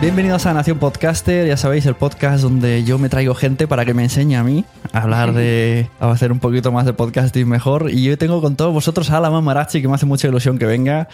Bienvenidos 0.00 0.46
a 0.46 0.54
Nación 0.54 0.78
Podcaster, 0.78 1.48
ya 1.48 1.56
sabéis, 1.56 1.84
el 1.86 1.96
podcast 1.96 2.40
donde 2.44 2.84
yo 2.84 2.98
me 2.98 3.08
traigo 3.08 3.34
gente 3.34 3.66
para 3.66 3.84
que 3.84 3.94
me 3.94 4.04
enseñe 4.04 4.36
a 4.36 4.44
mí 4.44 4.64
a 4.92 5.02
hablar 5.02 5.32
de, 5.34 5.88
a 5.98 6.12
hacer 6.12 6.30
un 6.30 6.38
poquito 6.38 6.70
más 6.70 6.86
de 6.86 6.92
podcasting 6.92 7.48
mejor. 7.48 7.90
Y 7.90 8.04
yo 8.04 8.16
tengo 8.16 8.40
con 8.40 8.54
todos 8.54 8.72
vosotros 8.72 9.10
a 9.10 9.18
la 9.18 9.28
Mamarachi, 9.28 9.82
que 9.82 9.88
me 9.88 9.94
hace 9.94 10.06
mucha 10.06 10.28
ilusión 10.28 10.56
que 10.56 10.66
venga, 10.66 11.08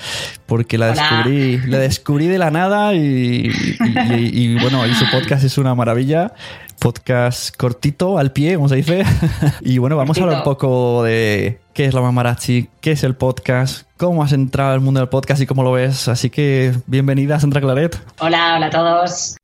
porque 0.44 0.76
la 0.76 0.90
Hola. 0.90 1.02
descubrí, 1.02 1.56
la 1.66 1.78
descubrí 1.78 2.26
de 2.26 2.36
la 2.38 2.50
nada 2.50 2.92
y, 2.94 3.00
y- 3.00 4.12
y- 4.14 4.30
y, 4.52 4.58
bueno, 4.60 4.86
y 4.86 4.94
su 4.94 5.06
podcast 5.10 5.44
es 5.44 5.56
una 5.56 5.74
maravilla. 5.74 6.34
Podcast 6.78 7.56
cortito, 7.56 8.18
al 8.18 8.32
pie, 8.32 8.56
como 8.56 8.68
se 8.68 8.76
dice. 8.76 9.02
y 9.62 9.78
bueno, 9.78 9.96
vamos 9.96 10.18
a 10.18 10.22
hablar 10.22 10.38
un 10.38 10.44
poco 10.44 11.02
de 11.04 11.58
qué 11.74 11.86
es 11.86 11.92
la 11.92 12.00
Mamarachi, 12.00 12.68
qué 12.80 12.92
es 12.92 13.02
el 13.02 13.16
podcast, 13.16 13.86
cómo 13.96 14.22
has 14.22 14.32
entrado 14.32 14.72
al 14.72 14.80
mundo 14.80 15.00
del 15.00 15.08
podcast 15.08 15.42
y 15.42 15.46
cómo 15.46 15.64
lo 15.64 15.72
ves. 15.72 16.06
Así 16.06 16.30
que 16.30 16.72
bienvenida, 16.86 17.38
Sandra 17.40 17.60
Claret. 17.60 18.00
Hola, 18.20 18.54
hola 18.56 18.66
a 18.66 18.70
todos. 18.70 19.36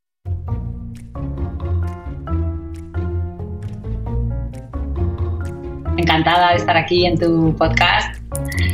Encantada 5.97 6.51
de 6.51 6.55
estar 6.55 6.77
aquí 6.77 7.05
en 7.05 7.19
tu 7.19 7.53
podcast. 7.57 8.15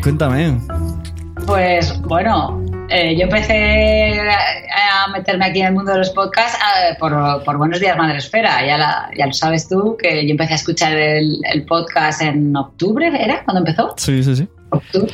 Cuéntame. 0.04 0.60
Pues 1.48 2.00
bueno, 2.04 2.64
eh, 2.90 3.16
yo 3.18 3.24
empecé 3.24 4.20
a 4.22 4.38
a 5.04 5.08
meterme 5.10 5.46
aquí 5.46 5.60
en 5.62 5.68
el 5.68 5.74
mundo 5.74 5.92
de 5.92 6.00
los 6.00 6.10
podcasts 6.12 6.58
eh, 6.58 6.96
por, 7.00 7.14
por 7.44 7.58
Buenos 7.58 7.80
Días 7.80 7.98
Madresfera. 7.98 8.66
Ya, 8.66 8.78
la- 8.78 9.10
ya 9.18 9.28
lo 9.28 9.34
sabes 9.34 9.68
tú, 9.68 9.96
que 9.98 10.26
yo 10.26 10.32
empecé 10.32 10.54
a 10.54 10.56
escuchar 10.56 10.94
el, 10.94 11.40
el 11.52 11.66
podcast 11.66 12.22
en 12.22 12.56
octubre, 12.56 13.12
¿era? 13.22 13.44
cuando 13.44 13.60
empezó? 13.60 13.94
Sí, 13.98 14.24
sí, 14.24 14.36
sí. 14.36 14.48
octubre. 14.70 15.12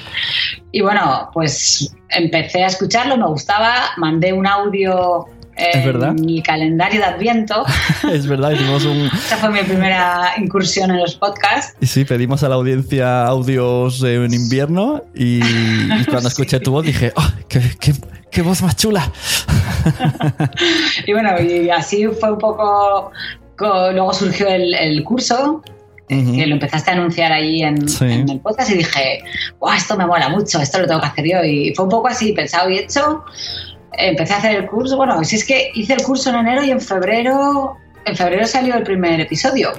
Y 0.72 0.82
bueno, 0.82 1.30
pues 1.34 1.96
empecé 2.10 2.64
a 2.64 2.68
escucharlo, 2.68 3.18
me 3.18 3.28
gustaba, 3.28 3.74
mandé 3.98 4.32
un 4.34 4.48
audio 4.48 5.26
¿Es 5.56 5.86
verdad? 5.86 6.14
mi 6.14 6.42
calendario 6.42 7.00
de 7.02 7.06
Adviento. 7.06 7.64
Es 8.12 8.26
verdad, 8.28 8.52
hicimos 8.52 8.86
un... 8.86 9.06
Esa 9.08 9.38
fue 9.38 9.50
mi 9.50 9.62
primera 9.64 10.34
incursión 10.38 10.90
en 10.92 10.98
los 11.00 11.16
podcasts. 11.16 11.76
Y 11.80 11.86
sí, 11.88 12.06
pedimos 12.06 12.44
a 12.44 12.50
la 12.50 12.56
audiencia 12.56 13.26
audios 13.26 14.02
en 14.04 14.34
invierno 14.34 15.04
y, 15.16 15.44
y 15.44 16.06
cuando 16.10 16.30
escuché 16.30 16.60
tu 16.60 16.72
voz 16.72 16.86
dije, 16.86 17.14
¡oh, 17.16 17.28
qué, 17.48 17.62
qué- 17.80 17.94
qué 18.32 18.42
voz 18.42 18.62
más 18.64 18.76
chula! 18.76 19.12
Y 21.06 21.14
bueno, 21.14 21.40
y 21.42 21.70
así 21.70 22.06
fue 22.20 22.32
un 22.32 22.38
poco. 22.40 23.12
co- 23.58 23.92
Luego 23.92 24.14
surgió 24.14 24.48
el, 24.48 24.74
el 24.74 25.04
curso, 25.04 25.62
que 26.08 26.46
lo 26.46 26.54
empezaste 26.54 26.92
a 26.92 26.94
anunciar 26.94 27.32
ahí 27.32 27.64
en, 27.64 27.88
Sí. 27.88 28.06
en 28.06 28.30
el 28.30 28.40
podcast 28.40 28.70
y 28.72 28.76
dije, 28.78 29.20
¡guau! 29.60 29.76
Esto 29.76 29.98
me 29.98 30.06
mola 30.06 30.30
mucho, 30.30 30.60
esto 30.62 30.80
lo 30.80 30.88
tengo 30.88 31.02
que 31.02 31.08
hacer 31.08 31.26
yo. 31.26 31.44
Y 31.44 31.74
fue 31.76 31.86
un 31.86 31.92
poco 31.92 32.08
así, 32.08 32.34
pensado 32.34 32.70
y 32.70 32.78
hecho. 32.78 33.24
Empecé 33.98 34.34
a 34.34 34.38
hacer 34.38 34.56
el 34.56 34.68
curso. 34.68 34.98
Bueno, 34.98 35.24
si 35.24 35.36
es 35.36 35.46
que 35.46 35.72
hice 35.74 35.94
el 35.94 36.04
curso 36.04 36.30
en 36.30 36.38
enero 36.38 36.64
y 36.64 36.72
en 36.72 36.82
febrero. 36.82 37.78
En 38.06 38.18
febrero 38.18 38.46
salió 38.46 38.76
el 38.76 38.84
primer 38.84 39.22
episodio. 39.22 39.72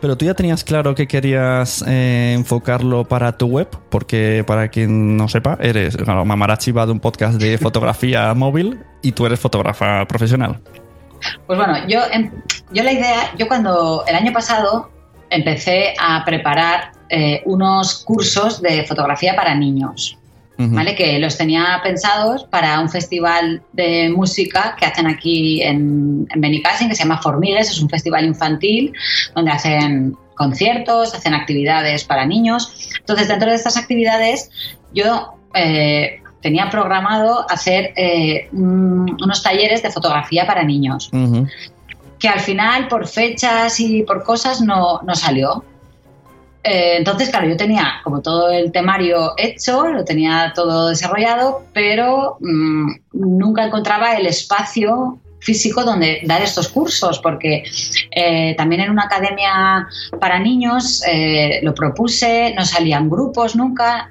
Pero 0.00 0.16
tú 0.16 0.24
ya 0.24 0.32
tenías 0.32 0.64
claro 0.64 0.94
que 0.94 1.06
querías 1.06 1.84
eh, 1.86 2.32
enfocarlo 2.34 3.04
para 3.04 3.36
tu 3.36 3.48
web, 3.48 3.68
porque 3.90 4.44
para 4.46 4.68
quien 4.68 5.18
no 5.18 5.28
sepa, 5.28 5.58
eres, 5.60 5.94
bueno, 5.98 6.24
Mamarachi 6.24 6.72
va 6.72 6.86
de 6.86 6.92
un 6.92 7.00
podcast 7.00 7.38
de 7.38 7.58
fotografía 7.58 8.32
móvil 8.34 8.80
y 9.02 9.12
tú 9.12 9.26
eres 9.26 9.38
fotógrafa 9.38 10.06
profesional. 10.06 10.58
Pues 11.46 11.58
bueno, 11.58 11.86
yo, 11.86 12.00
yo 12.72 12.82
la 12.82 12.92
idea, 12.92 13.34
yo 13.36 13.46
cuando 13.46 14.04
el 14.06 14.14
año 14.14 14.32
pasado 14.32 14.90
empecé 15.30 15.94
a 16.00 16.24
preparar 16.24 16.92
eh, 17.08 17.42
unos 17.44 18.04
cursos 18.04 18.60
de 18.62 18.84
fotografía 18.84 19.34
para 19.36 19.54
niños, 19.54 20.18
¿vale? 20.58 20.94
Que 20.94 21.18
los 21.18 21.36
tenía 21.36 21.80
pensados 21.82 22.44
para 22.44 22.80
un 22.80 22.88
festival 22.88 23.62
de 23.72 24.08
música 24.08 24.74
que 24.78 24.86
hacen 24.86 25.06
aquí 25.06 25.62
en, 25.62 26.26
en 26.32 26.40
Benicassim, 26.40 26.88
que 26.88 26.94
se 26.94 27.02
llama 27.02 27.20
Formigues, 27.20 27.70
es 27.70 27.80
un 27.80 27.88
festival 27.90 28.24
infantil 28.24 28.92
donde 29.34 29.50
hacen 29.50 30.16
conciertos, 30.34 31.14
hacen 31.14 31.34
actividades 31.34 32.04
para 32.04 32.24
niños. 32.26 32.90
Entonces, 33.00 33.28
dentro 33.28 33.48
de 33.50 33.56
estas 33.56 33.76
actividades, 33.76 34.50
yo 34.94 35.34
eh, 35.54 36.20
tenía 36.42 36.68
programado 36.70 37.44
hacer 37.50 37.92
eh, 37.96 38.48
un- 38.52 39.16
unos 39.22 39.42
talleres 39.42 39.82
de 39.82 39.90
fotografía 39.90 40.46
para 40.46 40.62
niños 40.62 41.08
que 42.18 42.28
al 42.28 42.40
final 42.40 42.88
por 42.88 43.06
fechas 43.06 43.78
y 43.80 44.02
por 44.02 44.22
cosas 44.24 44.60
no, 44.60 45.00
no 45.02 45.14
salió. 45.14 45.64
Eh, 46.68 46.96
entonces, 46.98 47.28
claro, 47.30 47.48
yo 47.48 47.56
tenía 47.56 48.00
como 48.02 48.20
todo 48.20 48.50
el 48.50 48.72
temario 48.72 49.34
hecho, 49.36 49.86
lo 49.86 50.04
tenía 50.04 50.52
todo 50.54 50.88
desarrollado, 50.88 51.62
pero 51.72 52.38
mm, 52.40 52.90
nunca 53.12 53.64
encontraba 53.66 54.14
el 54.14 54.26
espacio 54.26 55.18
físico 55.38 55.84
donde 55.84 56.22
dar 56.24 56.42
estos 56.42 56.68
cursos, 56.68 57.20
porque 57.20 57.62
eh, 58.10 58.54
también 58.56 58.80
en 58.80 58.90
una 58.90 59.04
academia 59.04 59.86
para 60.20 60.40
niños 60.40 61.04
eh, 61.06 61.60
lo 61.62 61.72
propuse, 61.72 62.52
no 62.56 62.64
salían 62.64 63.08
grupos 63.08 63.54
nunca. 63.54 64.10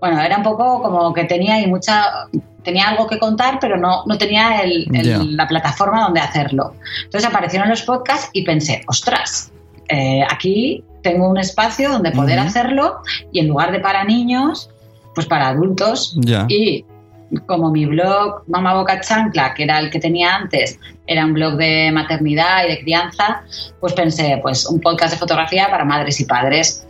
Bueno, 0.00 0.22
era 0.22 0.38
un 0.38 0.42
poco 0.42 0.80
como 0.80 1.12
que 1.12 1.24
tenía 1.24 1.56
ahí 1.56 1.66
mucha 1.66 2.06
tenía 2.62 2.88
algo 2.88 3.06
que 3.06 3.18
contar, 3.18 3.58
pero 3.60 3.76
no, 3.78 4.04
no 4.06 4.16
tenía 4.18 4.60
el- 4.62 4.86
el- 4.94 5.04
Ya. 5.06 5.18
la 5.22 5.46
plataforma 5.48 6.02
donde 6.04 6.20
hacerlo. 6.20 6.74
Entonces 7.04 7.28
aparecieron 7.28 7.68
los 7.70 7.82
podcasts 7.82 8.28
y 8.34 8.42
pensé, 8.44 8.82
ostras, 8.86 9.50
eh, 9.88 10.22
aquí 10.30 10.84
tengo 11.02 11.28
un 11.28 11.38
espacio 11.38 11.90
donde 11.90 12.10
poder 12.12 12.38
hacerlo 12.38 12.98
y 13.32 13.40
en 13.40 13.48
lugar 13.48 13.72
de 13.72 13.80
para 13.80 14.04
niños, 14.04 14.70
pues 15.14 15.26
para 15.26 15.48
adultos. 15.48 16.16
Y 16.48 16.84
como 17.46 17.70
mi 17.70 17.86
blog 17.86 18.42
Mama 18.48 18.74
Boca 18.74 19.00
Chancla, 19.00 19.54
que 19.54 19.64
era 19.64 19.78
el 19.78 19.90
que 19.90 20.00
tenía 20.00 20.34
antes, 20.34 20.78
era 21.06 21.24
un 21.24 21.34
blog 21.34 21.56
de 21.56 21.90
maternidad 21.92 22.64
y 22.64 22.70
de 22.70 22.80
crianza, 22.80 23.42
pues 23.80 23.92
pensé, 23.92 24.38
pues 24.42 24.66
un 24.66 24.80
podcast 24.80 25.12
de 25.14 25.18
fotografía 25.18 25.68
para 25.70 25.84
madres 25.84 26.20
y 26.20 26.24
padres, 26.24 26.86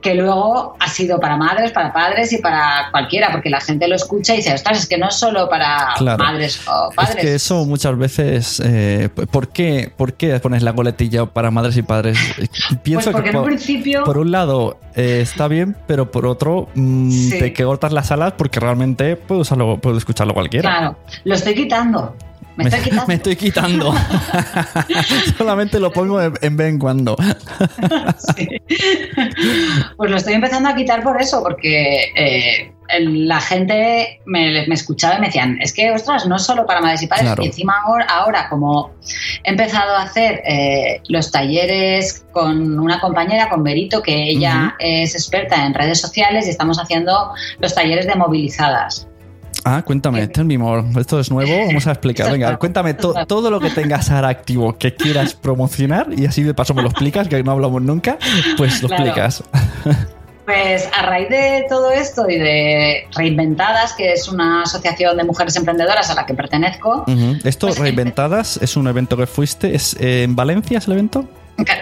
que 0.00 0.14
luego 0.14 0.76
ha 0.80 0.88
sido 0.88 1.18
para 1.18 1.36
madres, 1.36 1.72
para 1.72 1.92
padres 1.92 2.32
y 2.32 2.38
para 2.38 2.88
cualquiera, 2.90 3.30
porque 3.32 3.48
la 3.48 3.60
gente 3.60 3.88
lo 3.88 3.96
escucha 3.96 4.34
y 4.34 4.38
dice, 4.38 4.52
ostras, 4.52 4.78
es 4.80 4.86
que 4.88 4.98
no 4.98 5.08
es 5.08 5.14
solo 5.14 5.48
para 5.48 5.94
Claro. 5.96 6.22
madres 6.22 6.60
o 6.68 6.90
padres. 6.94 7.16
Es 7.16 7.22
que 7.22 7.34
eso 7.36 7.64
muchas 7.64 7.96
veces. 7.96 8.60
eh, 8.64 9.08
¿por, 9.30 9.48
qué, 9.48 9.90
¿Por 9.96 10.12
qué 10.14 10.38
pones 10.40 10.62
la 10.62 10.74
coletilla 10.74 11.24
para 11.26 11.50
madres 11.50 11.76
y 11.76 11.82
padres? 11.82 12.18
Eh, 12.38 12.48
Pienso 12.82 13.10
Pues 13.10 13.14
porque 13.16 13.30
que 13.30 13.36
por, 13.38 13.46
principio... 13.46 14.04
por 14.04 14.18
un 14.18 14.30
lado 14.30 14.78
eh, 14.94 15.20
está 15.22 15.48
bien, 15.48 15.76
pero 15.86 16.10
por 16.10 16.26
otro 16.26 16.68
mm, 16.74 17.10
Sí. 17.10 17.38
te 17.38 17.52
cortas 17.64 17.92
las 17.92 18.10
alas 18.12 18.34
porque 18.36 18.60
realmente 18.60 19.16
puede, 19.16 19.40
usarlo, 19.42 19.78
puede 19.78 19.98
escucharlo 19.98 20.34
cualquiera. 20.34 20.68
Claro, 20.68 20.96
lo 21.24 21.34
estoy 21.34 21.54
quitando. 21.54 22.14
Me 22.56 22.64
estoy 22.64 22.80
quitando. 22.82 23.06
me 23.06 23.14
estoy 23.14 23.36
quitando. 23.36 23.94
Solamente 25.38 25.80
lo 25.80 25.92
pongo 25.92 26.20
en, 26.20 26.56
vez 26.56 26.68
en 26.68 26.78
cuando. 26.78 27.16
Sí. 28.36 28.48
Pues 29.96 30.10
lo 30.10 30.16
estoy 30.16 30.34
empezando 30.34 30.68
a 30.68 30.74
quitar 30.74 31.02
por 31.02 31.20
eso, 31.20 31.42
porque 31.42 32.12
eh, 32.16 32.72
la 32.98 33.40
gente 33.40 34.20
me, 34.24 34.66
me 34.66 34.74
escuchaba 34.74 35.16
y 35.16 35.20
me 35.20 35.26
decían, 35.26 35.58
es 35.60 35.72
que, 35.72 35.90
ostras, 35.90 36.26
no 36.26 36.36
es 36.36 36.42
solo 36.42 36.66
para 36.66 36.80
madres 36.80 37.02
y 37.02 37.06
padres. 37.06 37.26
Claro. 37.26 37.42
Y 37.42 37.46
encima 37.46 37.74
ahora, 37.84 38.06
ahora, 38.06 38.48
como 38.48 38.92
he 39.42 39.50
empezado 39.50 39.96
a 39.96 40.02
hacer 40.02 40.42
eh, 40.46 41.00
los 41.08 41.30
talleres 41.30 42.24
con 42.32 42.78
una 42.78 43.00
compañera, 43.00 43.48
con 43.48 43.62
Berito, 43.62 44.02
que 44.02 44.30
ella 44.30 44.74
es 44.78 45.14
experta 45.14 45.64
en 45.66 45.74
redes 45.74 46.00
sociales 46.00 46.46
y 46.46 46.50
estamos 46.50 46.78
haciendo 46.78 47.32
los 47.58 47.74
talleres 47.74 48.06
de 48.06 48.14
movilizadas. 48.14 49.08
Ah, 49.66 49.82
cuéntame, 49.82 50.26
tell 50.28 50.44
me 50.44 50.58
more. 50.58 50.84
Esto 51.00 51.18
es 51.18 51.30
nuevo, 51.30 51.66
vamos 51.66 51.86
a 51.86 51.92
explicar. 51.92 52.30
Venga, 52.30 52.56
cuéntame 52.58 52.92
to- 52.94 53.14
todo 53.26 53.50
lo 53.50 53.60
que 53.60 53.70
tengas 53.70 54.10
ahora 54.10 54.28
activo 54.28 54.76
que 54.76 54.94
quieras 54.94 55.34
promocionar 55.34 56.08
y 56.16 56.26
así 56.26 56.42
de 56.42 56.52
paso 56.52 56.74
me 56.74 56.82
lo 56.82 56.88
explicas, 56.88 57.28
que 57.28 57.42
no 57.42 57.52
hablamos 57.52 57.80
nunca, 57.82 58.18
pues 58.58 58.82
lo 58.82 58.88
Claro. 58.88 59.04
explicas. 59.04 59.42
Pues 60.44 60.86
a 60.94 61.06
raíz 61.06 61.30
de 61.30 61.64
todo 61.70 61.90
esto 61.90 62.28
y 62.28 62.38
de 62.38 63.06
Reinventadas, 63.16 63.94
que 63.94 64.12
es 64.12 64.28
una 64.28 64.64
asociación 64.64 65.16
de 65.16 65.24
mujeres 65.24 65.56
emprendedoras 65.56 66.10
a 66.10 66.14
la 66.14 66.26
que 66.26 66.34
pertenezco. 66.34 67.06
Esto, 67.44 67.68
Pues, 67.68 67.78
Reinventadas, 67.78 68.58
es 68.58 68.76
un 68.76 68.86
evento 68.86 69.16
que 69.16 69.26
fuiste. 69.26 69.74
¿Es 69.74 69.96
eh, 69.98 70.24
en 70.24 70.36
Valencia 70.36 70.76
es 70.76 70.86
el 70.86 70.92
evento? 70.92 71.26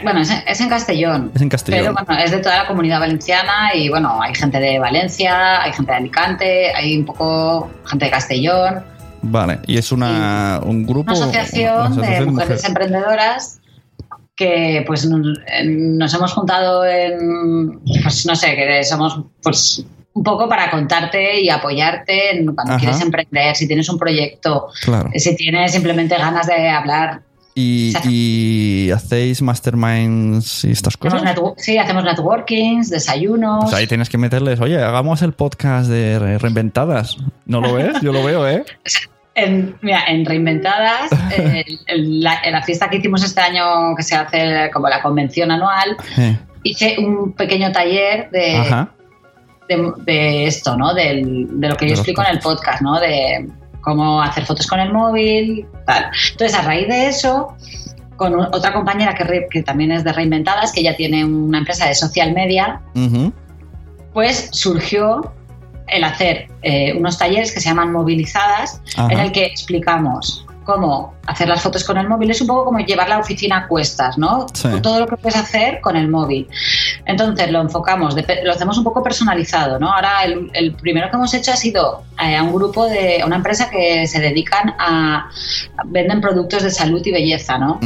Bueno, 0.03 0.21
es 0.21 0.31
en, 0.31 0.43
es 0.47 0.61
en 0.61 0.69
Castellón. 0.69 1.33
Es 1.35 1.41
en 1.41 1.49
Castellón. 1.49 1.81
Pero 1.81 2.07
bueno, 2.07 2.23
es 2.23 2.31
de 2.31 2.39
toda 2.39 2.59
la 2.59 2.67
comunidad 2.67 3.01
valenciana 3.01 3.75
y 3.75 3.89
bueno, 3.89 4.21
hay 4.21 4.35
gente 4.35 4.61
de 4.61 4.79
Valencia, 4.79 5.63
hay 5.63 5.73
gente 5.73 5.93
de 5.93 5.99
Alicante, 5.99 6.75
hay 6.75 6.99
un 6.99 7.07
poco 7.07 7.71
gente 7.87 8.05
de 8.05 8.11
Castellón. 8.11 8.85
Vale, 9.23 9.61
y 9.67 9.79
es 9.79 9.93
una, 9.93 10.61
un 10.65 10.85
grupo. 10.85 11.13
Una 11.13 11.13
asociación, 11.13 11.93
una 11.93 12.09
de 12.09 12.27
mujeres 12.27 12.65
emprendedoras 12.65 13.61
que 14.37 14.83
pues 14.87 15.07
nos, 15.07 16.15
hemos 16.15 16.33
juntado 16.33 16.85
en, 16.85 17.81
pues 18.03 18.27
no 18.27 18.35
sé, 18.35 18.57
que 18.57 18.83
somos 18.85 19.21
pues 19.43 19.85
un 20.15 20.23
poco 20.23 20.49
para 20.49 20.71
contarte 20.71 21.41
y 21.41 21.49
apoyarte 21.49 22.37
en 22.37 22.55
cuando 22.55 22.75
Ajá. 22.75 22.81
quieres 22.81 23.01
emprender, 23.01 23.55
si 23.55 23.67
tienes 23.67 23.89
un 23.89 23.99
proyecto, 23.99 24.69
Claro. 24.83 25.11
si 25.15 25.37
tienes 25.37 25.73
simplemente 25.73 26.17
ganas 26.17 26.47
de 26.47 26.69
hablar. 26.69 27.23
Y, 27.55 28.91
hacéis 28.91 29.43
masterminds 29.43 30.65
y 30.65 30.71
estas 30.71 30.97
cosas. 30.97 31.23
sí, 31.59 31.77
hacemos 31.77 32.03
networkings, 32.05 32.89
desayunos. 32.91 33.65
Pues 33.65 33.75
ahí 33.75 33.87
tienes 33.87 34.09
que 34.09 34.17
meterles, 34.19 34.61
oye, 34.61 34.83
hagamos 34.83 35.21
el 35.23 35.33
podcast 35.35 35.89
de 35.91 36.19
Re- 36.19 36.39
Reinventadas. 36.39 37.19
¿No 37.45 37.61
lo 37.61 37.75
ves? 37.75 38.01
Yo 38.01 38.13
lo 38.13 38.25
veo, 38.25 38.49
¿eh? 38.49 38.65
En, 39.35 39.77
mira, 39.81 40.05
en 40.09 40.27
Reinventadas, 40.27 41.11
eh, 41.39 41.65
la, 41.89 42.39
en 42.45 42.53
la 42.53 42.63
fiesta 42.63 42.91
que 42.91 42.99
hicimos 42.99 43.25
este 43.25 43.41
año, 43.41 43.97
que 43.97 44.03
se 44.03 44.15
hace 44.15 44.71
como 44.75 44.91
la 44.91 45.01
convención 45.01 45.51
anual, 45.51 45.97
hice 46.63 46.97
un 46.99 47.33
pequeño 47.33 47.73
taller 47.73 48.29
de, 48.31 48.87
de, 49.71 49.93
de 50.05 50.47
esto, 50.47 50.77
¿no? 50.77 50.93
Del- 50.93 51.47
de 51.59 51.67
lo 51.71 51.77
que 51.77 51.87
De 51.87 51.93
yo 51.93 51.95
explico 51.97 52.21
en 52.23 52.29
el 52.29 52.41
podcast, 52.41 52.83
¿no? 52.83 53.01
De 53.01 53.49
cómo 53.83 54.23
hacer 54.23 54.47
fotos 54.47 54.67
con 54.67 54.81
el 54.81 54.93
móvil, 54.93 55.67
tal. 55.85 56.07
Entonces, 56.31 56.59
a 56.59 56.63
raíz 56.63 56.89
de 56.89 57.09
eso, 57.09 57.55
con 58.17 58.39
otra 58.41 58.73
compañera 58.73 59.15
que, 59.15 59.25
re- 59.25 59.47
que 59.51 59.63
también 59.63 59.93
es 59.93 60.05
de 60.05 60.13
Reinventadas, 60.13 60.73
que 60.73 60.81
ella 60.81 60.97
tiene 60.97 61.25
una 61.25 61.59
empresa 61.59 61.87
de 61.87 61.95
social 61.95 62.33
media, 62.33 62.81
pues 64.13 64.49
surgió 64.53 65.33
el 65.89 66.05
hacer 66.05 66.49
eh, 66.63 66.95
unos 66.97 67.19
talleres 67.19 67.53
que 67.53 67.61
se 67.61 67.69
llaman 67.69 67.93
movilizadas, 67.93 68.81
Ajá. 68.97 69.13
en 69.13 69.19
el 69.19 69.33
que 69.33 69.45
explicamos 69.45 70.47
cómo 70.65 71.15
hacer 71.27 71.49
las 71.49 71.63
fotos 71.63 71.85
con 71.85 71.97
el 71.99 72.09
móvil. 72.09 72.31
Es 72.31 72.41
un 72.41 72.47
poco 72.49 72.65
como 72.65 72.79
llevar 72.81 73.09
la 73.09 73.19
oficina 73.19 73.59
a 73.59 73.69
cuestas, 73.69 74.19
¿no? 74.19 74.47
Sí. 74.53 74.69
Todo 74.83 75.01
lo 75.01 75.07
que 75.07 75.17
puedes 75.17 75.39
hacer 75.39 75.81
con 75.81 75.97
el 75.97 76.09
móvil. 76.09 76.49
Entonces 77.05 77.51
lo 77.51 77.61
enfocamos, 77.61 78.15
lo 78.45 78.53
hacemos 78.53 78.77
un 78.79 78.85
poco 78.85 79.03
personalizado, 79.03 79.79
¿no? 79.79 79.93
Ahora 79.93 80.25
el, 80.25 80.51
el 80.55 80.73
primero 80.75 81.09
que 81.11 81.17
hemos 81.17 81.33
hecho 81.35 81.53
ha 81.53 81.57
sido 81.57 82.03
eh, 82.23 82.37
a 82.37 82.43
un 82.43 82.53
grupo 82.53 82.87
de, 82.87 83.23
a 83.23 83.27
una 83.27 83.37
empresa 83.37 83.71
que 83.71 84.07
se 84.07 84.21
dedican 84.21 84.75
a, 84.79 85.29
venden 85.87 86.21
productos 86.21 86.63
de 86.63 86.71
salud 86.71 87.01
y 87.05 87.11
belleza, 87.13 87.59
¿no? 87.59 87.79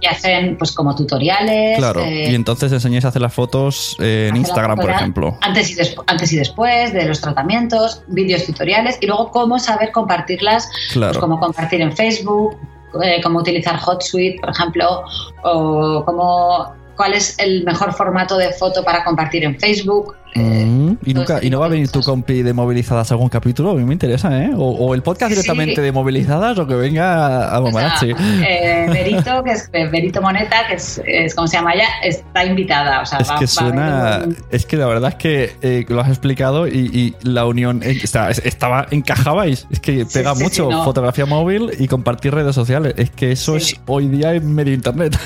Y 0.00 0.06
hacen 0.06 0.56
pues 0.56 0.72
como 0.72 0.94
tutoriales. 0.94 1.78
Claro. 1.78 2.00
eh, 2.04 2.30
y 2.30 2.34
entonces 2.34 2.70
enseñáis 2.72 3.04
a 3.04 3.08
hacer 3.08 3.22
las 3.22 3.34
fotos 3.34 3.96
eh, 4.00 4.28
en 4.30 4.36
Instagram, 4.36 4.78
por 4.78 4.90
ejemplo. 4.90 5.36
Antes 5.40 5.70
y, 5.70 5.76
antes 6.06 6.32
y 6.32 6.36
después 6.36 6.92
de 6.92 7.04
los 7.06 7.20
tratamientos, 7.20 8.02
vídeos 8.08 8.44
tutoriales 8.44 8.98
y 9.00 9.06
luego 9.06 9.30
cómo 9.30 9.58
saber 9.58 9.90
compartirlas, 9.92 10.68
Claro. 10.92 11.12
pues 11.12 11.20
cómo 11.20 11.38
compartir 11.40 11.80
en 11.80 11.94
Facebook, 11.96 12.15
eh, 13.02 13.20
cómo 13.22 13.40
utilizar 13.40 13.78
HotSuite, 13.78 14.40
por 14.40 14.50
ejemplo, 14.50 15.04
o 15.42 16.04
cómo, 16.04 16.72
cuál 16.96 17.14
es 17.14 17.38
el 17.38 17.64
mejor 17.64 17.92
formato 17.92 18.36
de 18.36 18.52
foto 18.52 18.84
para 18.84 19.04
compartir 19.04 19.44
en 19.44 19.58
Facebook. 19.58 20.16
Mm, 20.38 20.96
¿Y, 21.04 21.14
nunca, 21.14 21.38
¿Y 21.42 21.50
no 21.50 21.60
va 21.60 21.66
a 21.66 21.68
venir 21.68 21.90
tu 21.90 22.00
compi 22.02 22.42
de 22.42 22.52
movilizadas 22.52 23.10
algún 23.10 23.28
capítulo? 23.28 23.70
A 23.70 23.74
mí 23.74 23.84
me 23.84 23.92
interesa, 23.94 24.42
¿eh? 24.44 24.50
O, 24.56 24.70
o 24.70 24.94
el 24.94 25.02
podcast 25.02 25.30
Sí. 25.30 25.34
directamente 25.36 25.80
de 25.80 25.92
movilizadas 25.92 26.58
o 26.58 26.66
que 26.66 26.74
venga 26.74 27.48
a 27.48 27.58
O 27.60 27.64
sea, 27.64 27.72
Mamarazzi. 27.72 28.10
eh, 28.46 28.86
Berito, 28.88 29.42
que 29.44 29.52
es 29.52 29.70
eh, 29.72 29.88
Berito 29.90 30.20
Moneta, 30.20 30.66
que 30.68 30.74
es, 30.74 31.00
es 31.06 31.34
como 31.34 31.48
se 31.48 31.56
llama 31.56 31.74
ella, 31.74 31.86
está 32.04 32.44
invitada. 32.44 33.00
O 33.02 33.06
sea, 33.06 33.18
Es 33.18 33.30
va- 33.30 33.38
que 33.38 33.46
va 33.46 33.66
a 33.66 34.14
haber 34.14 34.18
suena. 34.18 34.24
un- 34.26 34.36
Es 34.50 34.66
que 34.66 34.76
la 34.76 34.86
verdad 34.86 35.10
es 35.10 35.14
que 35.16 35.52
eh, 35.62 35.84
lo 35.88 36.00
has 36.00 36.08
explicado 36.08 36.66
y, 36.68 36.90
y 36.92 37.14
la 37.28 37.46
unión 37.46 37.80
eh, 37.82 37.98
o 38.02 38.06
sea, 38.06 38.30
es- 38.30 38.42
estaba. 38.44 38.86
encajabais. 38.90 39.66
Es 39.70 39.80
que 39.80 40.04
Sí, 40.04 40.10
pega 40.12 40.34
sí, 40.34 40.42
mucho 40.42 40.64
sí, 40.66 40.70
no. 40.70 40.84
fotografía 40.84 41.24
móvil 41.26 41.70
y 41.78 41.88
compartir 41.88 42.34
redes 42.34 42.54
sociales. 42.54 42.94
Es 42.96 43.10
que 43.10 43.32
eso 43.32 43.58
Sí. 43.58 43.74
es 43.74 43.80
hoy 43.86 44.08
día 44.08 44.34
en 44.34 44.54
medio 44.54 44.74
internet. 44.74 45.16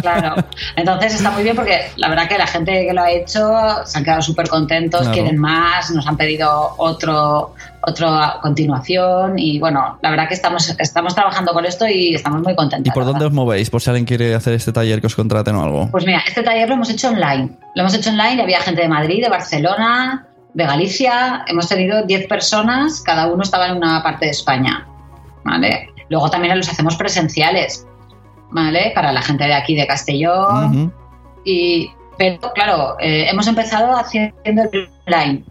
Claro, 0.00 0.34
entonces 0.76 1.14
está 1.14 1.30
muy 1.30 1.42
bien 1.42 1.56
porque 1.56 1.78
la 1.96 2.08
verdad 2.08 2.28
que 2.28 2.36
la 2.38 2.46
gente 2.46 2.86
que 2.86 2.92
lo 2.92 3.02
ha 3.02 3.10
hecho 3.10 3.40
se 3.84 3.98
han 3.98 4.04
quedado 4.04 4.22
súper 4.22 4.48
contentos, 4.50 5.00
Claro. 5.00 5.14
quieren 5.14 5.38
más, 5.38 5.90
nos 5.90 6.06
han 6.06 6.16
pedido 6.16 6.74
otro, 6.76 7.54
otro 7.80 8.08
a 8.08 8.40
continuación 8.42 9.38
y 9.38 9.58
bueno, 9.58 9.98
la 10.02 10.10
verdad 10.10 10.28
que 10.28 10.34
estamos, 10.34 10.74
estamos 10.78 11.14
trabajando 11.14 11.52
con 11.52 11.64
esto 11.64 11.86
y 11.88 12.14
estamos 12.14 12.42
muy 12.42 12.54
contentos. 12.54 12.86
¿Y 12.86 12.90
por 12.92 13.04
dónde 13.04 13.24
os 13.24 13.32
movéis? 13.32 13.70
Por 13.70 13.80
si 13.80 13.88
alguien 13.88 14.04
quiere 14.04 14.34
hacer 14.34 14.52
este 14.54 14.72
taller 14.72 15.00
que 15.00 15.06
os 15.06 15.14
contraten 15.14 15.54
o 15.56 15.62
algo. 15.62 15.88
Pues 15.90 16.04
mira, 16.04 16.22
este 16.26 16.42
taller 16.42 16.68
lo 16.68 16.74
hemos 16.74 16.90
hecho 16.90 17.08
online. 17.08 17.56
Lo 17.74 17.82
hemos 17.82 17.94
hecho 17.94 18.10
online 18.10 18.34
y 18.34 18.40
había 18.40 18.60
gente 18.60 18.82
de 18.82 18.88
Madrid, 18.88 19.22
de 19.22 19.30
Barcelona, 19.30 20.26
de 20.52 20.64
Galicia. 20.66 21.44
Hemos 21.46 21.68
tenido 21.68 22.02
10 22.04 22.26
personas, 22.26 23.00
cada 23.00 23.26
uno 23.28 23.42
estaba 23.42 23.68
en 23.68 23.76
una 23.76 24.02
parte 24.02 24.26
de 24.26 24.32
España. 24.32 24.86
¿Vale? 25.44 25.88
Luego 26.10 26.28
también 26.28 26.56
los 26.58 26.68
hacemos 26.68 26.96
presenciales. 26.96 27.86
¿Vale? 28.50 28.92
Para 28.94 29.12
la 29.12 29.22
gente 29.22 29.44
de 29.44 29.54
aquí 29.54 29.74
de 29.76 29.86
Castellón. 29.86 30.92
Y, 31.44 31.90
pero 32.20 32.52
claro, 32.52 32.96
eh, 33.00 33.30
hemos 33.30 33.46
empezado 33.46 33.96
haciendo 33.96 34.34
el 34.44 34.90
online, 35.06 35.42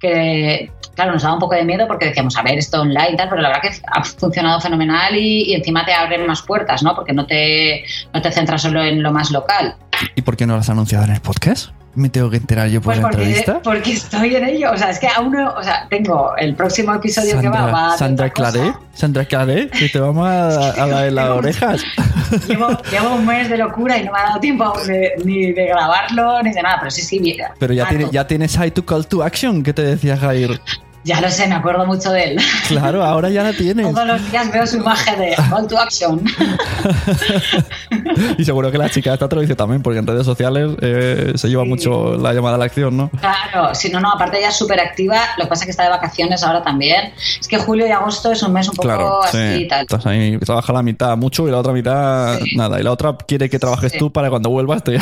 que 0.00 0.72
claro, 0.96 1.12
nos 1.12 1.22
daba 1.22 1.34
un 1.34 1.40
poco 1.40 1.54
de 1.54 1.64
miedo 1.64 1.86
porque 1.86 2.06
decíamos, 2.06 2.36
a 2.36 2.42
ver, 2.42 2.58
esto 2.58 2.80
online 2.80 3.10
y 3.12 3.16
tal, 3.16 3.28
pero 3.28 3.42
la 3.42 3.50
verdad 3.50 3.62
que 3.62 3.80
ha 3.86 4.02
funcionado 4.02 4.60
fenomenal 4.60 5.14
y, 5.14 5.44
y 5.44 5.54
encima 5.54 5.84
te 5.84 5.94
abren 5.94 6.26
más 6.26 6.42
puertas, 6.42 6.82
¿no? 6.82 6.96
Porque 6.96 7.12
no 7.12 7.26
te, 7.26 7.84
no 8.12 8.20
te 8.20 8.32
centras 8.32 8.60
solo 8.60 8.82
en 8.82 9.04
lo 9.04 9.12
más 9.12 9.30
local. 9.30 9.76
¿Y 10.16 10.22
por 10.22 10.36
qué 10.36 10.46
no 10.46 10.54
lo 10.54 10.60
has 10.60 10.68
anunciado 10.68 11.04
en 11.04 11.12
el 11.12 11.20
podcast? 11.20 11.70
¿Me 11.96 12.10
tengo 12.10 12.28
que 12.30 12.36
enterar 12.36 12.68
yo 12.68 12.80
por 12.80 12.92
Pues 12.92 12.98
la 12.98 13.02
porque, 13.08 13.16
entrevista? 13.24 13.60
porque 13.64 13.92
estoy 13.92 14.36
en 14.36 14.44
ello, 14.44 14.70
o 14.72 14.76
sea, 14.76 14.90
es 14.90 14.98
que 14.98 15.08
aún 15.08 15.32
no, 15.32 15.52
o 15.54 15.62
sea, 15.62 15.86
tengo 15.88 16.36
el 16.36 16.54
próximo 16.54 16.94
episodio 16.94 17.40
que 17.40 17.48
va, 17.48 17.66
va 17.72 17.92
de 17.92 17.98
Sandra. 17.98 18.28
Claré, 18.30 18.72
Sandra 18.92 19.24
Claré, 19.24 19.68
que 19.70 19.88
te 19.88 19.98
vamos 19.98 20.26
a, 20.28 20.72
a 20.72 20.86
la 20.86 21.00
de 21.02 21.10
las 21.10 21.28
orejas. 21.30 21.82
Llevo, 22.48 22.68
llevo 22.90 23.14
un 23.14 23.24
mes 23.24 23.48
de 23.48 23.56
locura 23.56 23.96
y 23.98 24.04
no 24.04 24.12
me 24.12 24.18
ha 24.18 24.22
dado 24.24 24.40
tiempo 24.40 24.64
aún 24.64 24.86
de- 24.86 25.12
ni 25.24 25.52
de 25.52 25.66
grabarlo 25.66 26.42
ni 26.42 26.52
de 26.52 26.60
nada, 26.62 26.76
pero 26.80 26.90
sí, 26.90 27.00
sí, 27.02 27.18
mira. 27.20 27.54
Pero 27.58 27.72
ya, 27.72 27.84
Ah, 27.84 27.88
tiene- 27.88 28.08
ya 28.12 28.26
tienes 28.26 28.58
ahí 28.58 28.70
tu 28.72 28.84
call 28.84 29.06
to 29.06 29.22
action 29.22 29.62
que 29.62 29.72
te 29.72 29.82
decía 29.82 30.16
Jair. 30.16 30.60
Ya 31.06 31.20
lo 31.20 31.30
sé, 31.30 31.46
me 31.46 31.54
acuerdo 31.54 31.86
mucho 31.86 32.10
de 32.10 32.24
él. 32.32 32.38
Claro, 32.68 33.04
ahora 33.04 33.30
ya 33.30 33.42
la 33.44 33.52
tienes. 33.52 33.86
Todos 33.92 34.06
los 34.06 34.30
días 34.30 34.50
veo 34.52 34.66
su 34.66 34.76
imagen 34.78 35.18
de 35.20 35.36
Call 35.50 35.66
to 35.68 35.78
Action. 35.78 36.20
y 38.38 38.44
seguro 38.44 38.70
que 38.70 38.78
la 38.78 38.88
chica 38.90 39.14
esta 39.14 39.28
te 39.28 39.36
lo 39.36 39.42
dice 39.42 39.54
también, 39.54 39.82
porque 39.82 39.98
en 40.00 40.06
redes 40.06 40.26
sociales 40.26 40.70
eh, 40.80 41.32
se 41.36 41.48
lleva 41.48 41.64
mucho 41.64 42.16
la 42.16 42.32
llamada 42.32 42.56
a 42.56 42.58
la 42.58 42.64
acción, 42.64 42.96
¿no? 42.96 43.10
Claro, 43.20 43.74
si 43.74 43.90
no, 43.90 44.00
no, 44.00 44.12
aparte 44.12 44.38
ella 44.38 44.48
es 44.48 44.56
súper 44.56 44.80
activa, 44.80 45.20
lo 45.38 45.44
que 45.44 45.48
pasa 45.50 45.62
es 45.62 45.66
que 45.66 45.70
está 45.70 45.84
de 45.84 45.90
vacaciones 45.90 46.42
ahora 46.42 46.62
también. 46.62 47.12
Es 47.40 47.46
que 47.48 47.58
julio 47.58 47.86
y 47.86 47.90
agosto 47.90 48.32
es 48.32 48.42
un 48.42 48.52
mes 48.52 48.68
un 48.68 48.74
poco 48.74 48.88
Claro, 48.88 49.22
así 49.22 49.36
sí. 49.38 49.62
y 49.62 49.68
tal. 49.68 49.82
Estás 49.82 50.06
ahí, 50.06 50.38
trabaja 50.38 50.72
la 50.72 50.82
mitad 50.82 51.16
mucho 51.16 51.46
y 51.46 51.50
la 51.50 51.58
otra 51.58 51.72
mitad 51.72 52.38
Sí. 52.40 52.56
nada. 52.56 52.80
Y 52.80 52.82
la 52.82 52.92
otra 52.92 53.16
quiere 53.16 53.48
que 53.48 53.58
trabajes 53.58 53.92
tú 53.96 54.12
para 54.12 54.28
cuando 54.30 54.50
vuelvas 54.50 54.82
te... 54.82 54.98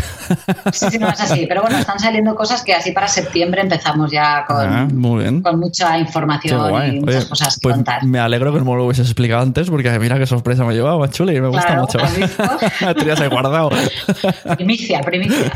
Sí, 0.73 0.87
sí, 0.90 0.99
no 0.99 1.08
es 1.08 1.20
así. 1.20 1.46
Pero 1.49 1.62
bueno, 1.62 1.78
están 1.78 1.99
saliendo 1.99 2.34
cosas 2.34 2.62
que 2.62 2.75
así 2.75 2.92
para 2.92 3.08
septiembre 3.08 3.62
empezamos 3.62 4.11
ya 4.11 4.44
con, 4.46 4.64
Ah, 4.66 4.88
muy 4.92 5.23
bien. 5.23 5.42
con 5.42 5.58
mucha 5.58 5.94
Información 5.99 6.61
y 6.95 7.01
muchas 7.01 7.17
Oye, 7.23 7.29
cosas 7.29 7.55
que 7.57 7.61
pues 7.63 7.75
contar. 7.77 8.05
me 8.05 8.19
alegro 8.19 8.53
que 8.53 8.59
no 8.59 8.65
me 8.65 8.75
lo 8.77 8.85
hubieses 8.87 9.07
explicado 9.07 9.43
antes 9.43 9.69
porque 9.71 9.91
mira 9.99 10.19
qué 10.19 10.27
sorpresa 10.27 10.65
me 10.65 10.75
llevaba, 10.75 11.09
chuli, 11.11 11.41
me 11.41 11.49
gusta 11.49 11.67
Claro, 11.67 11.83
mucho. 11.83 11.99
tenías 12.95 13.21
ahí 13.21 13.29
guardado. 13.29 13.71
Primicia, 14.57 15.01
primicia. 15.01 15.53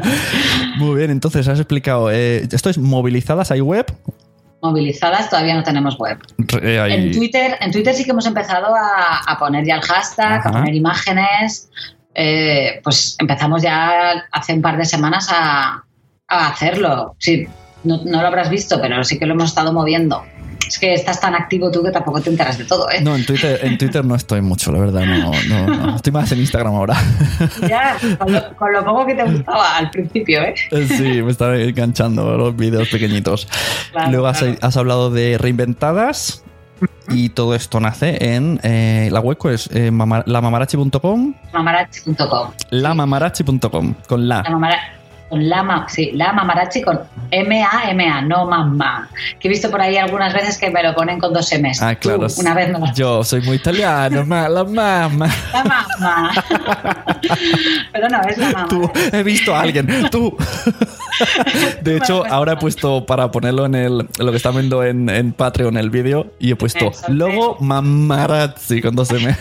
Muy 0.78 0.96
bien, 0.96 1.10
entonces 1.10 1.46
has 1.48 1.58
explicado, 1.58 2.10
eh, 2.10 2.46
esto 2.50 2.70
es 2.70 2.78
movilizadas, 2.78 3.50
hay 3.50 3.60
web. 3.60 3.86
Movilizadas 4.62 5.28
todavía 5.30 5.54
no 5.54 5.62
tenemos 5.62 5.96
web. 5.98 6.18
eh, 6.62 6.86
En 6.90 7.12
Twitter, 7.12 7.56
en 7.60 7.70
Twitter 7.70 7.94
sí 7.94 8.04
que 8.04 8.10
hemos 8.10 8.26
empezado 8.26 8.74
a, 8.74 9.18
a 9.26 9.38
poner 9.38 9.64
ya 9.64 9.76
el 9.76 9.82
hashtag, 9.82 10.40
Ajá. 10.40 10.48
a 10.48 10.52
poner 10.52 10.74
imágenes. 10.74 11.68
Eh, 12.14 12.80
pues 12.82 13.14
empezamos 13.18 13.62
ya 13.62 14.24
hace 14.32 14.54
un 14.54 14.62
par 14.62 14.78
de 14.78 14.86
semanas 14.86 15.28
a, 15.30 15.84
a 16.28 16.48
hacerlo. 16.48 17.14
Sí, 17.18 17.46
no, 17.86 18.02
no 18.04 18.20
lo 18.20 18.26
habrás 18.26 18.50
visto, 18.50 18.80
pero 18.80 19.02
sí 19.04 19.18
que 19.18 19.26
lo 19.26 19.34
hemos 19.34 19.50
estado 19.50 19.72
moviendo. 19.72 20.24
Es 20.66 20.80
que 20.80 20.94
estás 20.94 21.20
tan 21.20 21.32
activo 21.36 21.70
tú 21.70 21.80
que 21.84 21.92
tampoco 21.92 22.20
te 22.20 22.28
enteras 22.28 22.58
de 22.58 22.64
todo, 22.64 22.90
¿eh? 22.90 23.00
No, 23.00 23.14
en 23.14 23.24
Twitter, 23.24 23.60
en 23.62 23.78
Twitter 23.78 24.04
no 24.04 24.16
estoy 24.16 24.40
mucho, 24.42 24.72
la 24.72 24.80
verdad, 24.80 25.04
no, 25.04 25.30
no, 25.48 25.66
no. 25.76 25.94
Estoy 25.96 26.12
más 26.12 26.32
en 26.32 26.40
Instagram 26.40 26.74
ahora. 26.74 26.96
Ya, 27.68 27.96
con 28.18 28.32
lo, 28.32 28.56
con 28.56 28.72
lo 28.72 28.84
poco 28.84 29.06
que 29.06 29.14
te 29.14 29.22
gustaba 29.24 29.76
al 29.76 29.90
principio, 29.90 30.42
¿eh? 30.42 30.54
Sí, 30.88 31.22
me 31.22 31.30
están 31.30 31.54
enganchando 31.54 32.36
los 32.36 32.56
vídeos 32.56 32.88
pequeñitos. 32.88 33.46
Claro, 33.92 34.10
Luego 34.10 34.26
has, 34.26 34.38
claro. 34.40 34.56
has 34.60 34.76
hablado 34.76 35.10
de 35.10 35.38
reinventadas 35.38 36.42
y 37.10 37.28
todo 37.28 37.54
esto 37.54 37.78
nace 37.78 38.34
en 38.34 38.58
eh, 38.64 39.08
la 39.12 39.20
web, 39.20 39.38
es 39.52 39.70
eh, 39.72 39.92
mama- 39.92 40.24
lamamarachi.com, 40.26 41.34
Mamarachi.com. 41.52 42.50
lamamarachi.com, 42.70 43.94
con 44.08 44.28
la. 44.28 44.42
La 44.42 44.50
con 45.36 45.48
la, 45.48 45.62
ma- 45.62 45.86
sí, 45.88 46.10
la 46.14 46.32
mamarachi 46.32 46.82
con 46.82 47.00
M-A-M-A, 47.30 48.22
no 48.22 48.46
mamá. 48.46 49.08
Que 49.40 49.48
he 49.48 49.50
visto 49.50 49.70
por 49.70 49.80
ahí 49.80 49.96
algunas 49.96 50.32
veces 50.32 50.56
que 50.58 50.70
me 50.70 50.82
lo 50.82 50.94
ponen 50.94 51.18
con 51.18 51.32
dos 51.32 51.50
M's. 51.52 51.82
Ah, 51.82 51.94
Tú, 51.94 52.08
claro. 52.08 52.26
una 52.38 52.54
vez 52.54 52.70
lo 52.70 52.78
Yo 52.94 53.22
soy 53.24 53.40
muy 53.42 53.56
italiano, 53.56 54.24
ma- 54.24 54.48
la 54.48 54.64
mamá. 54.64 55.28
La 55.52 55.64
mamá. 55.64 56.30
Pero 57.92 58.08
no, 58.08 58.20
es 58.28 58.38
la 58.38 58.50
mamá. 58.52 58.68
Tú, 58.68 58.90
he 59.12 59.22
visto 59.22 59.54
a 59.54 59.60
alguien, 59.60 60.08
tú. 60.10 60.36
De 61.82 61.96
hecho, 61.96 62.24
ahora 62.30 62.52
he 62.52 62.56
puesto 62.56 63.04
para 63.06 63.30
ponerlo 63.30 63.66
en, 63.66 63.74
el, 63.74 64.08
lo 64.18 64.30
que 64.30 64.36
está 64.36 64.50
viendo 64.50 64.84
en, 64.84 65.08
en 65.08 65.32
Patreon 65.32 65.76
el 65.76 65.90
vídeo 65.90 66.32
y 66.38 66.52
he 66.52 66.56
puesto 66.56 66.92
logo 67.08 67.56
mamarazzi 67.60 68.80
con 68.82 68.94
dos 68.94 69.10
M. 69.10 69.34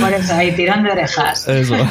Por 0.00 0.12
eso, 0.12 0.34
ahí 0.34 0.52
tirón 0.52 0.82
de 0.82 0.90
orejas. 0.92 1.46
Eso. 1.48 1.76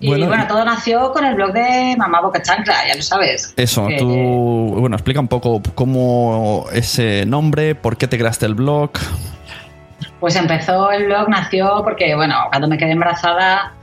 Y 0.00 0.08
bueno, 0.08 0.46
todo 0.46 0.64
nació 0.64 1.12
con 1.12 1.24
el 1.24 1.34
blog 1.34 1.52
de 1.52 1.96
Mamá 1.98 2.20
Boca 2.20 2.40
Chancla, 2.40 2.86
ya 2.86 2.94
lo 2.94 3.02
sabes. 3.02 3.52
Eso, 3.56 3.88
tú, 3.98 4.76
bueno, 4.78 4.94
explica 4.94 5.18
un 5.18 5.26
poco 5.26 5.60
cómo 5.74 6.66
ese 6.72 7.26
nombre, 7.26 7.74
por 7.74 7.96
qué 7.96 8.06
te 8.06 8.16
creaste 8.16 8.46
el 8.46 8.54
blog. 8.54 8.92
Pues 10.20 10.36
empezó 10.36 10.92
el 10.92 11.06
blog, 11.06 11.28
nació 11.28 11.82
porque, 11.82 12.14
bueno, 12.14 12.36
cuando 12.50 12.68
me 12.68 12.78
quedé 12.78 12.92
embarazada, 12.92 13.74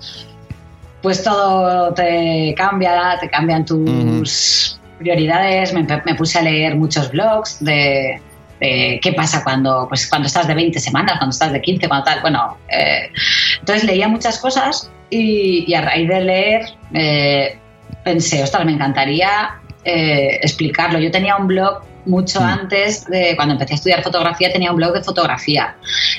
pues 1.02 1.22
todo 1.22 1.94
te 1.94 2.54
cambia, 2.56 3.18
te 3.20 3.30
cambian 3.30 3.66
tus 3.66 4.80
prioridades. 4.98 5.74
Me, 5.74 5.86
me 6.06 6.16
puse 6.16 6.40
a 6.40 6.42
leer 6.44 6.76
muchos 6.76 7.12
blogs 7.12 7.62
de, 7.62 8.22
de 8.62 9.00
qué 9.02 9.12
pasa 9.12 9.44
cuando, 9.44 9.86
pues, 9.90 10.08
cuando 10.08 10.28
estás 10.28 10.48
de 10.48 10.56
20 10.56 10.80
semanas, 10.80 11.18
cuando 11.18 11.32
estás 11.34 11.52
de 11.52 11.62
15, 11.62 11.90
cuando 11.90 12.06
tal. 12.06 12.22
Bueno, 12.22 12.58
eh, 12.70 13.12
entonces 13.60 13.84
leía 13.84 14.08
muchas 14.08 14.40
cosas 14.40 14.90
y, 15.10 15.66
y 15.68 15.74
a 15.74 15.82
raíz 15.82 16.08
de 16.08 16.22
leer 16.22 16.66
eh, 16.94 17.58
pensé, 18.04 18.44
ostras, 18.44 18.66
me 18.66 18.72
encantaría 18.72 19.60
eh, 19.84 20.40
explicarlo. 20.42 21.00
Yo 21.00 21.12
tenía 21.12 21.36
un 21.36 21.48
blog 21.48 21.84
mucho 22.06 22.40
antes 22.40 23.06
de 23.06 23.36
cuando 23.36 23.54
empecé 23.54 23.74
a 23.74 23.76
estudiar 23.76 24.04
fotografía, 24.04 24.52
tenía 24.54 24.72
un 24.72 24.78
blog 24.78 24.94
de 24.94 25.04
fotografía 25.04 25.76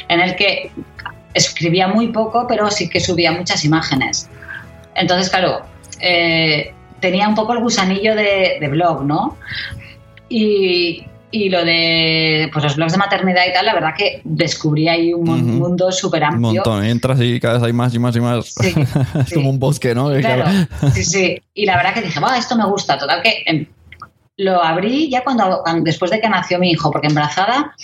en 0.08 0.20
el 0.20 0.34
que 0.34 0.70
escribía 1.32 1.86
muy 1.86 2.08
poco, 2.08 2.46
pero 2.48 2.70
sí 2.70 2.88
que 2.88 3.00
subía 3.00 3.32
muchas 3.32 3.64
imágenes. 3.64 4.28
Entonces, 4.94 5.30
claro, 5.30 5.62
eh, 6.00 6.74
tenía 7.00 7.28
un 7.28 7.34
poco 7.34 7.52
el 7.52 7.60
gusanillo 7.60 8.16
de, 8.16 8.58
de 8.60 8.68
blog, 8.68 9.04
¿no? 9.04 9.36
Y, 10.28 11.06
y 11.30 11.48
lo 11.48 11.64
de 11.64 12.48
pues, 12.52 12.62
los 12.64 12.76
blogs 12.76 12.92
de 12.92 12.98
maternidad 12.98 13.42
y 13.48 13.52
tal, 13.52 13.66
la 13.66 13.74
verdad 13.74 13.94
que 13.96 14.20
descubrí 14.24 14.88
ahí 14.88 15.12
un 15.12 15.24
mundo 15.58 15.90
súper 15.92 16.22
Un 16.22 16.28
amplio. 16.28 16.62
montón, 16.62 16.84
entras 16.84 17.20
y 17.20 17.40
cada 17.40 17.54
vez 17.54 17.62
hay 17.64 17.72
más 17.72 17.92
y 17.94 17.98
más 17.98 18.14
y 18.16 18.20
más. 18.20 18.46
Sí, 18.54 18.74
es 19.20 19.28
sí. 19.28 19.34
como 19.34 19.50
un 19.50 19.58
bosque, 19.58 19.94
¿no? 19.94 20.10
Claro, 20.20 20.44
sí, 20.94 21.04
sí. 21.04 21.42
Y 21.54 21.66
la 21.66 21.76
verdad 21.76 21.94
que 21.94 22.02
dije, 22.02 22.20
va, 22.20 22.38
esto 22.38 22.56
me 22.56 22.64
gusta. 22.66 22.96
Total 22.98 23.22
que 23.22 23.42
em, 23.46 23.66
lo 24.38 24.62
abrí 24.62 25.10
ya 25.10 25.24
cuando- 25.24 25.62
después 25.82 26.10
de 26.10 26.20
que 26.20 26.28
nació 26.28 26.58
mi 26.58 26.70
hijo, 26.70 26.90
porque 26.90 27.08
embarazada 27.08 27.74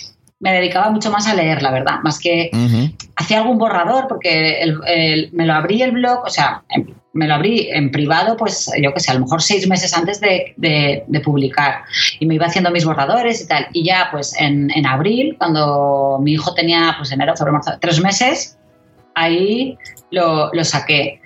me 0.43 0.51
dedicaba 0.51 0.89
mucho 0.91 1.09
más 1.09 1.25
a 1.27 1.33
leer, 1.35 1.61
la 1.61 1.71
verdad, 1.71 1.99
más 2.03 2.19
que 2.19 2.49
hacía 3.15 3.37
algún 3.39 3.57
borrador, 3.57 4.07
porque 4.09 4.61
el- 4.61 4.77
el- 4.85 5.29
me 5.31 5.45
lo 5.45 5.53
abrí 5.53 5.81
el 5.81 5.91
blog, 5.91 6.19
o 6.25 6.29
sea, 6.29 6.63
me 7.13 7.27
lo 7.27 7.35
abrí 7.35 7.69
en 7.71 7.91
privado, 7.91 8.35
pues 8.35 8.69
yo 8.81 8.93
qué 8.93 8.99
sé, 8.99 9.11
a 9.11 9.13
lo 9.13 9.21
mejor 9.21 9.41
seis 9.41 9.67
meses 9.69 9.93
antes 9.95 10.19
de, 10.19 10.53
de- 10.57 11.03
de 11.07 11.19
publicar. 11.21 11.83
Y 12.19 12.25
me 12.25 12.35
iba 12.35 12.47
haciendo 12.47 12.71
mis 12.71 12.83
borradores 12.85 13.41
y 13.41 13.47
tal. 13.47 13.67
Y 13.71 13.85
ya, 13.85 14.09
pues 14.11 14.35
en, 14.39 14.69
en 14.75 14.85
abril, 14.85 15.35
cuando 15.37 16.19
mi 16.21 16.33
hijo 16.33 16.53
tenía, 16.53 16.95
pues 16.97 17.11
enero, 17.13 17.35
febrero, 17.37 17.53
marzo, 17.53 17.77
tres 17.79 18.01
meses, 18.01 18.57
ahí 19.15 19.77
lo, 20.11 20.49
lo 20.53 20.63
saqué. 20.65 21.21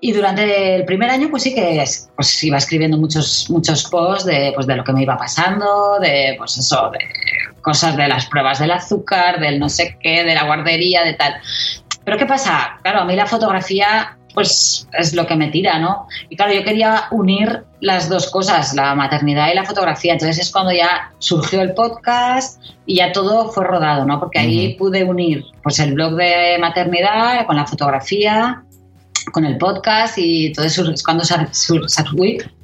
Y 0.00 0.12
durante 0.12 0.76
el 0.76 0.84
primer 0.84 1.10
año, 1.10 1.28
pues 1.30 1.42
sí 1.42 1.54
que 1.54 1.82
es- 1.82 2.08
pues 2.14 2.42
iba 2.44 2.56
escribiendo 2.58 2.96
muchos, 2.96 3.50
muchos 3.50 3.84
posts 3.90 4.24
de, 4.26 4.52
pues 4.54 4.66
de 4.66 4.76
lo 4.76 4.84
que 4.84 4.92
me 4.92 5.02
iba 5.02 5.16
pasando, 5.16 5.98
de 6.00 6.34
pues 6.38 6.56
eso, 6.56 6.90
de 6.92 6.98
cosas 7.62 7.96
de 7.96 8.06
las 8.06 8.26
pruebas 8.26 8.60
del 8.60 8.70
azúcar, 8.70 9.40
del 9.40 9.58
no 9.58 9.68
sé 9.68 9.98
qué, 10.00 10.22
de 10.24 10.34
la 10.34 10.44
guardería, 10.44 11.02
de 11.02 11.14
tal. 11.14 11.34
Pero 12.04 12.16
¿qué 12.16 12.26
pasa? 12.26 12.78
Claro, 12.82 13.00
a 13.00 13.04
mí 13.04 13.16
la 13.16 13.26
fotografía 13.26 14.14
pues 14.34 14.86
es 14.96 15.14
lo 15.14 15.26
que 15.26 15.34
me 15.34 15.48
tira, 15.48 15.80
¿no? 15.80 16.06
Y 16.28 16.36
claro, 16.36 16.52
yo 16.52 16.62
quería 16.62 17.04
unir 17.10 17.64
las 17.80 18.08
dos 18.08 18.30
cosas, 18.30 18.72
la 18.74 18.94
maternidad 18.94 19.50
y 19.50 19.54
la 19.56 19.64
fotografía. 19.64 20.12
Entonces 20.12 20.38
es 20.38 20.52
cuando 20.52 20.70
ya 20.72 21.10
surgió 21.18 21.60
el 21.60 21.74
podcast 21.74 22.62
y 22.86 22.96
ya 22.96 23.10
todo 23.10 23.50
fue 23.50 23.64
rodado, 23.64 24.04
¿no? 24.04 24.20
Porque 24.20 24.38
ahí 24.38 24.74
pude 24.74 25.02
unir 25.02 25.44
pues 25.62 25.80
el 25.80 25.94
blog 25.94 26.12
de 26.14 26.56
maternidad 26.60 27.46
con 27.46 27.56
la 27.56 27.66
fotografía, 27.66 28.62
con 29.32 29.44
el 29.44 29.56
podcast 29.58 30.18
y 30.18 30.46
entonces 30.46 30.78
es 30.78 31.02
cuando, 31.02 31.24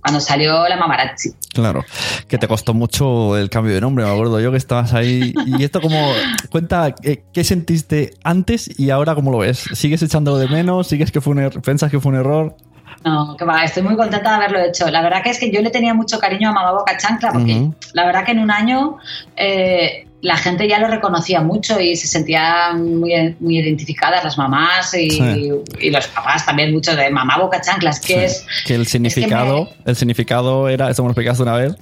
cuando 0.00 0.20
salió 0.20 0.68
la 0.68 0.76
mamarazzi. 0.76 1.32
Claro, 1.52 1.84
que 2.28 2.38
te 2.38 2.48
costó 2.48 2.74
mucho 2.74 3.36
el 3.36 3.50
cambio 3.50 3.74
de 3.74 3.80
nombre, 3.80 4.04
me 4.04 4.10
acuerdo 4.10 4.40
yo 4.40 4.50
que 4.50 4.56
estabas 4.56 4.92
ahí. 4.94 5.32
Y 5.46 5.62
esto 5.62 5.80
como, 5.80 6.12
cuenta, 6.50 6.94
eh, 7.02 7.24
¿qué 7.32 7.44
sentiste 7.44 8.14
antes 8.24 8.70
y 8.78 8.90
ahora 8.90 9.14
cómo 9.14 9.30
lo 9.30 9.38
ves? 9.38 9.64
¿Sigues 9.74 10.02
echándolo 10.02 10.38
de 10.38 10.48
menos? 10.48 10.88
¿Sigues 10.88 11.10
que 11.12 11.20
fue 11.20 11.32
un 11.32 11.38
er- 11.40 11.60
¿Pensas 11.62 11.90
que 11.90 12.00
fue 12.00 12.12
un 12.12 12.18
error? 12.18 12.56
No, 13.04 13.36
que 13.36 13.44
va, 13.44 13.64
estoy 13.64 13.82
muy 13.82 13.96
contenta 13.96 14.30
de 14.30 14.36
haberlo 14.36 14.58
hecho. 14.60 14.90
La 14.90 15.02
verdad 15.02 15.22
que 15.22 15.30
es 15.30 15.38
que 15.38 15.50
yo 15.50 15.60
le 15.60 15.68
tenía 15.70 15.92
mucho 15.92 16.18
cariño 16.18 16.48
a 16.48 16.52
Mamá 16.52 16.72
Boca 16.72 16.96
Chancla 16.96 17.32
porque 17.32 17.68
la 17.92 18.06
verdad 18.06 18.24
que 18.24 18.32
en 18.32 18.38
un 18.38 18.50
año 18.50 18.96
eh, 19.36 20.06
la 20.22 20.38
gente 20.38 20.66
ya 20.66 20.78
lo 20.78 20.88
reconocía 20.88 21.42
mucho 21.42 21.78
y 21.78 21.96
se 21.96 22.08
sentían 22.08 22.98
muy, 22.98 23.36
muy 23.40 23.58
identificadas 23.58 24.24
las 24.24 24.38
mamás 24.38 24.94
y, 24.94 25.10
Sí. 25.10 25.50
y 25.80 25.90
los 25.90 26.06
papás 26.08 26.46
también 26.46 26.72
mucho 26.72 26.96
de 26.96 27.10
Mamá 27.10 27.36
Boca 27.36 27.60
Chancla. 27.60 27.90
Es 27.90 28.00
que 28.00 28.24
es 28.24 28.46
Que 28.66 28.74
el 28.74 28.86
significado, 28.86 29.68
el 29.84 29.96
significado 29.96 30.70
era, 30.70 30.88
eso 30.88 31.02
me 31.02 31.08
lo 31.08 31.10
explicaste 31.10 31.42
una 31.42 31.56
vez. 31.56 31.74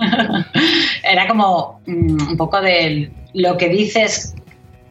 era 1.04 1.28
como 1.28 1.80
mm, 1.86 2.30
un 2.30 2.36
poco 2.36 2.60
de 2.60 3.12
lo 3.34 3.56
que 3.56 3.68
dices 3.68 4.34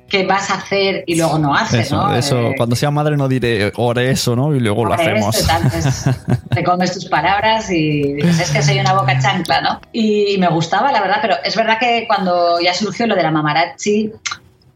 que 0.09 0.25
vas 0.25 0.49
a 0.49 0.55
hacer 0.55 1.03
y 1.07 1.15
luego 1.15 1.37
no 1.39 1.55
haces, 1.55 1.87
Eso, 1.87 1.95
¿no? 1.95 2.15
eso, 2.15 2.39
Eh, 2.39 2.53
cuando 2.57 2.75
sea 2.75 2.91
madre 2.91 3.15
no 3.15 3.27
diré 3.27 3.71
ore 3.75 4.09
eso, 4.11 4.35
¿no? 4.35 4.55
Y 4.55 4.59
luego 4.59 4.85
lo 4.85 4.93
hacemos. 4.93 5.35
esto, 5.37 5.47
tal, 5.47 5.69
pues, 5.69 6.05
te 6.49 6.63
comes 6.63 6.93
tus 6.93 7.05
palabras 7.05 7.69
y 7.71 8.13
dices, 8.13 8.39
es 8.41 8.51
que 8.51 8.61
soy 8.63 8.79
una 8.79 8.93
boca 8.93 9.17
chancla, 9.19 9.61
¿no? 9.61 9.81
Y 9.93 10.37
me 10.39 10.49
gustaba, 10.49 10.91
la 10.91 10.99
verdad, 11.01 11.19
pero 11.21 11.35
es 11.43 11.55
verdad 11.55 11.77
que 11.79 12.05
cuando 12.07 12.59
ya 12.59 12.73
surgió 12.73 13.07
lo 13.07 13.15
de 13.15 13.23
la 13.23 13.31
mamarazzi, 13.31 14.11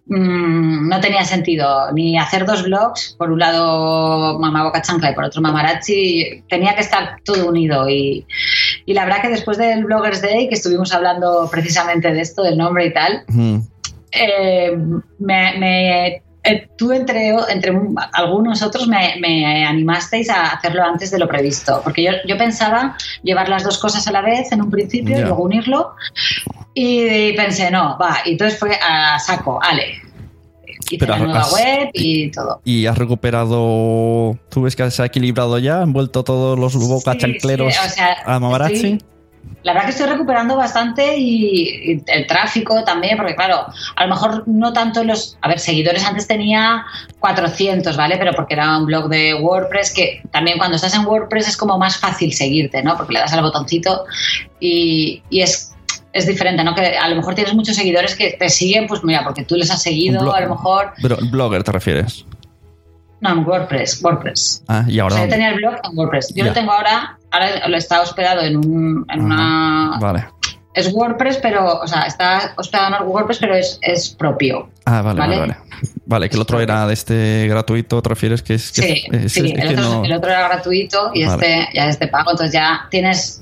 mm, 0.05 0.87
no 0.89 0.99
tenía 0.99 1.23
sentido 1.23 1.91
ni 1.93 2.17
hacer 2.17 2.45
dos 2.45 2.63
blogs, 2.63 3.15
por 3.17 3.31
un 3.31 3.39
lado 3.39 4.37
Mamá 4.39 4.63
Boca 4.63 4.81
Chancla 4.81 5.11
y 5.11 5.15
por 5.15 5.23
otro 5.25 5.41
Mamarazzi, 5.41 6.43
tenía 6.49 6.75
que 6.75 6.81
estar 6.81 7.17
todo 7.23 7.47
unido 7.47 7.89
y, 7.89 8.25
Y 8.85 8.93
la 8.93 9.05
verdad 9.05 9.21
que 9.21 9.29
después 9.29 9.57
del 9.57 9.85
Bloggers 9.85 10.21
Day, 10.21 10.49
que 10.49 10.55
estuvimos 10.55 10.93
hablando 10.93 11.47
precisamente 11.49 12.11
de 12.11 12.19
esto, 12.21 12.43
del 12.43 12.57
nombre 12.57 12.85
y 12.87 12.93
tal, 12.93 13.23
Mm. 13.27 13.59
Eh, 14.13 14.71
me, 15.19 15.57
me- 15.57 16.21
eh, 16.45 16.67
tú 16.77 16.91
entre, 16.91 17.29
entre 17.49 17.71
un- 17.71 17.95
algunos 18.11 18.61
otros 18.61 18.87
me, 18.87 19.15
me 19.21 19.65
animasteis 19.65 20.29
a 20.29 20.47
hacerlo 20.53 20.83
antes 20.83 21.09
de 21.11 21.17
lo 21.19 21.27
previsto, 21.27 21.79
porque 21.83 22.03
yo, 22.03 22.11
yo 22.27 22.37
pensaba 22.37 22.97
llevar 23.23 23.47
las 23.47 23.63
dos 23.63 23.77
cosas 23.79 24.05
a 24.07 24.11
la 24.11 24.21
vez 24.21 24.51
en 24.51 24.61
un 24.61 24.69
principio 24.69 25.15
y 25.15 25.19
Ya. 25.19 25.25
luego 25.27 25.43
unirlo, 25.43 25.95
y 26.73 27.31
pensé, 27.33 27.71
no, 27.71 27.97
va, 27.97 28.17
y 28.25 28.31
entonces 28.31 28.59
fue 28.59 28.77
a 28.81 29.17
saco, 29.19 29.59
ale. 29.63 30.01
Hice 30.89 30.97
Pero 30.97 31.13
la 31.13 31.19
nueva 31.23 31.39
has- 31.41 31.53
web 31.53 31.89
y 31.93 32.29
todo. 32.31 32.59
Y 32.65 32.85
has 32.87 32.97
recuperado. 32.97 34.37
¿Tú 34.49 34.63
ves 34.63 34.75
que 34.75 34.91
se 34.91 35.01
ha 35.01 35.05
equilibrado 35.05 35.57
ya? 35.59 35.81
¿Han 35.81 35.93
vuelto 35.93 36.23
todos 36.25 36.59
los 36.59 36.75
boca 36.75 37.13
Sí, 37.13 37.19
sí, 37.39 37.47
o 37.61 37.69
sea, 37.71 38.17
a 38.25 38.39
Mamarazzi? 38.39 38.73
estoy- 38.75 39.01
La 39.63 39.71
verdad 39.71 39.85
que 39.85 39.91
estoy 39.91 40.07
recuperando 40.07 40.57
bastante 40.57 41.15
y, 41.17 41.93
y 41.93 42.03
el 42.07 42.27
tráfico 42.27 42.83
también, 42.83 43.15
porque 43.15 43.33
claro, 43.33 43.65
a 43.95 44.03
lo 44.03 44.09
mejor 44.09 44.43
no 44.45 44.73
tanto 44.73 45.03
los... 45.05 45.37
A 45.41 45.47
ver, 45.47 45.57
seguidores 45.57 46.03
antes 46.03 46.27
tenía 46.27 46.85
400, 47.19 47.95
¿vale? 47.95 48.17
Pero 48.17 48.33
porque 48.33 48.55
era 48.55 48.77
un 48.77 48.85
blog 48.85 49.07
de 49.07 49.35
WordPress 49.35 49.93
que 49.93 50.21
también 50.31 50.57
cuando 50.57 50.75
estás 50.75 50.93
en 50.95 51.05
WordPress 51.05 51.47
es 51.47 51.57
como 51.57 51.77
más 51.77 51.95
fácil 51.97 52.33
seguirte, 52.33 52.83
¿no? 52.83 52.97
Porque 52.97 53.13
le 53.13 53.19
das 53.19 53.31
al 53.31 53.41
botoncito 53.41 54.03
y, 54.59 55.23
y 55.29 55.41
es, 55.41 55.73
es 56.11 56.27
diferente, 56.27 56.61
¿no? 56.63 56.75
Que 56.75 56.97
a 56.97 57.07
lo 57.07 57.15
mejor 57.15 57.33
tienes 57.33 57.53
muchos 57.53 57.77
seguidores 57.77 58.15
que 58.15 58.31
te 58.37 58.49
siguen, 58.49 58.87
pues 58.87 59.01
mira, 59.03 59.23
porque 59.23 59.45
tú 59.45 59.55
les 59.55 59.71
has 59.71 59.81
seguido, 59.81 60.33
a 60.33 60.41
lo 60.41 60.49
mejor... 60.49 60.91
Pero 61.01 61.17
blogger 61.31 61.63
te 61.63 61.71
refieres. 61.71 62.25
No, 63.23 63.31
en 63.31 63.45
WordPress, 63.47 64.03
WordPress. 64.03 64.63
Ah, 64.67 64.83
y 64.87 64.99
O 64.99 65.03
ahora. 65.03 65.15
sea, 65.15 65.25
yo 65.25 65.31
tenía 65.31 65.49
el 65.49 65.55
blog 65.55 65.75
en 65.83 65.97
WordPress. 65.97 66.29
Yo 66.35 66.43
Ya. 66.43 66.49
lo 66.49 66.53
tengo 66.53 66.71
ahora, 66.73 67.17
ahora 67.31 67.67
lo 67.69 67.77
está 67.77 68.01
hospedado 68.01 68.41
en, 68.41 68.57
un, 68.57 69.05
en 69.09 69.21
una... 69.21 69.97
Vale. 69.99 70.25
Es 70.73 70.91
WordPress, 70.91 71.37
pero, 71.37 71.79
o 71.81 71.87
sea, 71.87 72.01
está 72.01 72.53
hospedado 72.57 72.97
en 73.01 73.07
WordPress, 73.07 73.37
pero 73.39 73.55
es, 73.55 73.77
es 73.81 74.09
propio. 74.09 74.69
Ah, 74.85 75.01
vale, 75.03 75.19
vale, 75.19 75.37
¿Vale? 75.39 75.55
vale. 76.05 76.29
Que 76.29 76.35
el 76.35 76.41
otro 76.41 76.59
era 76.59 76.85
de 76.87 76.93
este 76.93 77.47
gratuito, 77.47 78.01
¿te 78.01 78.09
refieres? 78.09 78.41
Que 78.41 78.55
es 78.55 78.71
que 78.71 78.81
Sí, 78.81 79.03
es- 79.11 79.31
sí, 79.31 79.39
es 79.39 79.45
el, 79.45 79.53
que 79.53 79.73
otro, 79.81 79.83
no- 79.99 80.03
el 80.05 80.11
otro 80.13 80.31
era 80.31 80.47
gratuito 80.49 81.11
y 81.13 81.23
Vale. 81.25 81.33
este 81.47 81.69
ya 81.77 81.87
es 81.87 81.99
de 81.99 82.07
pago, 82.07 82.31
entonces 82.31 82.53
ya 82.53 82.87
tienes, 82.89 83.41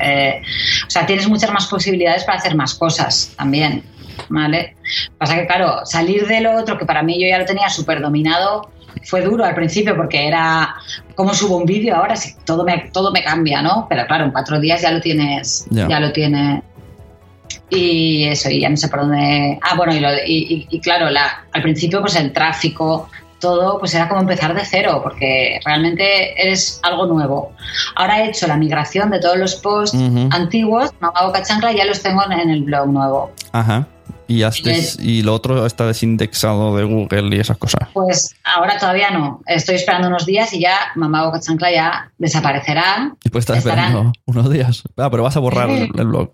eh, 0.00 0.40
o 0.86 0.90
sea, 0.90 1.04
tienes 1.04 1.28
muchas 1.28 1.50
más 1.52 1.66
posibilidades 1.66 2.24
para 2.24 2.38
hacer 2.38 2.54
más 2.54 2.74
cosas 2.74 3.32
también, 3.36 3.82
¿vale? 4.28 4.76
Pasa 5.18 5.34
que, 5.34 5.46
claro, 5.48 5.84
salir 5.84 6.28
de 6.28 6.40
lo 6.40 6.56
otro, 6.56 6.78
que 6.78 6.86
para 6.86 7.02
mí 7.02 7.20
yo 7.20 7.26
ya 7.28 7.38
lo 7.38 7.44
tenía 7.44 7.68
súper 7.68 8.00
dominado, 8.00 8.70
fue 9.04 9.22
duro 9.22 9.44
al 9.44 9.54
principio 9.54 9.96
porque 9.96 10.26
era, 10.28 10.74
¿cómo 11.14 11.34
subo 11.34 11.56
un 11.56 11.64
vídeo 11.64 11.96
ahora? 11.96 12.16
Sí, 12.16 12.34
todo 12.44 12.64
me, 12.64 12.90
todo 12.92 13.10
me 13.12 13.22
cambia, 13.22 13.62
¿no? 13.62 13.86
Pero 13.88 14.06
claro, 14.06 14.24
en 14.24 14.30
cuatro 14.32 14.60
días 14.60 14.82
ya 14.82 14.90
lo 14.90 15.00
tienes, 15.00 15.66
Ya. 15.70 15.88
ya 15.88 16.00
lo 16.00 16.12
tienes 16.12 16.62
y 17.70 18.24
eso, 18.24 18.50
y 18.50 18.60
ya 18.60 18.68
no 18.68 18.76
sé 18.76 18.88
por 18.88 19.00
dónde. 19.00 19.58
Ah, 19.62 19.74
bueno, 19.76 19.94
y, 19.94 20.00
lo- 20.00 20.12
y- 20.26 20.46
y- 20.54 20.66
y 20.70 20.80
claro, 20.80 21.10
la, 21.10 21.44
al 21.52 21.62
principio, 21.62 22.00
pues 22.00 22.16
el 22.16 22.32
tráfico, 22.32 23.08
todo, 23.40 23.78
pues 23.78 23.94
era 23.94 24.08
como 24.08 24.20
empezar 24.22 24.52
de 24.54 24.64
cero, 24.64 25.00
porque 25.02 25.60
realmente 25.64 26.40
eres 26.42 26.80
algo 26.82 27.06
nuevo. 27.06 27.52
Ahora 27.94 28.20
he 28.24 28.28
hecho 28.30 28.46
la 28.48 28.56
migración 28.56 29.10
de 29.10 29.20
todos 29.20 29.36
los 29.36 29.54
posts 29.56 29.96
antiguos, 30.30 30.90
Mamá 31.00 31.22
Boca 31.26 31.42
Chancla, 31.42 31.72
y 31.72 31.76
ya 31.76 31.84
los 31.84 32.02
tengo 32.02 32.22
en, 32.24 32.32
en 32.32 32.50
el 32.50 32.62
blog 32.64 32.88
nuevo. 32.88 33.32
Ajá. 33.52 33.86
Y, 34.28 34.42
y 35.00 35.22
lo 35.22 35.34
otro 35.34 35.64
está 35.66 35.86
desindexado 35.86 36.76
de 36.76 36.84
Google 36.84 37.34
y 37.36 37.40
esas 37.40 37.56
cosas. 37.56 37.88
Pues 37.94 38.34
ahora 38.44 38.78
todavía 38.78 39.10
no. 39.10 39.40
Estoy 39.46 39.76
esperando 39.76 40.08
unos 40.08 40.26
días 40.26 40.52
y 40.52 40.60
ya 40.60 40.76
Mamá 40.94 41.24
Boca 41.24 41.40
Chancla 41.40 41.72
ya 41.72 42.12
desaparecerá. 42.18 43.14
Y 43.24 43.30
pues 43.30 43.42
estás 43.42 43.58
Estarán- 43.58 43.86
esperando 43.86 44.12
unos 44.26 44.50
días. 44.50 44.82
Ah, 44.98 45.08
pero 45.10 45.22
vas 45.22 45.36
a 45.36 45.40
borrar 45.40 45.70
el, 45.70 45.90
el 45.98 46.06
blog. 46.06 46.30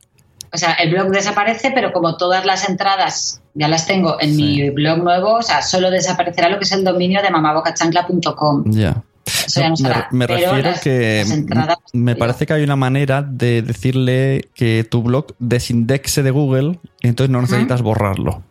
O 0.53 0.57
sea, 0.57 0.73
el 0.75 0.91
blog 0.93 1.09
desaparece, 1.09 1.71
pero 1.73 1.93
como 1.93 2.17
todas 2.17 2.45
las 2.45 2.69
entradas 2.69 3.41
ya 3.55 3.67
las 3.69 3.87
tengo 3.87 4.21
en 4.21 4.35
Sí. 4.37 4.43
mi 4.43 4.71
blog 4.71 4.99
nuevo, 4.99 5.35
o 5.35 5.43
sea, 5.43 5.63
solo 5.63 5.91
desaparecerá 5.91 6.49
lo 6.49 6.59
que 6.59 6.65
es 6.65 6.73
el 6.73 6.85
dominio 6.85 7.23
de 7.23 7.31
mamabocachancla.com. 7.31 8.65
Ya. 8.73 9.03
Eso 9.27 9.61
ya 9.61 9.69
no 9.71 9.77
me, 10.11 10.27
refiero 10.27 10.57
las- 10.59 10.81
que 10.81 11.25
las 11.49 11.79
me 11.93 12.15
parece 12.17 12.47
que 12.47 12.53
hay 12.53 12.63
una 12.63 12.77
manera 12.77 13.23
de 13.23 13.63
decirle 13.63 14.49
que 14.55 14.85
tu 14.85 15.03
blog 15.03 15.35
desindexe 15.39 16.23
de 16.23 16.31
Google 16.31 16.79
y 17.01 17.09
entonces 17.09 17.31
no 17.31 17.41
necesitas 17.41 17.83
borrarlo. 17.83 18.43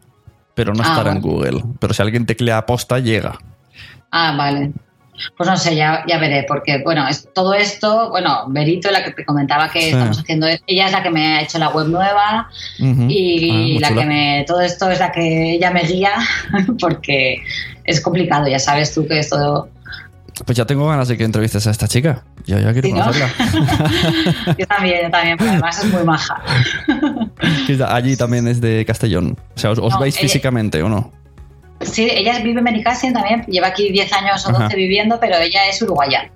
Pero 0.55 0.73
no 0.73 0.83
Ah, 0.83 0.87
estará 0.87 1.11
en 1.11 1.21
vale. 1.21 1.33
Google. 1.33 1.63
Pero 1.79 1.93
si 1.93 2.01
alguien 2.01 2.25
teclea 2.25 2.57
aposta, 2.59 2.99
llega. 2.99 3.37
Ah, 4.11 4.35
vale. 4.37 4.71
Pues 5.37 5.47
no 5.47 5.55
sé, 5.57 5.75
ya, 5.75 6.03
ya 6.07 6.17
veré, 6.17 6.43
porque 6.47 6.81
bueno, 6.83 7.07
es, 7.07 7.29
todo 7.33 7.53
esto, 7.53 8.09
bueno, 8.09 8.45
Berito, 8.49 8.89
la 8.89 9.03
que 9.03 9.11
te 9.11 9.23
comentaba 9.25 9.69
que 9.69 9.79
Sí. 9.81 9.89
estamos 9.89 10.19
haciendo, 10.19 10.47
ella 10.47 10.87
es 10.87 10.91
la 10.91 11.03
que 11.03 11.11
me 11.11 11.25
ha 11.37 11.41
hecho 11.43 11.59
la 11.59 11.69
web 11.69 11.87
nueva 11.87 12.49
y 12.79 13.77
Ah, 13.77 13.79
la 13.81 13.87
chula. 13.89 14.01
que 14.01 14.07
me, 14.07 14.43
todo 14.47 14.61
esto 14.61 14.89
es 14.89 14.99
la 14.99 15.11
que 15.11 15.53
ella 15.53 15.69
me 15.71 15.83
guía, 15.83 16.13
porque 16.79 17.37
es 17.83 18.01
complicado, 18.01 18.47
ya 18.47 18.57
sabes 18.59 18.93
tú 18.93 19.07
que 19.07 19.19
es 19.19 19.29
todo, 19.29 19.69
Pues 20.45 20.57
ya 20.57 20.65
tengo 20.65 20.87
ganas 20.87 21.07
de 21.07 21.17
que 21.17 21.23
entrevistes 21.23 21.67
a 21.67 21.71
esta 21.71 21.87
chica. 21.87 22.23
Ya 22.45 22.57
quiero 22.73 22.87
Sí, 22.87 22.93
¿no? 22.93 22.99
conocerla. 23.01 23.29
yo 24.57 24.65
también, 24.67 25.01
yo 25.03 25.11
también, 25.11 25.37
porque 25.37 25.51
además 25.51 25.83
es 25.83 25.91
muy 25.93 26.03
maja. 26.03 26.41
Allí 27.89 28.17
también 28.17 28.47
es 28.47 28.59
de 28.61 28.83
Castellón. 28.85 29.37
O 29.55 29.59
sea, 29.59 29.71
¿os, 29.71 29.79
os 29.79 29.93
No, 29.93 29.99
veis 29.99 30.15
ella- 30.15 30.21
físicamente 30.23 30.81
o 30.81 30.89
no? 30.89 31.11
Sí, 31.81 32.07
ella 32.09 32.39
vive 32.39 32.59
en 32.59 32.65
Benicassim 32.65 33.11
también, 33.13 33.43
lleva 33.47 33.67
aquí 33.67 33.91
10 33.91 34.13
años 34.13 34.45
o 34.45 34.49
Ajá. 34.51 34.63
12 34.63 34.75
viviendo, 34.77 35.19
pero 35.19 35.35
ella 35.37 35.67
es 35.69 35.81
uruguaya. 35.81 36.31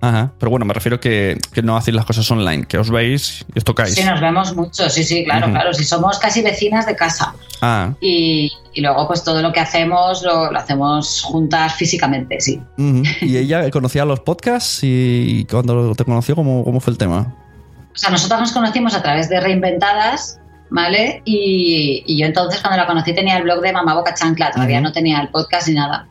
Ajá. 0.00 0.32
Pero 0.38 0.50
bueno, 0.50 0.64
me 0.64 0.74
refiero 0.74 1.00
que, 1.00 1.38
que 1.52 1.62
no 1.62 1.76
hacéis 1.76 1.96
las 1.96 2.04
cosas 2.04 2.30
online, 2.30 2.66
que 2.66 2.78
os 2.78 2.90
veis 2.90 3.44
y 3.52 3.58
os 3.58 3.64
tocáis. 3.64 3.94
Sí, 3.94 4.04
nos 4.04 4.20
vemos 4.20 4.54
mucho, 4.54 4.88
sí, 4.88 5.02
sí, 5.02 5.24
claro, 5.24 5.50
claro. 5.50 5.74
Si 5.74 5.84
somos 5.84 6.18
casi 6.18 6.42
vecinas 6.42 6.86
de 6.86 6.94
casa. 6.94 7.34
Ah, 7.60 7.92
Y, 8.00 8.52
y 8.74 8.80
luego, 8.80 9.08
pues 9.08 9.24
todo 9.24 9.42
lo 9.42 9.52
que 9.52 9.58
hacemos 9.58 10.22
lo, 10.22 10.52
lo 10.52 10.58
hacemos 10.58 11.22
juntas 11.22 11.74
físicamente, 11.74 12.40
sí. 12.40 12.62
¿Y 13.20 13.36
ella 13.36 13.68
conocía 13.70 14.04
los 14.04 14.20
podcasts? 14.20 14.80
¿Y 14.82 15.44
cuando 15.50 15.94
te 15.94 16.04
conoció, 16.04 16.36
cómo, 16.36 16.62
cómo 16.64 16.78
fue 16.78 16.92
el 16.92 16.98
tema? 16.98 17.34
O 17.92 17.98
sea, 17.98 18.10
nosotros 18.10 18.38
nos 18.38 18.52
conocimos 18.52 18.94
a 18.94 19.02
través 19.02 19.28
de 19.28 19.40
Reinventadas, 19.40 20.38
¿vale? 20.70 21.20
Y, 21.24 22.04
y 22.06 22.20
yo 22.20 22.26
entonces, 22.26 22.60
cuando 22.60 22.76
la 22.76 22.86
conocí, 22.86 23.12
tenía 23.12 23.36
el 23.36 23.42
blog 23.42 23.60
de 23.60 23.72
Mamá 23.72 23.94
Boca 23.94 24.14
Chancla, 24.14 24.52
todavía 24.52 24.80
no 24.80 24.92
tenía 24.92 25.20
el 25.20 25.28
podcast 25.30 25.66
ni 25.66 25.74
nada. 25.74 26.06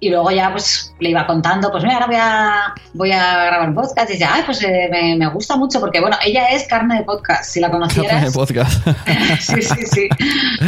Y 0.00 0.10
luego 0.10 0.30
ya 0.30 0.52
pues 0.52 0.94
le 1.00 1.10
iba 1.10 1.26
contando, 1.26 1.72
pues 1.72 1.82
mira, 1.82 1.96
ahora 1.96 2.06
voy 2.06 2.16
a, 2.20 2.74
voy 2.94 3.10
a 3.12 3.44
grabar 3.46 3.68
un 3.68 3.74
podcast. 3.74 4.08
Y 4.10 4.12
dice, 4.12 4.24
ay, 4.24 4.42
pues 4.46 4.62
eh, 4.62 4.88
me, 4.92 5.16
me 5.16 5.26
gusta 5.28 5.56
mucho, 5.56 5.80
porque 5.80 6.00
bueno, 6.00 6.16
ella 6.24 6.50
es 6.50 6.68
carne 6.68 6.98
de 6.98 7.02
podcast, 7.02 7.44
si 7.50 7.58
la 7.58 7.68
conocieras. 7.70 8.32
podcast. 8.34 8.86
sí, 9.40 9.60
sí, 9.60 9.86
sí. 9.90 10.08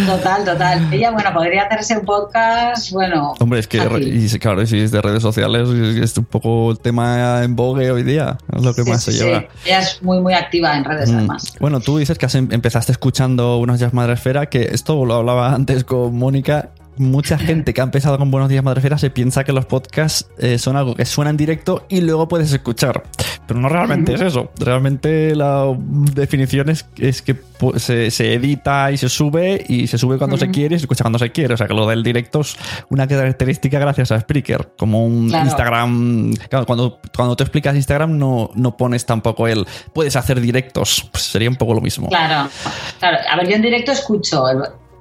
Total, 0.06 0.44
total. 0.44 0.92
Ella, 0.92 1.12
bueno, 1.12 1.32
podría 1.32 1.62
hacerse 1.62 1.96
un 1.98 2.04
podcast, 2.04 2.90
bueno. 2.90 3.34
Hombre, 3.38 3.60
es 3.60 3.68
que 3.68 3.78
y, 4.00 4.38
claro, 4.40 4.66
si 4.66 4.80
es 4.80 4.90
de 4.90 5.00
redes 5.00 5.22
sociales, 5.22 5.68
es 5.68 6.18
un 6.18 6.24
poco 6.24 6.72
el 6.72 6.80
tema 6.80 7.44
en 7.44 7.54
vogue 7.54 7.90
hoy 7.92 8.02
día. 8.02 8.36
Es 8.54 8.62
lo 8.62 8.74
que 8.74 8.82
Sí, 8.82 8.90
más 8.90 9.02
sí, 9.04 9.12
se 9.12 9.18
sí. 9.18 9.24
lleva. 9.24 9.44
Ella 9.64 9.78
es 9.78 10.02
muy, 10.02 10.20
muy 10.20 10.34
activa 10.34 10.76
en 10.76 10.84
redes, 10.84 11.10
Mm. 11.12 11.16
además. 11.18 11.54
Bueno, 11.60 11.78
tú 11.80 11.98
dices 11.98 12.18
que 12.18 12.26
has 12.26 12.34
em- 12.34 12.48
empezaste 12.50 12.90
escuchando 12.90 13.58
Buenos 13.58 13.78
Días 13.78 13.94
Madresfera, 13.94 14.46
que 14.46 14.70
esto 14.72 15.04
lo 15.04 15.14
hablaba 15.14 15.54
antes 15.54 15.84
con 15.84 16.16
Mónica. 16.16 16.70
Mucha 16.96 17.38
gente 17.38 17.72
que 17.72 17.80
ha 17.80 17.84
empezado 17.84 18.18
con 18.18 18.30
Buenos 18.30 18.50
Días 18.50 18.62
Madresfera 18.62 18.98
se 18.98 19.08
piensa 19.10 19.42
que 19.44 19.52
los 19.52 19.64
podcasts 19.64 20.28
eh, 20.38 20.58
son 20.58 20.76
algo 20.76 20.94
que 20.94 21.06
suena 21.06 21.30
en 21.30 21.36
directo 21.38 21.86
y 21.88 22.02
luego 22.02 22.28
puedes 22.28 22.52
escuchar. 22.52 23.04
Pero 23.46 23.58
no 23.58 23.68
realmente 23.68 24.12
es 24.14 24.20
eso. 24.20 24.50
Realmente 24.58 25.34
la 25.34 25.74
definición 26.14 26.68
es, 26.68 26.86
es 26.98 27.22
que 27.22 27.36
se, 27.76 28.10
se 28.10 28.34
edita 28.34 28.92
y 28.92 28.96
se 28.98 29.08
sube 29.08 29.64
y 29.66 29.86
se 29.86 29.96
sube 29.98 30.18
cuando 30.18 30.36
se 30.36 30.50
quiere 30.50 30.76
y 30.76 30.78
se 30.78 30.84
escucha 30.84 31.02
cuando 31.02 31.18
se 31.18 31.30
quiere. 31.32 31.54
O 31.54 31.56
sea 31.56 31.66
que 31.66 31.74
lo 31.74 31.86
del 31.88 32.02
directo 32.02 32.40
es 32.42 32.56
una 32.90 33.06
característica 33.08 33.78
gracias 33.78 34.12
a 34.12 34.20
Spreaker. 34.20 34.72
Como 34.78 35.04
un 35.06 35.28
Claro. 35.30 35.46
Instagram. 35.46 36.34
Claro, 36.48 36.66
cuando, 36.66 37.00
cuando 37.16 37.34
tú 37.34 37.44
explicas 37.44 37.74
Instagram 37.74 38.18
no, 38.18 38.50
no 38.54 38.76
pones 38.76 39.06
tampoco 39.06 39.48
el 39.48 39.66
puedes 39.94 40.16
hacer 40.16 40.40
directos. 40.40 41.08
Pues 41.10 41.24
sería 41.24 41.48
un 41.48 41.56
poco 41.56 41.72
lo 41.74 41.80
mismo. 41.80 42.08
Claro, 42.08 42.50
claro. 42.98 43.18
A 43.30 43.36
ver, 43.36 43.48
yo 43.48 43.56
en 43.56 43.62
directo 43.62 43.90
escucho. 43.92 44.44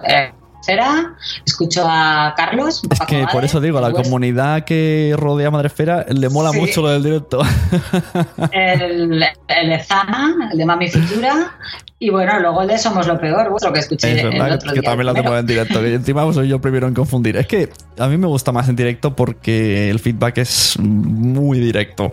Eh, 0.07 0.31
Sera, 0.61 1.13
escucho 1.45 1.83
a 1.87 2.33
Carlos. 2.35 2.81
Es 2.91 2.99
que 3.07 3.25
por 3.31 3.43
eso 3.45 3.59
digo, 3.61 3.77
a 3.77 3.81
la 3.81 3.91
comunidad 3.91 4.65
que 4.65 5.13
rodea 5.17 5.49
Madresfera 5.51 6.05
le 6.09 6.29
mola 6.29 6.51
Sí. 6.51 6.59
mucho 6.59 6.81
lo 6.81 6.89
del 6.89 7.03
directo. 7.03 7.41
El, 8.51 9.23
el 9.47 9.69
de 9.69 9.83
Zana, 9.83 10.49
el 10.51 10.57
de 10.57 10.65
Mami 10.65 10.89
Futura, 10.89 11.51
Y 12.01 12.09
bueno, 12.11 12.39
luego 12.39 12.61
el 12.61 12.69
de 12.69 12.77
Somos 12.77 13.07
lo 13.07 13.19
Peor, 13.19 13.49
vuestro 13.49 13.73
que 13.73 13.79
escuché 13.81 14.13
Es 14.13 14.23
el 14.23 14.29
verdad 14.31 14.53
otro 14.55 14.69
que 14.73 14.79
día. 14.79 14.89
también 14.89 15.07
lo 15.07 15.11
primero. 15.13 15.33
hacemos 15.35 15.39
en 15.41 15.45
directo. 15.47 15.81
Que 15.81 15.93
encima 15.95 16.33
soy 16.33 16.47
yo 16.47 16.61
primero 16.61 16.87
en 16.87 16.93
confundir. 16.93 17.35
Es 17.35 17.45
que 17.45 17.69
a 17.97 18.07
mí 18.07 18.15
me 18.17 18.27
gusta 18.27 18.53
más 18.53 18.69
en 18.69 18.77
directo 18.77 19.13
porque 19.17 19.89
el 19.89 19.99
feedback 19.99 20.37
es 20.37 20.77
muy 20.79 21.59
directo. 21.59 22.05
O 22.05 22.11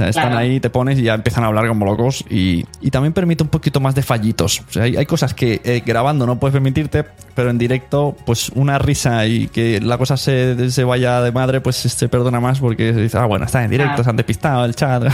sea, 0.00 0.08
Están 0.08 0.24
Claro. 0.30 0.38
ahí, 0.38 0.58
te 0.58 0.70
pones 0.70 0.98
y 0.98 1.02
ya 1.02 1.14
empiezan 1.14 1.44
a 1.44 1.46
hablar 1.48 1.68
como 1.68 1.84
locos. 1.86 2.24
Y, 2.28 2.64
y 2.80 2.90
también 2.90 3.12
permite 3.12 3.44
un 3.44 3.48
poquito 3.48 3.78
más 3.78 3.94
de 3.94 4.02
fallitos. 4.02 4.60
O 4.68 4.72
sea, 4.72 4.82
hay, 4.82 4.96
hay 4.96 5.06
cosas 5.06 5.34
que 5.34 5.60
eh, 5.64 5.82
grabando 5.86 6.26
no 6.26 6.40
puedes 6.40 6.52
permitirte, 6.52 7.04
pero 7.36 7.50
en 7.50 7.58
directo, 7.58 8.16
pues 8.26 8.48
una 8.56 8.78
risa 8.80 9.24
y 9.26 9.46
que 9.46 9.80
la 9.80 9.98
cosa 9.98 10.16
se, 10.16 10.68
se 10.72 10.82
vaya 10.82 11.20
de 11.22 11.30
madre, 11.30 11.60
pues 11.60 11.76
se 11.76 12.08
perdona 12.08 12.40
más 12.40 12.58
porque 12.58 12.92
se 12.92 13.00
dice, 13.02 13.18
ah, 13.18 13.26
bueno, 13.26 13.44
están 13.44 13.62
en 13.64 13.70
directo, 13.70 14.02
se 14.02 14.10
han 14.10 14.16
despistado 14.16 14.64
el 14.64 14.74
chat. 14.74 15.04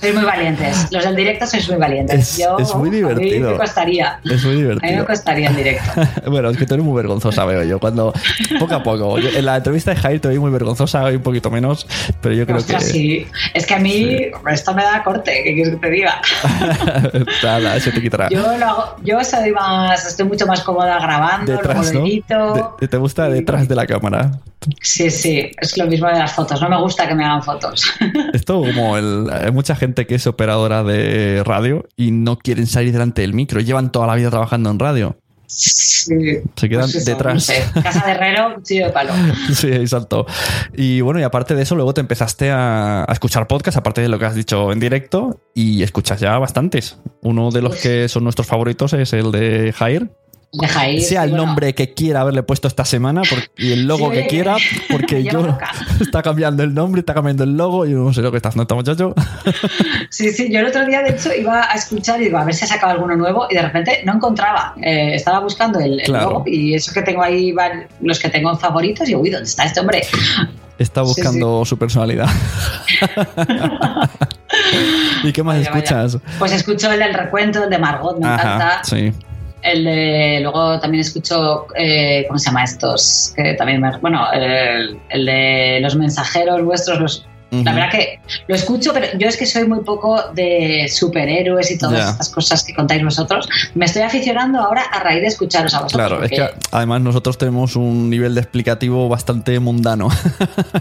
Sois 0.00 0.14
muy 0.16 0.24
valientes. 0.24 0.88
Los 0.90 1.04
del 1.04 1.14
directo 1.14 1.46
sois 1.46 1.68
muy 1.68 1.78
valientes. 1.78 2.18
Es- 2.18 2.38
Yo, 2.38 2.58
es 2.58 2.74
muy 2.74 2.90
A 3.20 3.24
mí 3.24 3.30
divertido. 3.30 3.50
me 3.52 3.58
costaría. 3.58 4.20
es 4.24 4.44
muy 4.44 4.52
A 4.52 4.56
mí 4.56 4.62
divertido. 4.62 4.98
me 5.00 5.04
costaría 5.06 5.48
en 5.48 5.56
directo. 5.56 5.90
bueno, 6.30 6.50
es 6.50 6.56
que 6.56 6.66
tú 6.66 6.74
eres 6.74 6.86
muy 6.86 6.96
vergonzosa, 6.96 7.44
veo 7.44 7.62
yo. 7.64 7.78
Cuando, 7.78 8.12
poco 8.58 8.74
a 8.74 8.82
poco. 8.82 9.18
Yo- 9.18 9.30
en 9.30 9.44
la 9.44 9.56
entrevista 9.56 9.92
de 9.94 9.96
Jair 10.00 10.20
te 10.20 10.28
vi 10.28 10.38
muy 10.38 10.50
vergonzosa, 10.50 11.04
hoy 11.04 11.16
un 11.16 11.22
poquito 11.22 11.50
menos, 11.50 11.86
pero 12.20 12.34
yo 12.34 12.44
creo 12.46 12.58
Ostras, 12.58 12.84
que. 12.84 12.90
sí. 12.90 13.26
Es 13.54 13.66
que 13.66 13.74
a 13.74 13.78
mí 13.78 14.18
esto 14.50 14.74
me 14.74 14.82
da 14.82 15.02
corte, 15.02 15.42
¿qué 15.44 15.54
quieres 15.54 15.74
que 15.74 15.80
te 15.80 15.90
diga? 15.90 16.20
Nada, 17.42 17.80
se 17.80 17.92
te 17.92 18.00
quitará. 18.02 18.28
Yo 18.30 18.56
lo 18.58 18.66
hago, 18.66 18.96
yo 19.02 19.22
soy 19.24 19.50
más, 19.52 20.06
estoy 20.06 20.26
mucho 20.26 20.46
más 20.46 20.60
cómoda 20.62 20.98
grabando, 21.00 21.52
Detrás, 21.52 21.92
¿no? 21.92 22.04
De- 22.04 22.88
¿Te 22.88 22.96
gusta 22.96 23.28
detrás 23.28 23.68
de 23.68 23.74
la 23.74 23.86
cámara? 23.86 24.32
Sí, 24.82 25.10
sí, 25.10 25.50
es 25.58 25.78
lo 25.78 25.86
mismo 25.86 26.06
de 26.08 26.18
las 26.18 26.32
fotos. 26.32 26.60
No 26.60 26.68
me 26.68 26.78
gusta 26.80 27.08
que 27.08 27.14
me 27.14 27.24
hagan 27.24 27.42
fotos. 27.42 27.82
Esto 28.34 28.60
como 28.60 28.98
el, 28.98 29.26
hay 29.32 29.50
mucha 29.52 29.74
gente 29.74 30.06
que 30.06 30.16
es 30.16 30.26
operadora 30.26 30.82
de 30.84 31.42
radio 31.44 31.86
y 31.96 32.10
no 32.10 32.36
quieren 32.36 32.66
salir 32.66 32.92
delante 32.92 33.09
del 33.14 33.34
micro. 33.34 33.60
Llevan 33.60 33.92
toda 33.92 34.06
la 34.06 34.14
vida 34.14 34.30
trabajando 34.30 34.70
en 34.70 34.78
radio. 34.78 35.16
Sí. 35.46 36.04
Se 36.56 36.68
quedan 36.68 36.82
Pues 36.84 36.94
eso, 36.94 37.10
detrás. 37.10 37.34
no 37.34 37.40
sé, 37.40 37.64
Casa 37.82 38.06
de 38.06 38.12
herrero, 38.12 38.54
cuchillo 38.54 38.86
de 38.86 38.92
palo. 38.92 39.12
Sí, 39.52 39.66
exacto. 39.68 40.24
Y 40.76 41.00
bueno, 41.00 41.18
y 41.18 41.24
aparte 41.24 41.56
de 41.56 41.62
eso, 41.62 41.74
luego 41.74 41.92
te 41.92 42.00
empezaste 42.00 42.50
a, 42.50 43.02
a 43.02 43.12
escuchar 43.12 43.48
podcast, 43.48 43.76
aparte 43.76 44.00
de 44.00 44.08
lo 44.08 44.18
que 44.18 44.26
has 44.26 44.34
dicho 44.36 44.70
en 44.70 44.78
directo, 44.78 45.40
y 45.54 45.82
escuchas 45.82 46.20
ya 46.20 46.38
bastantes. 46.38 46.98
Uno 47.22 47.50
de 47.50 47.62
los 47.62 47.76
que 47.76 48.08
son 48.08 48.22
nuestros 48.24 48.46
favoritos 48.46 48.92
es 48.92 49.12
el 49.12 49.32
de 49.32 49.72
Jair. 49.76 50.10
Deja 50.52 50.88
ir. 50.88 51.00
sea 51.02 51.22
el 51.24 51.30
bueno, 51.30 51.46
nombre 51.46 51.74
que 51.74 51.94
quiera 51.94 52.22
haberle 52.22 52.42
puesto 52.42 52.66
esta 52.66 52.84
semana 52.84 53.22
y 53.56 53.70
el 53.70 53.86
logo 53.86 54.10
Sí, 54.10 54.16
que 54.16 54.26
quiera, 54.26 54.56
porque 54.90 55.22
yo 55.32 55.42
loca. 55.42 55.70
está 56.00 56.22
cambiando 56.22 56.64
el 56.64 56.74
nombre, 56.74 57.00
está 57.00 57.14
cambiando 57.14 57.44
el 57.44 57.56
logo 57.56 57.86
y 57.86 57.90
no 57.92 58.12
sé 58.12 58.20
lo 58.20 58.30
que 58.32 58.38
está 58.38 58.48
haciendo 58.48 58.62
este 58.64 58.74
muchacho. 58.74 59.14
Sí, 60.10 60.32
sí, 60.32 60.50
yo 60.52 60.58
el 60.58 60.66
otro 60.66 60.84
día 60.86 61.02
de 61.02 61.10
hecho 61.10 61.30
iba 61.32 61.70
a 61.70 61.74
escuchar 61.74 62.20
y 62.20 62.24
digo, 62.24 62.36
a 62.36 62.44
ver 62.44 62.52
si 62.52 62.64
ha 62.64 62.68
sacado 62.68 62.92
alguno 62.92 63.14
nuevo 63.16 63.46
y 63.48 63.54
de 63.54 63.62
repente 63.62 64.00
no 64.04 64.14
encontraba. 64.14 64.74
Eh, 64.82 65.14
estaba 65.14 65.38
buscando 65.38 65.78
el, 65.78 66.00
el 66.00 66.06
Claro. 66.06 66.30
logo 66.30 66.44
y 66.46 66.74
eso 66.74 66.92
que 66.92 67.02
tengo 67.02 67.22
ahí 67.22 67.52
van 67.52 67.86
los 68.00 68.18
que 68.18 68.28
tengo 68.28 68.50
en 68.50 68.58
favoritos 68.58 69.08
y 69.08 69.14
uy, 69.14 69.30
¿dónde 69.30 69.48
está 69.48 69.64
este 69.64 69.78
hombre? 69.80 70.02
Está 70.78 71.02
Sí, 71.04 71.08
buscando 71.08 71.64
su 71.64 71.78
personalidad. 71.78 72.28
¿Y 75.22 75.32
qué 75.32 75.42
más 75.42 75.56
Vaya, 75.58 75.70
vaya. 75.70 75.82
escuchas? 75.84 76.18
Pues 76.38 76.52
escucho 76.52 76.90
el 76.92 76.98
del 76.98 77.14
recuento, 77.14 77.62
el 77.64 77.70
de 77.70 77.78
Margot, 77.78 78.18
me 78.18 78.26
encanta. 78.26 78.80
sí. 78.84 79.12
El 79.62 79.84
de, 79.84 80.38
luego 80.40 80.80
también 80.80 81.02
escucho, 81.02 81.66
eh, 81.76 82.24
¿cómo 82.26 82.38
se 82.38 82.46
llama 82.46 82.64
estos? 82.64 83.32
Que 83.36 83.54
también 83.54 83.82
bueno, 84.00 84.26
el, 84.32 84.98
el 85.10 85.26
de 85.26 85.78
los 85.82 85.96
mensajeros 85.96 86.64
vuestros, 86.64 86.98
los, 87.00 87.26
la 87.50 87.58
Ujú. 87.58 87.64
verdad 87.64 87.90
que 87.90 88.20
lo 88.46 88.54
escucho, 88.54 88.92
pero 88.92 89.06
yo 89.18 89.28
es 89.28 89.36
que 89.36 89.46
soy 89.46 89.66
muy 89.66 89.80
poco 89.80 90.22
de 90.34 90.86
superhéroes 90.92 91.70
y 91.70 91.78
todas 91.78 91.98
Ya. 91.98 92.10
estas 92.10 92.28
cosas 92.28 92.62
que 92.64 92.74
contáis 92.74 93.02
vosotros. 93.04 93.48
Me 93.74 93.86
estoy 93.86 94.02
aficionando 94.02 94.60
ahora 94.60 94.82
a 94.82 95.00
raíz 95.00 95.20
de 95.22 95.26
escucharos 95.28 95.74
a 95.74 95.82
vosotros. 95.82 96.08
Claro, 96.08 96.24
es 96.24 96.30
que 96.30 96.48
además 96.70 97.00
nosotros 97.00 97.36
tenemos 97.38 97.76
un 97.76 98.08
nivel 98.10 98.34
de 98.34 98.40
explicativo 98.42 99.08
bastante 99.08 99.58
mundano. 99.60 100.08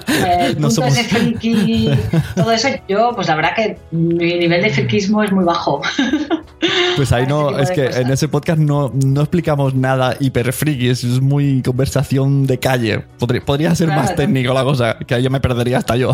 eh, 0.08 0.45
el 0.47 0.55
no 0.62 0.67
punto 0.67 0.82
somos- 0.82 0.97
ese 0.97 1.03
friki, 1.05 1.89
todo 2.36 2.51
eso, 2.51 2.67
yo, 2.88 3.12
pues 3.15 3.27
la 3.27 3.36
verdad 3.36 3.55
que 3.55 3.77
mi 3.91 4.38
nivel 4.38 4.62
de 4.62 4.69
friquismo 4.69 5.23
es 5.23 5.32
muy 5.32 5.45
bajo. 5.45 5.82
Pues 6.95 7.13
ahí 7.13 7.21
Ese 7.23 7.29
no, 7.32 7.58
es 7.58 7.71
que 7.71 7.86
cosas. 7.86 8.01
en 8.01 8.12
ese 8.12 8.27
podcast 8.27 8.60
no, 8.60 8.91
no 8.93 9.21
explicamos 9.21 9.73
nada 9.75 10.17
hiper 10.19 10.51
friki, 10.51 10.89
es, 10.89 11.03
muy 11.21 11.62
conversación 11.62 12.45
de 12.45 12.60
calle. 12.60 12.99
Podría, 13.17 13.41
podría 13.45 13.73
ser 13.75 13.88
Claro, 13.88 14.01
más 14.01 14.15
técnico 14.15 14.53
la 14.53 14.63
cosa, 14.65 14.97
que 15.08 15.15
ahí 15.15 15.23
yo 15.23 15.29
me 15.29 15.39
perdería 15.39 15.77
hasta 15.77 15.95
yo. 15.95 16.13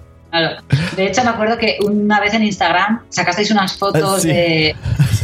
Claro. 0.31 0.61
De 0.95 1.05
hecho, 1.07 1.23
me 1.23 1.29
acuerdo 1.29 1.57
que 1.57 1.77
una 1.85 2.19
vez 2.19 2.33
en 2.33 2.43
Instagram 2.43 3.01
sacasteis 3.09 3.51
unas 3.51 3.77
fotos 3.77 4.21
Sí. 4.23 4.29
de. 4.29 4.75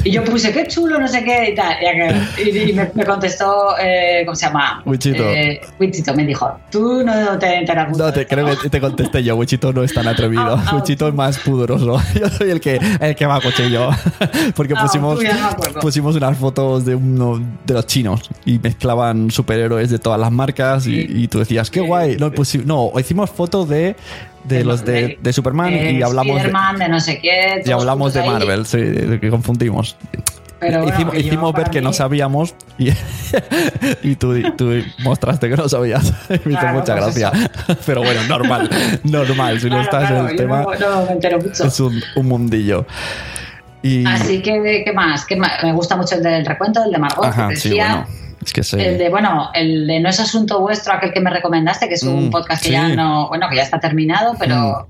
Y 0.04 0.12
yo 0.12 0.24
puse, 0.24 0.54
qué 0.54 0.68
chulo, 0.68 1.00
no 1.00 1.08
sé 1.08 1.24
qué 1.24 1.50
y 1.52 1.56
tal. 1.56 1.76
Y, 2.46 2.74
me, 2.74 2.90
me 2.94 3.06
contestó, 3.06 3.76
eh, 3.82 4.22
¿cómo 4.26 4.36
se 4.36 4.46
llama? 4.46 4.82
Wichito. 4.86 5.24
Eh, 5.24 5.60
Wichito 5.80 6.14
me 6.14 6.24
dijo, 6.26 6.60
tú 6.72 7.04
no 7.04 7.38
te 7.40 7.56
enteras 7.56 7.90
mucho 7.90 8.04
No, 8.06 8.14
te 8.14 8.26
creo 8.28 8.48
¿no?". 8.48 8.58
que 8.58 8.70
te 8.70 8.80
contesté 8.80 9.24
yo, 9.24 9.36
Wichito 9.36 9.74
no 9.74 9.84
es 9.84 9.94
tan 9.94 10.08
atrevido. 10.08 10.56
Ah, 10.56 10.64
ah, 10.68 10.76
Wichito 10.76 11.08
es 11.08 11.14
más 11.14 11.38
pudoroso. 11.40 12.00
Yo 12.20 12.30
soy 12.30 12.52
el 12.52 12.62
que, 12.62 12.80
el 13.02 13.16
que 13.16 13.26
va 13.26 13.38
a 13.38 13.42
cuchillo. 13.42 13.90
Porque 14.56 14.74
Ah, 14.78 14.82
pusimos, 14.84 15.20
no 15.24 15.80
pusimos 15.82 16.16
unas 16.16 16.38
fotos 16.38 16.86
de 16.86 16.96
uno 16.96 17.42
de 17.66 17.74
los 17.74 17.86
chinos 17.88 18.30
y 18.46 18.60
mezclaban 18.60 19.32
superhéroes 19.32 19.90
de 19.90 20.00
todas 20.00 20.20
las 20.20 20.32
marcas 20.32 20.86
y, 20.88 21.28
tú 21.28 21.40
decías, 21.40 21.70
qué 21.72 21.80
guay. 21.82 22.18
No, 22.18 22.32
pusi- 22.32 22.64
no, 22.64 22.92
hicimos 23.00 23.30
fotos 23.30 23.68
de, 23.70 23.96
de 24.48 24.64
los 24.64 24.86
de, 24.86 25.18
de 25.22 25.34
Superman 25.34 25.72
de 25.72 25.92
y 25.92 26.02
hablamos 26.02 26.42
de, 26.42 26.50
de 26.80 26.90
no 26.90 27.00
sé 27.00 27.20
qué. 27.20 27.62
y 27.66 27.72
hablamos 27.72 28.14
de 28.14 28.22
juntos 28.22 28.42
ahí. 28.42 28.48
Marvel, 28.48 28.66
sí, 28.66 29.20
que 29.20 29.30
confundimos. 29.30 29.98
Pero 30.60 30.80
bueno, 30.82 30.96
hicimos 30.96 31.14
que 31.14 31.20
hicimos 31.20 31.54
ver 31.54 31.62
para 31.66 31.72
que 31.72 31.82
no 31.82 31.90
mí- 31.90 31.94
sabíamos 31.96 32.56
y, 32.80 32.90
y 34.02 34.16
tú, 34.16 34.34
tú 34.58 34.72
mostraste 35.04 35.50
que 35.50 35.56
no 35.56 35.70
sabías. 35.70 36.12
Me 36.30 36.36
hizo 36.36 36.50
Claro, 36.50 36.80
mucha 36.80 36.96
pues 36.98 37.16
gracia. 37.20 37.50
Pero 37.86 38.02
bueno, 38.02 38.24
normal, 38.24 38.68
normal. 39.04 39.60
Si 39.60 39.66
no 39.70 39.76
Claro, 39.76 39.84
estás 39.84 40.08
claro, 40.10 40.24
en 40.26 40.30
el 40.32 40.36
tema, 40.36 40.64
no, 40.64 40.90
no 41.02 41.06
me 41.06 41.12
entero 41.12 41.40
mucho. 41.40 41.64
es 41.66 41.80
un, 41.80 42.02
un 42.16 42.26
mundillo. 42.28 42.88
Y, 43.84 44.04
Así 44.08 44.42
que, 44.42 44.82
¿qué 44.84 44.92
más? 44.94 45.26
¿Qué 45.26 45.36
más? 45.36 45.64
Me 45.64 45.72
gusta 45.74 45.96
mucho 45.96 46.16
el 46.16 46.24
del 46.24 46.44
recuento, 46.46 46.84
el 46.84 46.92
de 46.92 46.98
Margot, 46.98 47.26
ajá, 47.26 47.50
que 47.50 47.56
sí, 47.56 47.70
decía. 47.70 48.06
bueno. 48.08 48.27
Es 48.46 48.54
que. 48.54 48.62
El 48.84 48.98
de, 48.98 49.10
bueno, 49.10 49.50
el 49.54 49.88
de 49.88 50.00
No 50.00 50.10
es 50.10 50.20
asunto 50.20 50.60
vuestro, 50.60 50.94
aquel 50.94 51.12
que 51.14 51.20
me 51.20 51.30
recomendaste, 51.30 51.88
que 51.88 51.96
es 51.96 52.04
un 52.04 52.28
Mm, 52.28 52.30
podcast 52.32 52.62
que 52.62 52.68
sí. 52.70 52.74
ya 52.74 52.90
no, 52.90 53.28
bueno, 53.30 53.48
que 53.50 53.56
ya 53.56 53.64
está 53.64 53.80
terminado, 53.80 54.36
pero 54.40 54.88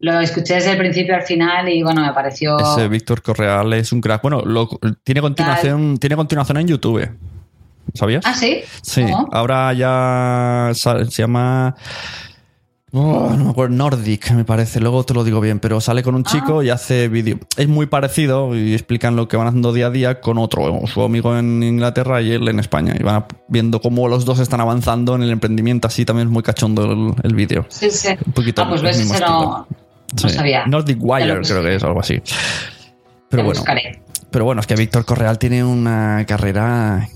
lo 0.00 0.20
escuché 0.20 0.54
desde 0.54 0.72
el 0.72 0.78
principio 0.78 1.14
al 1.14 1.22
final 1.22 1.68
y 1.68 1.82
bueno, 1.82 2.02
me 2.02 2.12
pareció. 2.12 2.58
Ese 2.58 2.88
Víctor 2.88 3.22
Correal 3.22 3.72
es 3.72 3.90
un 3.92 4.00
crack. 4.00 4.22
Bueno, 4.22 4.42
lo- 4.44 4.68
tiene 5.02 5.20
continuación, 5.20 5.96
tiene 5.98 6.14
continuación 6.16 6.58
en 6.58 6.68
YouTube. 6.68 7.08
¿Sabías? 7.94 8.22
Ah, 8.26 8.34
sí. 8.34 8.62
Sí, 8.82 9.02
¿Cómo? 9.02 9.28
ahora 9.32 9.72
ya 9.72 10.70
se 10.74 11.04
llama. 11.22 11.74
Oh, 12.96 13.34
no 13.36 13.44
me 13.46 13.50
acuerdo, 13.50 13.74
Nordic, 13.74 14.30
me 14.30 14.44
parece. 14.44 14.78
Luego 14.78 15.02
te 15.02 15.14
lo 15.14 15.24
digo 15.24 15.40
bien, 15.40 15.58
pero 15.58 15.80
sale 15.80 16.04
con 16.04 16.14
un 16.14 16.22
chico 16.22 16.60
Ah. 16.60 16.64
y 16.64 16.70
hace 16.70 17.08
vídeo. 17.08 17.40
Es 17.56 17.66
muy 17.66 17.86
parecido 17.86 18.54
y 18.54 18.72
explican 18.72 19.16
lo 19.16 19.26
que 19.26 19.36
van 19.36 19.48
haciendo 19.48 19.72
día 19.72 19.86
a 19.86 19.90
día 19.90 20.20
con 20.20 20.38
otro, 20.38 20.80
su 20.86 21.02
amigo 21.02 21.36
en 21.36 21.60
Inglaterra 21.64 22.22
y 22.22 22.30
él 22.30 22.46
en 22.46 22.60
España. 22.60 22.94
Y 22.96 23.02
van 23.02 23.24
viendo 23.48 23.80
cómo 23.80 24.06
los 24.06 24.24
dos 24.24 24.38
están 24.38 24.60
avanzando 24.60 25.16
en 25.16 25.22
el 25.22 25.30
emprendimiento. 25.30 25.88
Así 25.88 26.04
también 26.04 26.28
es 26.28 26.32
muy 26.32 26.44
cachondo 26.44 26.84
el, 26.84 27.14
el 27.24 27.34
vídeo. 27.34 27.66
Sí, 27.68 27.90
sí. 27.90 28.10
Un 28.26 28.32
poquito 28.32 28.62
ah, 28.62 28.68
pues 28.68 28.80
ves, 28.82 28.98
mismo 28.98 29.18
no, 29.18 29.66
no 29.66 29.66
Sí. 30.16 30.28
sabía. 30.30 30.64
Nordic 30.66 30.98
Wire, 31.00 31.40
creo 31.42 31.62
que 31.64 31.74
es 31.74 31.82
algo 31.82 31.98
así. 31.98 32.22
Pero 33.28 33.42
bueno. 33.42 33.58
buscaré. 33.58 34.02
Pero 34.30 34.44
bueno, 34.44 34.60
es 34.60 34.68
que 34.68 34.76
Víctor 34.76 35.04
Correal 35.04 35.38
tiene 35.38 35.64
una 35.64 36.24
carrera 36.28 37.08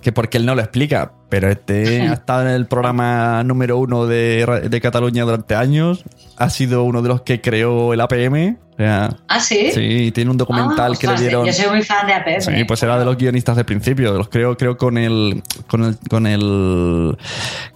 que 0.00 0.12
porque 0.12 0.38
él 0.38 0.46
no 0.46 0.54
lo 0.54 0.60
explica, 0.62 1.12
pero 1.28 1.50
este 1.50 2.02
ha 2.02 2.12
estado 2.14 2.42
en 2.42 2.48
el 2.54 2.66
programa 2.66 3.42
número 3.44 3.78
uno 3.78 4.06
de, 4.06 4.68
de 4.70 4.80
Cataluña 4.80 5.24
durante 5.24 5.54
años, 5.54 6.04
ha 6.36 6.50
sido 6.50 6.84
uno 6.84 7.02
de 7.02 7.08
los 7.08 7.22
que 7.22 7.40
creó 7.40 7.92
el 7.92 8.00
APM. 8.00 8.56
o 8.72 8.76
sea, 8.76 9.16
Ah, 9.26 9.40
sí. 9.40 9.72
sí, 9.72 10.12
tiene 10.12 10.30
un 10.30 10.36
documental 10.36 10.92
Ah, 10.94 10.98
que 10.98 11.06
le 11.08 11.12
ostras, 11.14 11.20
dieron. 11.20 11.46
Yo 11.46 11.52
soy 11.52 11.66
muy 11.68 11.82
fan 11.82 12.06
de 12.06 12.12
APM. 12.14 12.40
Sí, 12.40 12.64
pues 12.64 12.80
era 12.82 12.96
de 12.98 13.04
los 13.04 13.16
guionistas 13.16 13.56
del 13.56 13.64
principio. 13.64 14.12
Los 14.14 14.28
creo, 14.28 14.56
creo 14.56 14.76
con 14.76 14.96
el, 14.98 15.42
con 15.66 15.82
el, 15.84 15.98
con 16.08 16.26
el, 16.28 17.16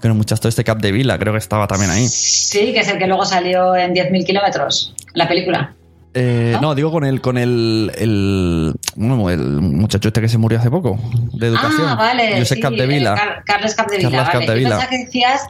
con 0.01 0.11
el 0.11 0.17
muchacho 0.17 0.49
este 0.49 0.63
Cap 0.63 0.79
de 0.81 0.93
Vila, 0.93 1.19
creo 1.19 1.33
que 1.33 1.39
estaba 1.41 1.67
también 1.67 1.91
ahí. 1.91 2.07
Sí, 2.07 2.73
que 2.73 2.81
es 2.81 2.89
el 2.89 2.99
que 2.99 3.07
luego 3.09 3.25
salió 3.25 3.75
en 3.75 3.95
10.000 3.95 4.25
kilómetros, 4.25 4.95
la 5.15 5.27
película. 5.27 5.75
Eh, 6.15 6.53
¿No? 6.55 6.61
¿No? 6.61 6.75
digo 6.75 6.91
con 6.93 7.05
el, 7.05 7.21
con 7.21 7.39
el, 7.39 7.91
el, 7.97 8.75
bueno, 8.97 9.31
el 9.31 9.41
muchacho 9.61 10.09
este 10.09 10.21
que 10.21 10.29
se 10.29 10.37
murió 10.39 10.59
hace 10.59 10.71
poco, 10.71 10.99
de 11.33 11.47
educación. 11.49 11.87
Ah, 11.89 11.95
vale. 11.95 12.39
Josep 12.39 12.57
sí, 12.57 12.61
Capdevila. 12.61 13.15
eh, 13.15 13.17
Car- 13.17 13.45
Carles 13.45 13.75
Capdevila. 13.75 14.11
Carles 14.11 14.27
vale. 14.27 14.39
Capdevila. 14.47 14.69
Yo 14.71 14.77
pensaba 14.77 14.91
que 14.91 14.99
decías 15.05 15.41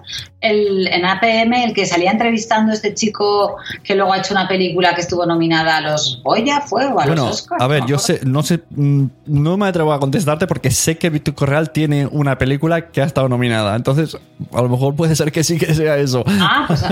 el, 0.40 0.86
en 0.88 1.04
APM, 1.04 1.52
el 1.64 1.72
que 1.74 1.84
salía 1.86 2.10
entrevistando 2.12 2.70
a 2.72 2.74
este 2.74 2.94
chico 2.94 3.56
que 3.84 3.94
luego 3.94 4.12
ha 4.12 4.18
hecho 4.18 4.34
una 4.34 4.46
película 4.48 4.94
que 4.94 5.00
estuvo 5.00 5.26
nominada 5.26 5.78
a 5.78 5.80
los 5.80 6.20
Goya, 6.24 6.60
¿fue? 6.60 6.86
O 6.86 7.00
a 7.00 7.04
Bueno, 7.06 7.26
los 7.26 7.42
Oscars. 7.42 7.62
a 7.62 7.66
ver, 7.66 7.80
no 7.82 7.86
yo 7.88 7.98
sé, 7.98 8.20
no 8.24 8.42
sé, 8.42 8.60
mm, 8.70 9.04
no 9.26 9.56
me 9.56 9.66
atrevo 9.66 9.92
a 9.92 9.98
contestarte 10.00 10.46
porque 10.46 10.70
sé 10.70 10.96
que 10.98 11.10
Víctor 11.10 11.34
Correal 11.34 11.70
tiene 11.70 12.06
una 12.06 12.38
película 12.38 12.88
que 12.90 13.02
ha 13.02 13.04
estado 13.04 13.28
nominada. 13.28 13.74
Entonces, 13.76 14.16
a 14.52 14.62
lo 14.62 14.68
mejor 14.68 14.94
puede 14.96 15.14
ser 15.16 15.30
que 15.32 15.42
sí 15.44 15.58
que 15.58 15.74
sea 15.74 15.96
eso. 15.96 16.24
Ah, 16.26 16.64
pues 16.68 16.82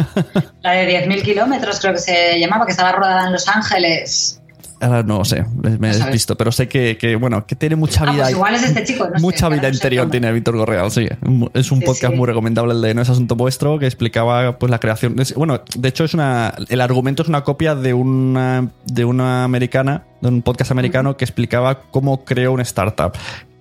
la 0.62 0.70
de 0.72 1.06
10.000 1.06 1.22
kilómetros 1.22 1.80
creo 1.80 1.92
que 1.94 1.98
se 2.00 2.38
llamaba, 2.40 2.64
que 2.66 2.72
estaba 2.72 2.92
rodada 2.92 3.26
en 3.26 3.32
Los 3.32 3.48
Ángeles. 3.60 4.36
Ahora 4.82 5.02
no 5.02 5.22
sé, 5.26 5.44
me 5.78 5.90
he 5.90 5.94
desvisto, 5.94 6.38
pero 6.38 6.50
sé 6.52 6.66
que, 6.66 6.96
que, 6.96 7.14
bueno, 7.14 7.44
que 7.46 7.54
tiene 7.54 7.76
mucha 7.76 8.02
Ah, 8.04 8.12
vida. 8.12 8.22
pues 8.22 8.30
igual 8.34 8.54
es 8.54 8.62
este 8.62 8.82
chico, 8.84 9.06
no 9.10 9.18
sé, 9.18 9.20
mucha 9.20 9.50
vida 9.50 9.60
no 9.64 9.68
sé 9.68 9.74
interior 9.74 10.10
tiene 10.10 10.32
Víctor 10.32 10.56
Correal, 10.56 10.90
sí. 10.90 11.06
Es 11.52 11.70
un 11.70 11.80
Sí, 11.80 11.84
podcast 11.84 12.12
sí. 12.14 12.16
muy 12.18 12.26
recomendable 12.26 12.72
el 12.72 12.80
de 12.80 12.94
No 12.94 13.02
es 13.02 13.10
asunto 13.10 13.36
vuestro, 13.36 13.78
que 13.78 13.84
explicaba 13.84 14.58
pues 14.58 14.70
la 14.70 14.78
creación. 14.80 15.20
es- 15.20 15.34
bueno, 15.34 15.60
de 15.76 15.86
hecho 15.88 16.04
es 16.04 16.14
una. 16.14 16.54
El 16.70 16.80
argumento 16.80 17.22
es 17.22 17.28
una 17.28 17.44
copia 17.44 17.74
de 17.74 17.92
una 17.92 18.68
de 18.86 19.04
una 19.04 19.44
americana, 19.44 20.04
de 20.22 20.28
un 20.28 20.40
podcast 20.40 20.70
americano 20.70 21.14
que 21.18 21.26
explicaba 21.26 21.82
cómo 21.90 22.24
creó 22.24 22.52
una 22.52 22.62
startup. 22.62 23.12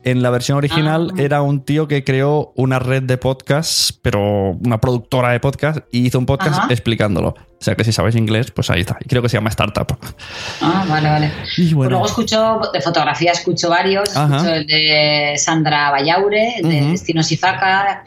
En 0.03 0.21
la 0.23 0.29
versión 0.29 0.57
original 0.57 1.12
Ah. 1.12 1.21
era 1.21 1.41
un 1.41 1.62
tío 1.65 1.88
que 1.89 2.03
creó 2.05 2.53
una 2.55 2.79
red 2.79 3.03
de 3.03 3.17
podcasts, 3.17 3.91
pero 4.01 4.51
una 4.63 4.79
productora 4.79 5.31
de 5.31 5.39
podcasts, 5.41 5.83
y 5.91 6.07
hizo 6.07 6.17
un 6.19 6.25
podcast 6.25 6.57
Ajá. 6.59 6.67
explicándolo. 6.71 7.29
O 7.29 7.62
sea 7.62 7.75
que 7.75 7.83
si 7.83 7.91
sabéis 7.91 8.15
inglés, 8.15 8.51
pues 8.51 8.69
ahí 8.69 8.79
está. 8.81 8.97
Y 9.03 9.09
creo 9.09 9.21
que 9.21 9.27
se 9.27 9.35
llama 9.35 9.49
Startup. 9.49 9.85
Ah, 10.62 10.85
vale, 10.88 11.09
vale. 11.09 11.31
Y 11.57 11.63
Pues 11.63 11.73
bueno. 11.73 11.89
luego 11.91 12.05
escucho, 12.05 12.62
de 12.71 12.79
fotografía 12.81 13.33
escucho 13.33 13.69
varios. 13.69 14.15
Ajá. 14.15 14.38
Escucho 14.38 14.53
el 14.55 14.67
de 14.67 15.33
Sandra 15.38 15.91
Bayaure, 15.91 16.55
el 16.59 16.69
de 16.69 16.81
Ujú. 16.81 16.91
Destino 16.91 17.21
Sifaca, 17.21 18.05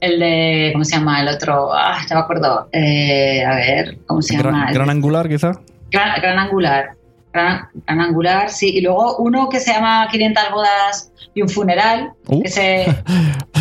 el 0.00 0.20
de, 0.20 0.70
¿cómo 0.74 0.84
se 0.84 0.96
llama? 0.96 1.22
El 1.22 1.28
otro, 1.28 1.72
ah, 1.72 2.02
no 2.10 2.16
me 2.16 2.20
acuerdo. 2.20 2.68
Eh, 2.72 3.42
a 3.42 3.54
ver, 3.54 3.98
¿cómo 4.06 4.20
se 4.20 4.36
llama? 4.36 4.70
Gran, 4.70 4.90
angular, 4.90 5.26
quizá. 5.26 5.52
Gran, 5.90 6.20
Gran 6.20 6.38
Angular. 6.38 6.90
Gran, 7.34 7.68
Gran 7.86 8.00
Angular, 8.00 8.50
sí. 8.50 8.70
Y 8.76 8.80
luego 8.80 9.16
uno 9.18 9.48
que 9.48 9.60
se 9.60 9.72
llama 9.72 10.08
500 10.10 10.44
bodas 10.52 11.12
y 11.34 11.42
un 11.42 11.48
funeral, 11.48 12.12
Uh. 12.28 12.42
que 12.42 12.48
se... 12.48 12.86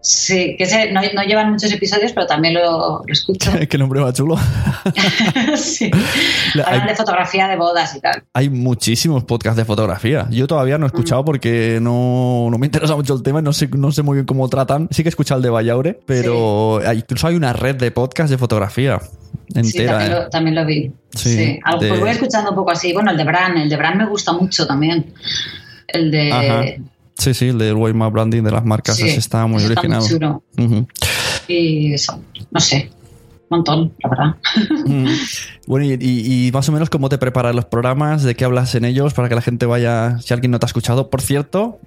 Sí, 0.00 0.54
que 0.56 0.64
se, 0.66 0.92
no, 0.92 1.00
no 1.14 1.22
llevan 1.24 1.50
muchos 1.50 1.72
episodios, 1.72 2.12
pero 2.12 2.26
también 2.26 2.54
lo, 2.54 3.02
lo 3.04 3.12
escucho. 3.12 3.50
Qué 3.68 3.76
nombre 3.78 4.00
más 4.00 4.14
chulo. 4.14 4.36
sí. 5.56 5.90
La- 6.54 6.64
Hablan 6.64 6.82
hay- 6.82 6.88
de 6.88 6.94
fotografía 6.94 7.48
de 7.48 7.56
bodas 7.56 7.94
y 7.96 8.00
tal. 8.00 8.22
Hay 8.32 8.48
muchísimos 8.48 9.24
podcasts 9.24 9.56
de 9.56 9.64
fotografía. 9.64 10.26
Yo 10.30 10.46
todavía 10.46 10.78
no 10.78 10.86
he 10.86 10.88
Mm. 10.88 10.94
escuchado 10.94 11.24
porque 11.24 11.78
no, 11.82 12.48
no 12.50 12.58
me 12.58 12.66
interesa 12.66 12.94
mucho 12.96 13.14
el 13.14 13.22
tema 13.22 13.40
y 13.40 13.42
no 13.42 13.52
sé, 13.52 13.68
no 13.68 13.90
sé 13.92 14.02
muy 14.02 14.14
bien 14.14 14.26
cómo 14.26 14.48
tratan. 14.48 14.88
Sí 14.90 15.02
que 15.02 15.08
he 15.08 15.10
escuchado 15.10 15.38
el 15.38 15.42
de 15.42 15.50
Vallaure, 15.50 15.98
pero 16.06 16.80
hay- 16.86 16.98
incluso 16.98 17.26
hay 17.26 17.34
una 17.34 17.52
red 17.52 17.76
de 17.76 17.90
podcasts 17.90 18.30
de 18.30 18.38
fotografía 18.38 19.00
Sí, 19.00 19.58
entera. 19.60 19.92
también, 19.98 20.12
¿eh? 20.12 20.14
lo, 20.14 20.28
también 20.30 20.54
lo 20.54 20.64
vi. 20.64 20.92
Sí, 21.14 21.30
Sí, 21.36 21.60
Algo- 21.64 21.80
de- 21.82 21.88
pues 21.88 22.00
voy 22.00 22.10
escuchando 22.10 22.50
un 22.50 22.56
poco 22.56 22.70
así. 22.70 22.92
Bueno, 22.92 23.10
el 23.10 23.16
de 23.16 23.24
Bran, 23.24 23.58
el 23.58 23.68
de 23.68 23.76
Bran 23.76 23.98
me 23.98 24.06
gusta 24.06 24.32
mucho 24.32 24.66
también. 24.66 25.12
El 25.88 26.10
de. 26.10 26.32
Ajá. 26.32 26.64
Sí, 27.18 27.34
sí, 27.34 27.48
el 27.48 27.58
del 27.58 27.74
Waymark 27.74 28.12
Branding 28.12 28.42
de 28.42 28.50
las 28.52 28.64
marcas 28.64 28.96
Sí, 28.96 29.08
ese 29.08 29.18
está 29.18 29.44
muy 29.46 29.62
ese 29.62 29.72
está 29.74 29.82
muy 29.88 29.96
original. 29.96 30.42
Y 31.48 31.92
eso, 31.94 32.22
no 32.50 32.60
sé. 32.60 32.90
Un 33.50 33.58
montón, 33.58 33.92
la 34.02 34.08
verdad. 34.10 34.36
Bueno, 35.66 35.84
y, 35.84 35.98
y- 36.00 36.50
más 36.52 36.68
o 36.68 36.72
menos 36.72 36.88
cómo 36.90 37.08
te 37.10 37.18
preparas 37.18 37.54
los 37.54 37.64
programas, 37.66 38.22
de 38.22 38.34
qué 38.34 38.44
hablas 38.46 38.74
en 38.74 38.84
ellos, 38.86 39.12
para 39.14 39.28
que 39.28 39.34
la 39.34 39.42
gente 39.42 39.66
vaya, 39.66 40.18
si 40.20 40.32
alguien 40.32 40.50
no 40.50 40.58
te 40.58 40.64
ha 40.66 40.68
escuchado. 40.68 41.10
Por 41.10 41.20
cierto, 41.20 41.78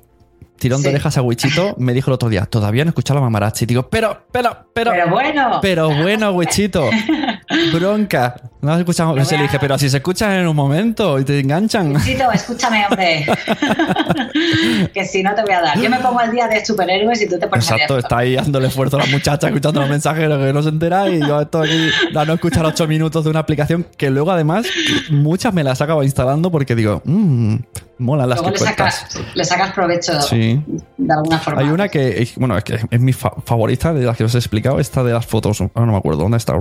tirón 0.60 0.82
de 0.84 0.90
orejas 0.90 1.18
a 1.18 1.22
Wichito, 1.24 1.76
me 1.80 1.94
dijo 1.94 2.12
el 2.12 2.14
otro 2.16 2.30
día, 2.30 2.46
todavía 2.46 2.84
no 2.84 2.90
he 2.90 2.92
escuchado 2.92 3.20
la 3.20 3.26
mamarachi. 3.26 3.66
Digo, 3.66 3.90
pero, 3.90 4.26
pero, 4.32 4.68
pero, 4.74 4.92
Pero 4.92 5.10
bueno. 5.10 5.60
pero 5.62 5.88
bueno, 5.96 6.32
Wichito, 6.32 6.90
bronca. 7.74 8.36
No 8.62 8.72
has 8.74 8.80
escuchado, 8.80 9.26
se 9.26 9.38
le 9.38 9.44
dije, 9.44 9.58
pero 9.60 9.78
si 9.80 9.90
se 9.90 9.98
escuchan 9.98 10.32
en 10.34 10.48
un 10.48 10.56
momento 10.56 11.18
y 11.20 11.26
te 11.26 11.40
enganchan. 11.40 12.00
Chito, 12.04 12.32
escúchame, 12.32 12.86
hombre. 12.88 13.26
que 14.94 15.06
si 15.06 15.24
no 15.24 15.34
te 15.34 15.42
voy 15.42 15.54
a 15.54 15.62
dar. 15.62 15.80
Yo 15.80 15.90
me 15.90 16.00
pongo 16.00 16.20
al 16.20 16.32
día 16.32 16.48
de 16.48 16.64
superhéroes 16.64 17.22
y 17.24 17.28
tú 17.28 17.40
te 17.40 17.48
pones 17.48 17.70
Exacto, 17.70 17.98
está 17.98 18.20
ahí 18.20 18.36
dándole 18.36 18.68
esfuerzo 18.68 18.98
a 18.98 19.00
la 19.00 19.06
muchacha 19.08 19.48
escuchando 19.48 19.82
los 19.82 19.90
mensajeros 19.90 20.38
que 20.46 20.54
no 20.54 20.62
se 20.62 20.70
entera 20.70 21.10
y 21.10 21.20
yo 21.20 21.42
estoy 21.42 21.68
aquí 21.70 21.90
dando 22.14 22.34
a 22.34 22.36
escuchar 22.36 22.66
ocho 22.66 22.88
minutos 22.88 23.24
de 23.24 23.30
una 23.32 23.40
aplicación 23.40 23.86
que 23.98 24.10
luego 24.12 24.32
además 24.32 24.68
muchas 25.10 25.54
me 25.54 25.64
las 25.64 25.82
acabo 25.82 26.04
instalando 26.04 26.52
porque 26.52 26.76
digo, 26.76 27.02
mmm, 27.04 27.56
mola 27.98 28.28
las 28.28 28.40
Luego 28.42 28.54
que 28.54 28.60
le 28.60 28.66
sacas, 28.66 29.08
le 29.34 29.44
sacas 29.46 29.72
provecho 29.74 30.22
Sí. 30.22 30.62
de 30.98 31.14
alguna 31.14 31.40
forma. 31.40 31.62
Hay 31.62 31.68
una 31.70 31.90
que, 31.90 32.28
bueno, 32.38 32.58
es 32.58 32.64
que 32.64 32.80
es 32.92 33.00
mi 33.00 33.14
fa- 33.14 33.34
favorita 33.44 33.92
de 33.94 34.04
las 34.06 34.16
que 34.18 34.24
os 34.26 34.36
he 34.36 34.38
explicado, 34.38 34.80
esta 34.80 35.04
de 35.04 35.14
las 35.14 35.26
fotos. 35.26 35.62
Ahora 35.62 35.86
no 35.88 35.92
me 35.94 35.98
acuerdo 35.98 36.22
dónde 36.22 36.38
está. 36.38 36.54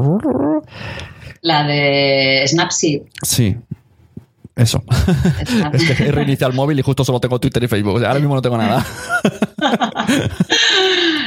La 1.43 1.65
de 1.65 2.45
Snapseed. 2.47 3.03
Sí. 3.23 3.57
Eso. 4.57 4.83
es 5.73 5.91
que 5.97 6.03
he 6.05 6.13
reiniciado 6.13 6.51
el 6.51 6.57
móvil 6.57 6.79
y 6.79 6.83
justo 6.83 7.03
solo 7.05 7.19
tengo 7.21 7.39
Twitter 7.41 7.63
y 7.63 7.69
Facebook. 7.69 7.95
O 7.95 7.99
sea, 7.99 8.09
ahora 8.09 8.21
mismo 8.21 8.35
no 8.35 8.43
tengo 8.43 8.59
nada. 8.59 8.85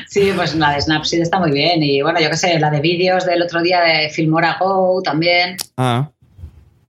Sí, 0.07 0.31
pues 0.35 0.53
la 0.55 0.73
de 0.73 0.81
Snapseed 0.81 1.21
está 1.21 1.39
muy 1.39 1.51
bien. 1.51 1.81
Y 1.81 2.01
bueno, 2.03 2.19
yo 2.19 2.29
qué 2.29 2.37
sé, 2.37 2.59
la 2.59 2.69
de 2.69 2.79
vídeos 2.81 3.25
del 3.25 3.41
otro 3.41 3.61
día 3.63 3.81
de 3.81 4.09
Filmora 4.09 4.57
Go 4.59 5.01
también. 5.01 5.57
Ah, 5.77 6.09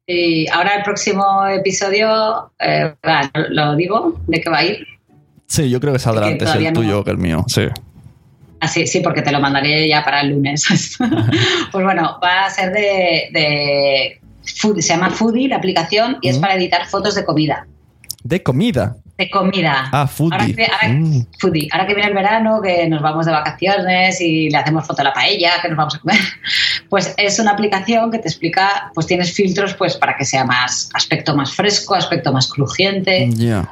Y 0.07 0.47
ahora 0.51 0.75
el 0.77 0.83
próximo 0.83 1.47
episodio, 1.47 2.53
eh, 2.59 2.95
lo 3.49 3.77
digo, 3.77 4.21
¿de 4.27 4.41
qué 4.43 4.51
va 4.51 4.59
a 4.59 4.65
ir? 4.65 4.87
sí, 5.47 5.71
yo 5.71 5.81
creo 5.81 5.93
que 5.95 5.99
saldrá 6.01 6.27
antes 6.27 6.55
el 6.55 6.65
no- 6.65 6.73
tuyo 6.73 7.05
que 7.05 7.13
el 7.13 7.19
mío. 7.19 7.45
Sí. 7.47 7.63
Ah, 8.61 8.69
sí, 8.69 9.01
porque 9.01 9.21
te 9.23 9.31
lo 9.31 9.41
mandaré 9.41 9.87
ya 9.89 10.03
para 10.05 10.21
el 10.23 10.31
lunes. 10.31 10.65
pues 11.73 11.85
bueno, 11.85 12.19
va 12.23 12.47
a 12.47 12.51
ser 12.51 12.73
de, 12.73 13.29
de 13.33 14.21
Food- 14.45 14.81
se 14.81 14.89
llama 14.95 15.11
Foodie 15.11 15.49
la 15.49 15.57
aplicación 15.57 16.19
y 16.23 16.29
es 16.29 16.39
Mm. 16.39 16.41
para 16.41 16.55
editar 16.55 16.87
fotos 16.87 17.15
de 17.15 17.25
comida. 17.25 17.67
De 18.23 18.43
comida. 18.43 18.97
De 19.19 19.29
comida. 19.31 19.89
Ah, 19.93 20.07
Foodie. 20.07 20.33
Ahora 20.39 20.47
que, 20.55 20.65
ahora- 20.65 20.89
Mm. 20.89 21.27
foodie. 21.39 21.69
Ahora 21.73 21.87
que 21.87 21.95
viene 21.95 22.09
el 22.09 22.15
verano, 22.15 22.61
que 22.63 22.89
nos 22.89 23.03
vamos 23.03 23.27
de 23.27 23.33
vacaciones 23.33 24.21
y 24.21 24.49
le 24.51 24.57
hacemos 24.57 24.87
foto 24.87 25.03
a 25.03 25.05
la 25.05 25.13
paella, 25.13 25.53
que 25.61 25.69
nos 25.69 25.77
vamos 25.77 25.95
a 25.97 25.99
comer, 25.99 26.19
pues 26.89 27.15
es 27.19 27.39
una 27.39 27.51
aplicación 27.53 28.11
que 28.11 28.19
te 28.19 28.29
explica, 28.29 28.91
pues 28.95 29.07
tienes 29.07 29.33
filtros 29.35 29.75
pues 29.75 29.97
para 29.97 30.17
que 30.17 30.25
sea 30.25 30.45
más 30.45 30.89
aspecto 30.95 31.37
más 31.37 31.53
fresco, 31.55 31.95
aspecto 31.95 32.33
más 32.33 32.49
crujiente, 32.49 33.29
Ya. 33.31 33.69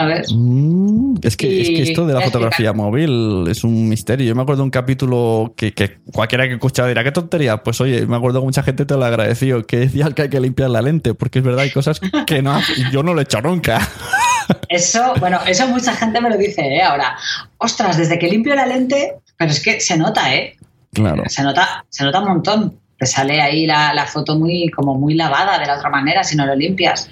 ¿Sabes? 0.00 0.32
Mm, 0.34 1.16
es, 1.22 1.36
que, 1.36 1.60
es 1.60 1.68
que 1.68 1.74
Y 1.74 1.82
esto 1.82 2.06
de 2.06 2.14
la 2.14 2.20
a 2.20 2.22
fotografía 2.22 2.72
móvil 2.72 3.46
es 3.48 3.64
un 3.64 3.88
misterio. 3.88 4.26
Yo 4.26 4.34
me 4.34 4.42
acuerdo 4.42 4.62
de 4.62 4.64
un 4.64 4.70
capítulo 4.70 5.52
que, 5.56 5.72
que 5.72 5.98
cualquiera 6.12 6.48
que 6.48 6.54
escuchaba 6.54 6.88
dirá, 6.88 7.04
qué 7.04 7.12
tontería. 7.12 7.62
Pues 7.62 7.80
oye, 7.80 8.06
me 8.06 8.16
acuerdo 8.16 8.40
que 8.40 8.46
mucha 8.46 8.62
gente 8.62 8.86
te 8.86 8.94
lo 8.94 9.04
agradeció, 9.04 9.66
que 9.66 9.78
decía 9.80 10.10
que 10.10 10.22
hay 10.22 10.28
que 10.30 10.40
limpiar 10.40 10.70
la 10.70 10.80
lente, 10.80 11.12
porque 11.12 11.40
es 11.40 11.44
verdad, 11.44 11.64
hay 11.64 11.70
cosas 11.70 12.00
que 12.26 12.42
no, 12.42 12.58
yo 12.90 13.02
no 13.02 13.12
lo 13.12 13.20
he 13.20 13.24
hecho 13.24 13.42
nunca. 13.42 13.86
Eso, 14.68 15.14
bueno, 15.20 15.38
eso 15.46 15.68
mucha 15.68 15.94
gente 15.94 16.20
me 16.20 16.28
lo 16.28 16.36
dice, 16.36 16.62
¿eh? 16.62 16.82
Ahora, 16.82 17.16
ostras, 17.58 17.96
desde 17.96 18.18
que 18.18 18.26
limpio 18.26 18.52
la 18.56 18.66
lente, 18.66 19.14
pero 19.36 19.52
es 19.52 19.62
que 19.62 19.80
se 19.80 19.96
nota, 19.96 20.34
¿eh? 20.34 20.56
Claro. 20.92 21.22
Se 21.28 21.44
nota, 21.44 21.84
se 21.88 22.02
nota 22.02 22.18
un 22.18 22.28
montón. 22.28 22.80
Te 22.98 23.06
sale 23.06 23.40
ahí 23.40 23.64
la, 23.64 23.94
la 23.94 24.06
foto 24.06 24.36
muy, 24.36 24.68
como 24.70 24.96
muy 24.96 25.14
lavada 25.14 25.56
de 25.58 25.66
la 25.66 25.76
otra 25.76 25.88
manera 25.88 26.24
si 26.24 26.36
no 26.36 26.46
lo 26.46 26.56
limpias. 26.56 27.08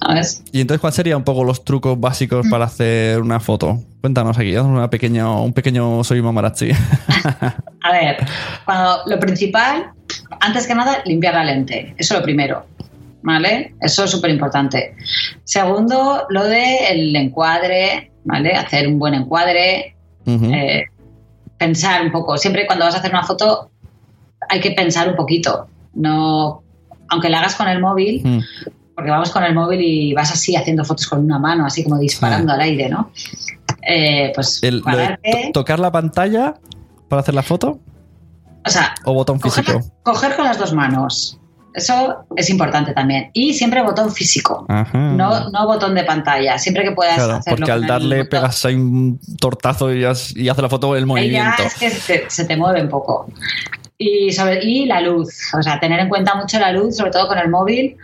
¿Sabes? 0.00 0.42
Y 0.52 0.60
entonces, 0.60 0.80
¿cuáles 0.80 0.94
serían 0.96 1.18
un 1.18 1.24
poco 1.24 1.44
los 1.44 1.64
trucos 1.64 1.98
básicos 1.98 2.46
para 2.48 2.66
hacer 2.66 3.20
una 3.20 3.40
foto? 3.40 3.82
Cuéntanos 4.00 4.38
aquí, 4.38 4.56
una 4.56 4.88
pequeño, 4.88 5.42
un 5.42 5.52
pequeño 5.52 6.04
soy 6.04 6.22
mamarachi. 6.22 6.70
A 7.82 7.92
ver, 7.92 8.16
cuando 8.64 8.98
lo 9.06 9.18
principal, 9.18 9.90
antes 10.40 10.66
que 10.66 10.74
nada, 10.74 10.98
limpiar 11.04 11.34
la 11.34 11.44
lente. 11.44 11.94
Eso 11.98 12.14
es 12.14 12.20
lo 12.20 12.24
primero. 12.24 12.66
¿Vale? 13.22 13.74
Eso 13.80 14.04
es 14.04 14.10
súper 14.10 14.30
importante. 14.30 14.94
Segundo, 15.42 16.24
lo 16.30 16.44
del 16.44 17.14
encuadre, 17.16 18.12
¿vale? 18.24 18.52
Hacer 18.52 18.86
un 18.86 18.98
buen 18.98 19.14
encuadre, 19.14 19.96
eh, 20.24 20.84
pensar 21.58 22.02
un 22.02 22.12
poco. 22.12 22.38
Siempre 22.38 22.64
cuando 22.66 22.84
vas 22.84 22.94
a 22.94 22.98
hacer 22.98 23.10
una 23.10 23.24
foto 23.24 23.70
hay 24.48 24.60
que 24.60 24.70
pensar 24.70 25.08
un 25.08 25.16
poquito. 25.16 25.66
No, 25.94 26.62
aunque 27.08 27.28
la 27.28 27.40
hagas 27.40 27.56
con 27.56 27.68
el 27.68 27.80
móvil, 27.80 28.22
Mm. 28.24 28.40
Porque 28.98 29.12
vamos 29.12 29.30
con 29.30 29.44
el 29.44 29.54
móvil 29.54 29.80
y 29.80 30.12
vas 30.12 30.32
así 30.32 30.56
haciendo 30.56 30.84
fotos 30.84 31.06
con 31.06 31.24
una 31.24 31.38
mano, 31.38 31.64
así 31.64 31.84
como 31.84 31.98
disparando 32.00 32.52
al 32.52 32.60
aire, 32.60 32.88
¿no? 32.88 33.12
Eh, 33.80 34.32
pues 34.34 34.60
El- 34.60 34.82
pararte, 34.82 35.50
to- 35.52 35.60
¿Tocar 35.60 35.78
la 35.78 35.92
pantalla 35.92 36.54
para 37.08 37.20
hacer 37.20 37.32
la 37.34 37.44
foto 37.44 37.78
o 38.66 38.68
sea, 38.70 38.96
o 39.04 39.14
botón 39.14 39.38
coger, 39.38 39.64
físico? 39.64 39.86
coger 40.02 40.34
con 40.34 40.44
las 40.46 40.58
dos 40.58 40.72
manos. 40.72 41.38
Eso 41.74 42.24
es 42.34 42.50
importante 42.50 42.92
también. 42.92 43.30
Y 43.34 43.54
siempre 43.54 43.80
botón 43.84 44.10
físico. 44.12 44.66
Ajá. 44.68 44.98
No, 44.98 45.48
no 45.50 45.66
botón 45.68 45.94
de 45.94 46.02
pantalla. 46.02 46.58
Siempre 46.58 46.82
que 46.82 46.90
puedas 46.90 47.14
Claro, 47.14 47.34
hacerlo. 47.34 47.56
porque 47.58 47.70
al 47.70 47.86
darle 47.86 48.24
pegas 48.24 48.64
ahí 48.64 48.74
un 48.74 49.20
tortazo 49.40 49.94
y, 49.94 50.04
has- 50.04 50.34
y 50.36 50.48
hace 50.48 50.60
la 50.60 50.68
foto 50.68 50.96
el 50.96 51.04
Ahí 51.04 51.30
ya 51.30 51.44
movimiento. 51.44 51.62
es 51.62 51.74
que 51.76 51.90
se, 51.90 52.24
se 52.28 52.44
te 52.46 52.56
mueve 52.56 52.82
un 52.82 52.88
poco. 52.88 53.28
Y, 53.96 54.32
sobre, 54.32 54.64
y 54.64 54.86
la 54.86 55.00
luz, 55.00 55.28
o 55.58 55.62
sea, 55.62 55.78
tener 55.80 55.98
en 56.00 56.08
cuenta 56.08 56.34
mucho 56.34 56.58
la 56.58 56.70
luz, 56.72 56.96
sobre 56.96 57.10
todo 57.10 57.26
con 57.28 57.36
el 57.38 57.48
móvil, 57.48 57.96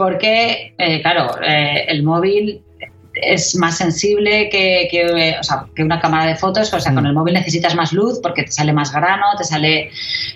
porque, 0.00 0.72
eh, 0.78 1.02
claro, 1.02 1.36
eh, 1.46 1.84
el 1.88 2.02
móvil 2.02 2.62
es 3.12 3.54
más 3.56 3.76
sensible 3.76 4.48
que, 4.48 4.88
que, 4.90 5.36
o 5.38 5.42
sea, 5.42 5.66
que 5.76 5.82
una 5.82 6.00
cámara 6.00 6.24
de 6.24 6.36
fotos, 6.36 6.72
o 6.72 6.80
sea, 6.80 6.94
con 6.94 7.04
Mm. 7.04 7.08
el 7.08 7.12
móvil 7.12 7.34
necesitas 7.34 7.74
más 7.74 7.92
luz 7.92 8.18
porque 8.22 8.44
te 8.44 8.50
sale 8.50 8.72
más 8.72 8.94
grano, 8.94 9.26
te 9.36 9.44
sale... 9.44 9.90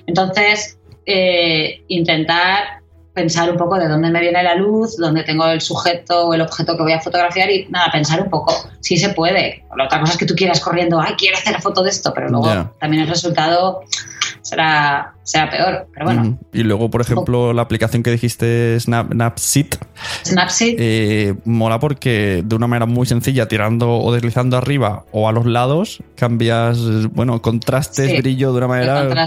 Entonces, 0.07 0.79
eh, 1.07 1.81
intentar 1.89 2.84
pensar 3.15 3.49
un 3.51 3.57
poco 3.57 3.79
de 3.79 3.89
dónde 3.89 4.11
me 4.11 4.21
viene 4.21 4.43
la 4.43 4.57
luz, 4.57 4.97
dónde 4.97 5.23
tengo 5.23 5.47
el 5.47 5.61
sujeto 5.61 6.27
o 6.27 6.35
el 6.35 6.41
objeto 6.41 6.77
que 6.77 6.83
voy 6.83 6.93
a 6.93 7.01
fotografiar 7.01 7.49
y 7.49 7.67
nada, 7.71 7.91
pensar 7.93 8.21
un 8.21 8.29
poco. 8.29 8.53
Sí 8.81 8.97
se 8.97 9.11
puede. 9.11 9.65
La 9.77 9.85
otra 9.85 10.01
cosa 10.01 10.13
es 10.13 10.19
que 10.19 10.27
tú 10.27 10.35
quieras 10.35 10.61
corriendo, 10.61 11.01
ay, 11.01 11.15
quiero 11.17 11.37
hacer 11.37 11.61
foto 11.63 11.83
de 11.83 11.91
esto, 11.91 12.13
pero 12.13 12.29
luego 12.29 12.73
también 12.81 13.05
el 13.05 13.09
resultado 13.09 13.83
será, 14.43 15.15
será 15.23 15.49
peor. 15.49 15.87
Pero 15.95 16.07
bueno. 16.07 16.39
Y 16.53 16.65
luego, 16.65 16.91
por 16.91 17.01
ejemplo, 17.01 17.53
la 17.53 17.63
aplicación 17.63 18.03
que 18.03 18.11
dijiste, 18.11 18.79
Snap, 18.81 19.13
Snapseed, 19.13 19.75
Snapseed, 20.25 20.77
eh, 20.79 21.35
mola 21.45 21.79
porque 21.79 22.43
de 22.45 22.57
una 22.57 22.67
manera 22.67 22.87
muy 22.87 23.07
sencilla, 23.07 23.47
tirando 23.47 23.97
o 23.97 24.13
deslizando 24.13 24.57
arriba 24.57 25.05
o 25.13 25.29
a 25.29 25.33
los 25.33 25.47
lados, 25.47 26.03
cambias, 26.17 26.79
bueno, 27.13 27.41
contrastes, 27.41 28.11
Sí. 28.11 28.17
brillo 28.19 28.53
de 28.53 28.59
una 28.59 28.69
manera. 28.69 29.27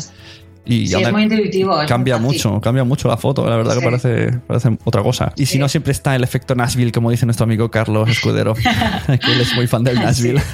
Y 0.67 0.87
Sí, 0.87 1.01
es 1.01 1.11
muy 1.11 1.23
intuitivo. 1.23 1.81
es 1.81 1.87
Cambia 1.87 2.17
muy 2.17 2.35
mucho, 2.35 2.59
cambia 2.61 2.83
mucho 2.83 3.07
la 3.07 3.17
foto, 3.17 3.47
la 3.49 3.55
verdad 3.57 3.77
que 3.77 3.83
parece, 3.83 4.31
parece 4.47 4.77
otra 4.83 5.01
cosa. 5.03 5.31
Y 5.35 5.45
si 5.45 5.57
no, 5.57 5.69
siempre 5.69 5.91
está 5.91 6.15
el 6.15 6.23
efecto 6.23 6.55
Nashville, 6.55 6.91
como 6.91 7.11
dice 7.11 7.25
nuestro 7.25 7.45
amigo 7.45 7.69
Carlos 7.71 8.09
Escudero, 8.09 8.53
que 9.05 9.31
él 9.31 9.41
es 9.41 9.55
muy 9.55 9.67
fan 9.67 9.83
del 9.83 9.95
Nashville. 9.95 10.41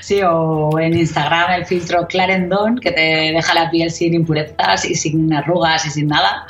Sí, 0.00 0.20
o 0.22 0.78
en 0.78 0.96
Instagram 0.96 1.52
el 1.52 1.66
filtro 1.66 2.06
Clarendon 2.06 2.78
que 2.78 2.90
te 2.92 3.00
deja 3.00 3.54
la 3.54 3.70
piel 3.70 3.90
sin 3.90 4.14
impurezas 4.14 4.84
y 4.84 4.94
sin 4.94 5.32
arrugas 5.32 5.86
y 5.86 5.90
sin 5.90 6.08
nada. 6.08 6.46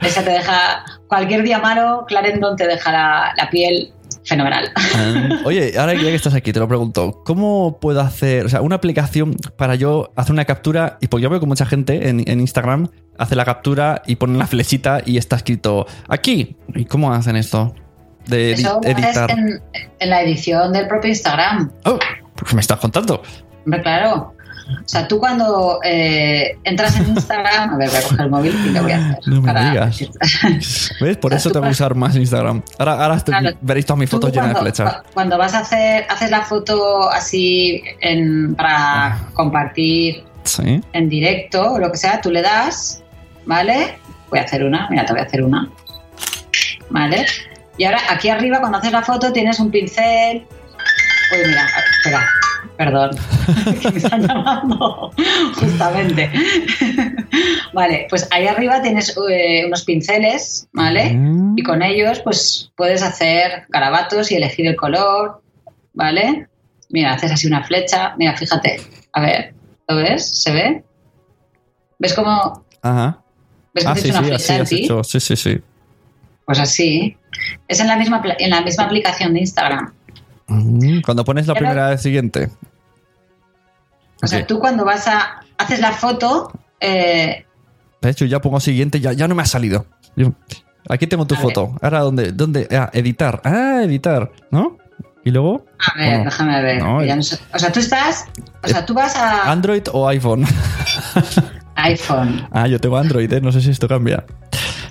Ese 0.00 0.22
te 0.22 0.30
deja, 0.30 0.84
cualquier 1.08 1.42
día 1.42 1.58
malo, 1.58 2.04
Clarendon 2.06 2.56
te 2.56 2.66
deja 2.66 2.92
la, 2.92 3.34
la 3.36 3.50
piel 3.50 3.92
fenomenal. 4.28 4.70
Ah, 4.94 5.40
Oye, 5.44 5.72
ahora 5.78 5.94
ya 5.94 6.00
que 6.02 6.14
estás 6.14 6.34
aquí, 6.34 6.52
te 6.52 6.60
lo 6.60 6.68
pregunto, 6.68 7.22
¿cómo 7.24 7.78
puedo 7.80 8.00
hacer, 8.00 8.46
o 8.46 8.48
sea, 8.48 8.60
una 8.62 8.76
aplicación 8.76 9.36
para 9.56 9.74
yo 9.74 10.12
hacer 10.16 10.32
una 10.32 10.44
captura? 10.44 10.98
Y 11.00 11.08
porque 11.08 11.22
yo 11.24 11.30
veo 11.30 11.40
que 11.40 11.46
mucha 11.46 11.66
gente 11.66 12.08
en, 12.08 12.28
en 12.28 12.40
Instagram 12.40 12.88
hace 13.18 13.34
la 13.34 13.44
captura 13.44 14.02
y 14.06 14.16
pone 14.16 14.38
la 14.38 14.46
flechita 14.46 15.02
y 15.04 15.16
está 15.18 15.36
escrito 15.36 15.86
aquí. 16.08 16.56
¿Y 16.74 16.84
cómo 16.84 17.12
hacen 17.12 17.36
esto? 17.36 17.74
De 18.26 18.52
Eso 18.52 18.80
editar. 18.84 19.30
en, 19.30 19.60
en 19.98 20.10
la 20.10 20.22
edición 20.22 20.72
del 20.72 20.86
propio 20.86 21.08
Instagram. 21.10 21.70
Oh, 21.84 21.98
¿qué 22.46 22.54
me 22.54 22.60
estás 22.60 22.78
contando? 22.78 23.22
Hombre, 23.64 23.82
claro. 23.82 24.34
O 24.70 24.88
sea, 24.88 25.08
tú 25.08 25.18
cuando 25.18 25.80
eh, 25.82 26.58
entras 26.64 26.96
en 26.96 27.08
Instagram, 27.08 27.74
a 27.74 27.76
ver, 27.78 27.88
voy 27.88 27.98
a 27.98 28.02
coger 28.02 28.20
el 28.20 28.30
móvil 28.30 28.54
y 28.66 28.70
lo 28.70 28.82
voy 28.82 28.92
a 28.92 28.96
hacer. 28.96 29.18
No 29.26 29.40
me 29.40 29.46
para- 29.52 29.70
digas. 29.70 29.98
¿Ves? 31.00 31.16
Por 31.16 31.30
O 31.30 31.30
sea, 31.30 31.38
eso 31.38 31.48
tengo 31.50 31.52
que 31.52 31.52
cuando- 31.52 31.70
usar 31.70 31.94
más 31.94 32.16
Instagram. 32.16 32.62
Ahora, 32.78 32.92
ahora 33.04 33.20
Claro, 33.20 33.50
veréis 33.62 33.86
todas 33.86 33.98
mis 34.00 34.10
fotos 34.10 34.30
llenas 34.32 34.50
de 34.54 34.60
flechas. 34.60 34.94
cu- 34.94 35.02
Cuando 35.14 35.38
vas 35.38 35.54
a 35.54 35.60
hacer, 35.60 36.04
haces 36.08 36.30
la 36.30 36.42
foto 36.42 37.10
así 37.10 37.82
en- 38.00 38.54
para 38.54 39.06
Ah. 39.06 39.18
compartir 39.34 40.24
Sí. 40.44 40.80
en 40.92 41.08
directo 41.08 41.72
o 41.72 41.78
lo 41.78 41.90
que 41.90 41.96
sea, 41.98 42.20
tú 42.20 42.30
le 42.30 42.42
das, 42.42 43.02
¿vale? 43.46 43.98
Voy 44.30 44.38
a 44.38 44.42
hacer 44.42 44.64
una, 44.64 44.86
mira, 44.90 45.04
te 45.06 45.12
voy 45.12 45.20
a 45.22 45.24
hacer 45.24 45.42
una. 45.42 45.68
¿Vale? 46.90 47.26
Y 47.76 47.84
ahora 47.84 48.00
aquí 48.10 48.28
arriba, 48.28 48.60
cuando 48.60 48.78
haces 48.78 48.92
la 48.92 49.02
foto, 49.02 49.32
tienes 49.32 49.60
un 49.60 49.70
pincel. 49.70 50.46
Uy, 51.32 51.46
mira, 51.46 51.62
a- 51.64 51.80
espera, 51.98 52.26
perdón, 52.78 53.10
que 53.82 53.90
me 53.90 53.98
están 54.02 54.26
llamando, 54.26 55.10
justamente. 55.56 56.30
vale, 57.74 58.06
pues 58.08 58.26
ahí 58.30 58.46
arriba 58.46 58.80
tienes 58.80 59.14
eh, 59.30 59.64
unos 59.66 59.84
pinceles, 59.84 60.68
¿vale? 60.72 61.10
Mm. 61.10 61.58
Y 61.58 61.62
con 61.62 61.82
ellos, 61.82 62.20
pues 62.20 62.72
puedes 62.76 63.02
hacer 63.02 63.64
garabatos 63.68 64.30
y 64.30 64.36
elegir 64.36 64.66
el 64.68 64.76
color, 64.76 65.42
¿vale? 65.92 66.46
Mira, 66.90 67.12
haces 67.14 67.32
así 67.32 67.46
una 67.48 67.64
flecha. 67.64 68.14
Mira, 68.16 68.34
fíjate. 68.36 68.80
A 69.12 69.20
ver, 69.20 69.52
¿lo 69.88 69.96
ves? 69.96 70.42
¿Se 70.42 70.52
ve? 70.52 70.82
¿Ves 71.98 72.14
cómo 72.14 72.64
Ajá. 72.80 73.20
ves 73.74 73.84
que 73.84 73.88
Ah, 73.90 73.92
has 73.92 74.00
sí, 74.00 74.08
hecho 74.08 74.18
una 74.20 74.26
sí, 74.28 74.34
así 74.34 74.44
flecha 74.46 74.54
en 74.76 74.84
hecho. 74.84 75.04
Sí, 75.04 75.20
sí, 75.20 75.36
sí. 75.36 75.60
Pues 76.46 76.58
así. 76.60 77.16
Es 77.66 77.80
en 77.80 77.88
la 77.88 77.96
misma 77.96 78.22
en 78.38 78.50
la 78.50 78.62
misma 78.62 78.84
aplicación 78.84 79.34
de 79.34 79.40
Instagram. 79.40 79.92
Cuando 81.04 81.24
pones 81.24 81.46
la 81.46 81.54
Pero- 81.54 81.66
primera 81.66 81.88
vez 81.90 82.02
siguiente. 82.02 82.50
O 84.22 84.26
sea, 84.26 84.46
tú 84.46 84.58
cuando 84.58 84.84
vas 84.84 85.06
a 85.06 85.40
haces 85.58 85.80
la 85.80 85.92
foto, 85.92 86.50
eh, 86.80 87.44
De 88.00 88.10
hecho, 88.10 88.24
ya 88.24 88.40
pongo 88.40 88.58
siguiente, 88.60 89.00
ya, 89.00 89.12
ya 89.12 89.26
no 89.28 89.34
me 89.34 89.42
ha 89.42 89.46
salido. 89.46 89.86
Yo- 90.16 90.32
aquí 90.88 91.06
tengo 91.06 91.26
tu 91.26 91.34
foto. 91.34 91.76
Ahora, 91.82 92.00
¿dónde? 92.00 92.32
¿Dónde? 92.32 92.66
Ah, 92.70 92.90
editar. 92.92 93.40
Ah, 93.44 93.80
editar. 93.84 94.30
¿No? 94.50 94.76
Y 95.24 95.30
luego, 95.30 95.66
a 95.78 95.98
ver, 95.98 96.24
déjame 96.24 96.62
ver. 96.62 96.82
no, 96.82 97.04
Ya 97.04 97.12
eh. 97.12 97.16
no 97.16 97.22
sé. 97.22 97.38
O 97.52 97.58
sea, 97.58 97.70
tú 97.70 97.80
estás, 97.80 98.24
o 98.62 98.68
sea, 98.68 98.86
tú 98.86 98.94
vas 98.94 99.14
a 99.16 99.50
¿Android 99.50 99.82
o 99.92 100.08
iPhone? 100.08 100.44
iPhone. 101.74 102.48
ah, 102.50 102.66
yo 102.66 102.80
tengo 102.80 102.96
Android, 102.96 103.30
¿eh? 103.32 103.40
No 103.40 103.52
sé 103.52 103.60
si 103.60 103.70
esto 103.70 103.86
cambia. 103.88 104.24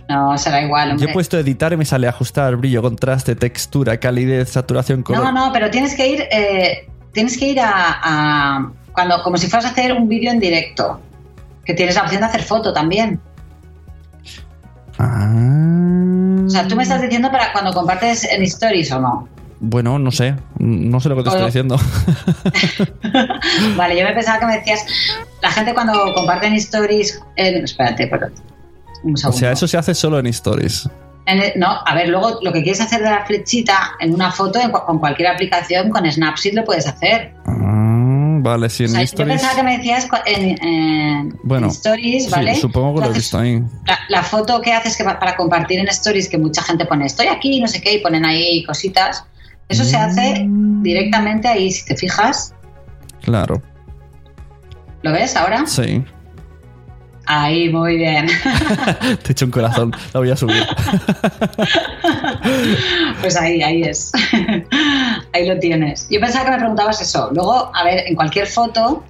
No, 0.09 0.37
será 0.37 0.61
igual, 0.61 0.87
Yo 0.89 0.93
hombre. 0.93 1.09
he 1.09 1.13
puesto 1.13 1.37
editar 1.37 1.73
y 1.73 1.77
me 1.77 1.83
sale 1.85 2.07
ajustar, 2.07 2.55
brillo, 2.55 2.81
contraste, 2.81 3.35
textura, 3.35 3.97
calidez, 3.99 4.49
saturación, 4.49 5.03
color. 5.03 5.23
No, 5.23 5.31
no, 5.31 5.51
pero 5.53 5.69
tienes 5.69 5.95
que 5.95 6.07
ir, 6.07 6.21
eh, 6.31 6.87
tienes 7.11 7.37
que 7.37 7.49
ir 7.49 7.59
a, 7.59 7.71
a- 8.01 8.71
cuando, 8.93 9.21
como 9.23 9.37
si 9.37 9.47
fueras 9.47 9.65
a 9.65 9.69
hacer 9.69 9.91
un 9.93 10.07
vídeo 10.07 10.31
en 10.31 10.39
directo, 10.39 10.99
que 11.65 11.73
tienes 11.73 11.95
la 11.95 12.03
opción 12.03 12.21
de 12.21 12.27
hacer 12.27 12.41
foto 12.43 12.71
también. 12.73 13.19
Ah. 14.97 16.43
O 16.45 16.49
sea, 16.49 16.67
tú 16.67 16.75
me 16.75 16.83
estás 16.83 17.01
diciendo 17.01 17.29
para 17.31 17.51
cuando 17.51 17.73
compartes 17.73 18.23
en 18.23 18.41
stories 18.43 18.91
o 18.93 18.99
no. 19.01 19.27
Bueno, 19.59 19.99
no 19.99 20.11
sé. 20.11 20.35
No 20.59 20.99
sé 20.99 21.09
lo 21.09 21.15
que 21.17 21.23
te 21.23 21.29
estoy 21.29 21.45
diciendo. 21.47 21.77
Vale, 23.75 23.97
yo 23.99 24.05
me 24.05 24.13
pensaba 24.13 24.39
que 24.39 24.45
me 24.45 24.57
decías, 24.57 24.85
la 25.41 25.51
gente 25.51 25.73
cuando 25.73 26.13
comparten 26.13 26.53
stories, 26.53 27.21
en, 27.35 27.63
espérate, 27.63 28.07
pero 28.07 28.27
un 29.03 29.13
o 29.13 29.31
sea, 29.31 29.51
eso 29.51 29.67
se 29.67 29.77
hace 29.77 29.93
solo 29.93 30.19
en 30.19 30.27
stories. 30.27 30.89
En 31.25 31.39
el- 31.41 31.51
no, 31.57 31.67
a 31.85 31.93
ver, 31.95 32.07
luego 32.07 32.39
lo 32.41 32.53
que 32.53 32.63
quieres 32.63 32.79
hacer 32.81 33.01
de 33.01 33.09
la 33.09 33.25
flechita 33.25 33.91
en 33.99 34.13
una 34.13 34.31
foto 34.31 34.59
en 34.59 34.71
con 34.71 34.97
cualquier 34.99 35.27
aplicación, 35.29 35.89
con 35.89 36.09
Snapseed 36.09 36.53
lo 36.53 36.63
puedes 36.63 36.87
hacer. 36.87 37.33
Ah, 37.45 38.37
vale, 38.39 38.69
sí, 38.69 38.83
O 38.83 38.85
en 38.85 38.91
sea, 38.91 38.99
yo 39.01 39.05
stories. 39.05 39.33
pensaba 39.41 39.55
que 39.57 39.63
me 39.63 39.77
decías 39.77 40.07
en, 40.25 40.65
en- 40.65 41.39
Bueno, 41.43 41.65
en 41.67 41.71
stories, 41.71 42.25
sí, 42.25 42.31
¿vale? 42.31 42.55
supongo 42.55 42.95
que 43.01 43.05
lo 43.07 43.11
he 43.11 43.15
visto 43.15 43.37
ahí. 43.39 43.61
La, 43.85 43.99
la 44.07 44.23
foto 44.23 44.61
que 44.61 44.71
haces 44.73 44.95
que 44.95 45.03
para 45.03 45.35
compartir 45.35 45.79
en 45.79 45.87
stories, 45.89 46.29
que 46.29 46.37
mucha 46.37 46.61
gente 46.63 46.85
pone 46.85 47.05
estoy 47.05 47.27
aquí, 47.27 47.59
no 47.59 47.67
sé 47.67 47.81
qué, 47.81 47.95
y 47.95 47.99
ponen 48.01 48.23
ahí 48.23 48.63
cositas, 48.63 49.25
eso 49.67 49.83
se 49.83 49.97
hace 49.97 50.45
Mm. 50.45 50.81
directamente 50.81 51.49
ahí, 51.49 51.71
si 51.71 51.83
te 51.85 51.97
fijas. 51.97 52.53
Claro, 53.21 53.61
¿Lo 55.03 55.11
ves 55.11 55.35
ahora? 55.35 55.65
sí. 55.67 56.03
Ahí, 57.27 57.69
muy 57.69 57.97
bien. 57.97 58.27
Te 59.23 59.29
he 59.29 59.31
hecho 59.31 59.45
un 59.45 59.51
corazón. 59.51 59.93
La 60.13 60.19
voy 60.19 60.31
a 60.31 60.35
subir. 60.35 60.65
Pues 63.21 63.35
ahí, 63.35 63.61
ahí 63.61 63.81
es. 63.81 64.11
ahí 65.33 65.47
lo 65.47 65.59
tienes. 65.59 66.07
Yo 66.09 66.19
pensaba 66.19 66.45
que 66.45 66.51
me 66.51 66.57
preguntabas 66.57 67.01
eso. 67.01 67.29
Luego, 67.33 67.71
a 67.73 67.83
ver, 67.83 68.03
en 68.05 68.15
cualquier 68.15 68.47
foto 68.47 69.03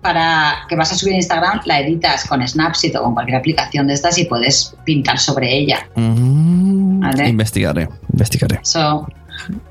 para 0.00 0.64
que 0.68 0.76
vas 0.76 0.92
a 0.92 0.94
subir 0.94 1.14
a 1.14 1.16
Instagram, 1.16 1.60
la 1.64 1.80
editas 1.80 2.26
con 2.26 2.46
Snapseed 2.46 2.96
o 2.98 3.02
con 3.04 3.14
cualquier 3.14 3.38
aplicación 3.38 3.86
de 3.86 3.94
estas 3.94 4.18
y 4.18 4.26
puedes 4.26 4.76
pintar 4.84 5.18
sobre 5.18 5.52
ella. 5.52 5.88
Mm, 5.94 7.00
Vale. 7.00 7.28
Investigaré, 7.28 7.88
investigaré. 8.12 8.60
Eso, 8.62 9.08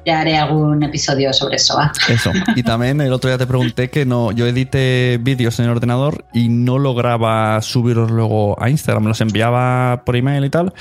ya 0.05 0.21
haré 0.21 0.37
algún 0.37 0.83
episodio 0.83 1.33
sobre 1.33 1.55
eso. 1.57 1.77
¿va? 1.77 1.91
Eso. 2.09 2.31
Y 2.55 2.63
también 2.63 3.01
el 3.01 3.13
otro 3.13 3.29
día 3.29 3.37
te 3.37 3.47
pregunté 3.47 3.89
que 3.89 4.05
no, 4.05 4.31
yo 4.31 4.45
edité 4.45 5.19
vídeos 5.21 5.59
en 5.59 5.65
el 5.65 5.71
ordenador 5.71 6.25
y 6.33 6.49
no 6.49 6.79
lograba 6.79 7.61
subirlos 7.61 8.11
luego 8.11 8.61
a 8.61 8.69
Instagram, 8.69 9.03
me 9.03 9.09
los 9.09 9.21
enviaba 9.21 10.03
por 10.05 10.15
email 10.15 10.45
y 10.45 10.49
tal. 10.49 10.73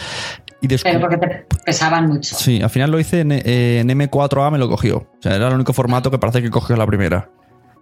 Y. 0.61 0.69
Pero 0.69 1.01
porque 1.01 1.17
te 1.17 1.47
pesaban 1.65 2.07
mucho. 2.07 2.35
Sí, 2.37 2.61
al 2.61 2.71
final 2.71 2.91
lo 2.91 3.01
hice 3.01 3.21
en, 3.21 3.33
eh, 3.33 3.81
en 3.81 3.89
M4A, 3.89 4.51
me 4.51 4.59
lo 4.59 4.69
cogió. 4.69 4.99
O 4.99 5.23
sea, 5.23 5.35
era 5.35 5.49
el 5.49 5.55
único 5.55 5.73
formato 5.73 6.11
que 6.11 6.19
parece 6.19 6.43
que 6.43 6.51
cogió 6.51 6.77
la 6.77 6.87
primera. 6.87 7.31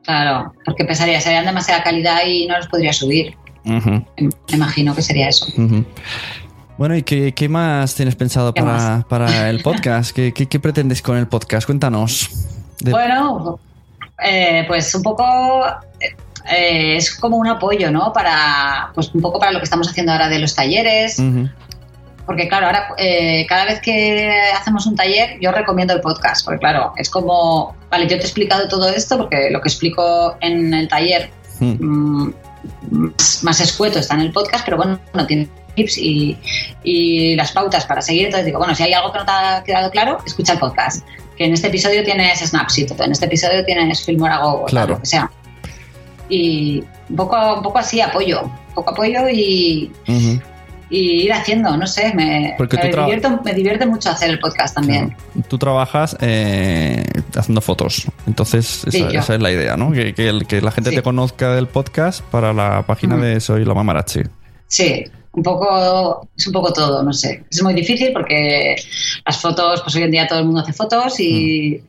Claro, 0.04 0.54
porque 0.64 0.84
pesaría, 0.84 1.20
serían 1.20 1.44
demasiada 1.44 1.82
calidad 1.82 2.20
y 2.26 2.46
no 2.46 2.56
los 2.56 2.68
podría 2.68 2.92
subir. 2.92 3.37
Me 3.64 4.04
imagino 4.48 4.94
que 4.94 5.02
sería 5.02 5.28
eso. 5.28 5.46
ujú. 5.56 5.84
Bueno, 6.78 6.96
¿y 6.96 7.02
qué, 7.02 7.34
qué 7.34 7.48
más 7.48 7.94
tienes 7.94 8.14
pensado 8.14 8.54
¿Qué 8.54 8.62
para, 8.62 8.72
más? 8.72 9.04
para 9.06 9.50
el 9.50 9.62
podcast? 9.62 10.12
¿Qué, 10.14 10.32
qué, 10.32 10.46
qué 10.46 10.60
pretendes 10.60 11.02
con 11.02 11.16
el 11.16 11.26
podcast? 11.26 11.66
Cuéntanos. 11.66 12.30
De- 12.80 12.92
Bueno, 12.92 13.58
eh, 14.24 14.64
pues 14.68 14.94
un 14.94 15.02
poco 15.02 15.64
eh, 16.48 16.96
es 16.96 17.16
como 17.16 17.36
un 17.36 17.48
apoyo, 17.48 17.90
¿no? 17.90 18.12
Para, 18.12 18.90
pues 18.94 19.12
un 19.12 19.20
poco 19.20 19.40
para 19.40 19.50
lo 19.52 19.58
que 19.58 19.64
estamos 19.64 19.88
haciendo 19.88 20.12
ahora 20.12 20.28
de 20.28 20.38
los 20.38 20.54
talleres, 20.54 21.20
porque 22.24 22.46
claro, 22.48 22.66
ahora 22.66 22.88
eh, 22.98 23.44
cada 23.48 23.64
vez 23.64 23.80
que 23.80 24.30
hacemos 24.56 24.86
un 24.86 24.94
taller 24.94 25.38
yo 25.40 25.50
recomiendo 25.50 25.94
el 25.94 26.00
podcast, 26.00 26.44
porque 26.44 26.60
claro, 26.60 26.92
es 26.96 27.10
como, 27.10 27.74
vale, 27.90 28.04
yo 28.04 28.10
te 28.16 28.22
he 28.22 28.26
explicado 28.26 28.68
todo 28.68 28.88
esto 28.88 29.16
porque 29.18 29.50
lo 29.50 29.60
que 29.60 29.68
explico 29.68 30.36
en 30.40 30.72
el 30.74 30.88
taller 30.88 31.30
Mm. 31.60 31.74
mm, 31.80 32.34
más, 32.92 33.42
más 33.42 33.60
escueto 33.60 33.98
está 33.98 34.14
en 34.14 34.20
el 34.20 34.30
podcast, 34.30 34.64
pero 34.64 34.76
bueno, 34.76 35.00
no 35.12 35.26
tiene 35.26 35.48
tips 35.78 35.98
y, 35.98 36.36
y 36.84 37.34
las 37.36 37.52
pautas 37.52 37.86
para 37.86 38.02
seguir. 38.02 38.26
Entonces 38.26 38.46
digo, 38.46 38.58
bueno, 38.58 38.74
si 38.74 38.82
hay 38.82 38.92
algo 38.92 39.12
que 39.12 39.18
no 39.18 39.24
te 39.24 39.30
ha 39.32 39.62
quedado 39.64 39.90
claro, 39.90 40.18
escucha 40.26 40.52
el 40.54 40.58
podcast. 40.58 41.06
Que 41.36 41.44
en 41.44 41.52
este 41.54 41.68
episodio 41.68 42.02
tienes 42.04 42.40
Snapseed, 42.40 42.92
en 43.00 43.12
este 43.12 43.26
episodio 43.26 43.64
tienes 43.64 44.04
Filmora 44.04 44.38
Go, 44.38 44.64
Claro. 44.66 44.94
lo 44.94 45.00
que 45.00 45.06
sea. 45.06 45.30
Y 46.28 46.82
un 47.08 47.16
poco, 47.16 47.54
un 47.56 47.62
poco 47.62 47.78
así 47.78 48.00
apoyo. 48.00 48.50
poco 48.74 48.90
apoyo 48.90 49.28
y, 49.30 49.90
ir 50.90 51.32
haciendo, 51.32 51.76
no 51.76 51.86
sé, 51.86 52.12
me, 52.14 52.56
me, 52.58 52.66
divierto, 52.90 53.40
me 53.44 53.52
divierte 53.52 53.86
mucho 53.86 54.10
hacer 54.10 54.30
el 54.30 54.38
podcast 54.38 54.74
también. 54.74 55.10
Claro. 55.10 55.46
Tú 55.48 55.58
trabajas 55.58 56.16
eh, 56.20 57.04
haciendo 57.36 57.60
fotos. 57.60 58.06
Entonces, 58.26 58.84
Sí, 58.90 59.04
esa, 59.12 59.34
es 59.34 59.40
la 59.42 59.50
idea, 59.52 59.76
¿no? 59.76 59.92
Que, 59.92 60.14
que 60.14 60.28
el- 60.28 60.46
que 60.46 60.60
la 60.62 60.70
gente 60.70 60.90
Sí. 60.90 60.96
te 60.96 61.02
conozca 61.02 61.54
del 61.54 61.66
podcast 61.66 62.22
para 62.24 62.52
la 62.52 62.83
página 62.87 63.16
de 63.16 63.38
Soy 63.40 63.64
la 63.64 63.74
Mamarachi. 63.74 64.20
Sí, 64.66 65.04
un 65.38 65.42
poco, 65.42 66.28
es 66.36 66.46
un 66.46 66.52
poco 66.52 66.72
todo, 66.72 67.02
no 67.02 67.12
sé. 67.12 67.44
Es 67.50 67.62
muy 67.62 67.74
difícil 67.74 68.12
porque 68.12 68.76
las 69.24 69.40
fotos, 69.40 69.80
pues 69.82 69.94
hoy 69.96 70.02
en 70.02 70.10
día 70.10 70.26
todo 70.26 70.40
el 70.40 70.44
mundo 70.44 70.60
hace 70.60 70.72
fotos 70.72 71.18
y 71.20 71.82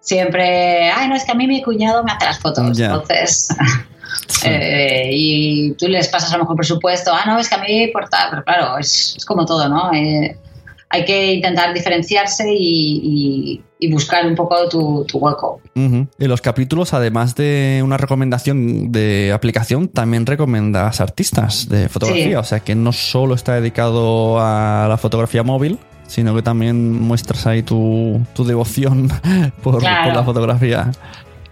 siempre, 0.00 0.90
ay, 0.90 1.08
no, 1.08 1.14
es 1.14 1.24
que 1.24 1.32
a 1.32 1.34
mí 1.34 1.46
mi 1.46 1.62
cuñado 1.62 2.02
me 2.04 2.12
hace 2.12 2.26
las 2.26 2.38
fotos. 2.38 2.78
Entonces, 2.78 3.48
eh, 4.44 5.10
y 5.12 5.72
tú 5.74 5.88
les 5.88 6.08
pasas 6.08 6.32
a 6.32 6.36
lo 6.36 6.44
mejor 6.44 6.56
presupuesto, 6.56 7.12
ah, 7.12 7.24
no, 7.26 7.38
es 7.38 7.48
que 7.48 7.54
a 7.54 7.58
mí 7.58 7.88
por 7.88 8.08
tal, 8.08 8.30
pero 8.30 8.44
claro, 8.44 8.78
es, 8.78 9.14
es 9.16 9.24
como 9.24 9.46
todo, 9.46 9.68
¿no? 9.68 9.92
Eh, 9.94 10.36
hay 10.88 11.04
que 11.04 11.34
intentar 11.34 11.74
diferenciarse 11.74 12.52
y, 12.52 13.00
y- 13.02 13.62
y 13.78 13.92
buscar 13.92 14.24
un 14.26 14.34
poco 14.34 14.68
tu, 14.70 15.04
tu 15.06 15.18
hueco. 15.18 15.60
Ujú. 15.74 16.06
Y 16.18 16.26
los 16.26 16.40
capítulos, 16.40 16.94
además 16.94 17.34
de 17.34 17.82
una 17.84 17.98
recomendación 17.98 18.90
de 18.90 19.32
aplicación, 19.34 19.88
también 19.88 20.24
recomendas 20.24 21.00
artistas 21.02 21.68
de 21.68 21.88
fotografía. 21.90 22.24
Sí. 22.28 22.34
O 22.36 22.44
sea 22.44 22.60
que 22.60 22.74
no 22.74 22.92
solo 22.92 23.34
está 23.34 23.54
dedicado 23.54 24.38
a 24.40 24.86
la 24.88 24.96
fotografía 24.96 25.42
móvil, 25.42 25.78
sino 26.06 26.34
que 26.34 26.40
también 26.42 26.92
muestras 27.00 27.46
ahí 27.46 27.62
tu, 27.62 28.20
tu 28.34 28.44
devoción 28.44 29.10
por, 29.62 29.78
Claro. 29.80 30.06
por 30.08 30.16
la 30.16 30.24
fotografía. 30.24 30.90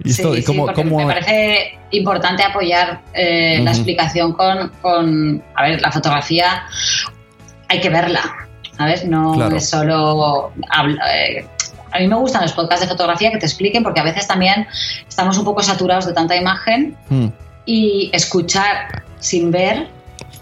Y 0.02 0.10
esto, 0.10 0.32
sí, 0.34 0.40
¿y 0.40 0.44
cómo- 0.44 0.68
sí, 0.68 0.74
cómo- 0.74 0.98
me 0.98 1.06
parece 1.06 1.78
importante 1.90 2.42
apoyar 2.42 3.02
eh, 3.12 3.60
la 3.62 3.72
explicación 3.72 4.32
con, 4.32 4.70
con, 4.80 5.42
a 5.54 5.62
ver, 5.64 5.80
la 5.82 5.92
fotografía 5.92 6.62
hay 7.68 7.80
que 7.80 7.90
verla, 7.90 8.22
¿sabes? 8.76 9.04
No 9.04 9.32
Claro. 9.34 9.56
es 9.56 9.68
solo... 9.68 10.52
eh, 11.12 11.46
a 11.92 11.98
mí 12.00 12.08
me 12.08 12.16
gustan 12.16 12.42
los 12.42 12.52
podcasts 12.52 12.82
de 12.84 12.88
fotografía 12.88 13.30
que 13.30 13.38
te 13.38 13.46
expliquen 13.46 13.82
porque 13.84 14.00
a 14.00 14.02
veces 14.04 14.26
también 14.26 14.66
estamos 15.08 15.38
un 15.38 15.44
poco 15.44 15.62
saturados 15.62 16.06
de 16.06 16.12
tanta 16.12 16.34
imagen 16.36 16.96
Mm, 17.08 17.26
y 17.66 18.10
escuchar 18.12 19.04
sin 19.20 19.50
ver 19.50 19.88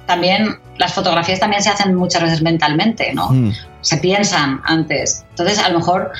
también 0.06 0.58
las 0.78 0.94
fotografías 0.94 1.38
también 1.38 1.62
se 1.62 1.68
hacen 1.70 1.94
muchas 1.94 2.22
veces 2.22 2.42
mentalmente, 2.42 3.12
¿no? 3.14 3.28
mm. 3.30 3.52
se 3.82 3.98
piensan 3.98 4.60
antes. 4.64 5.24
Entonces, 5.30 5.58
a 5.58 5.68
lo 5.68 5.78
mejor, 5.78 6.10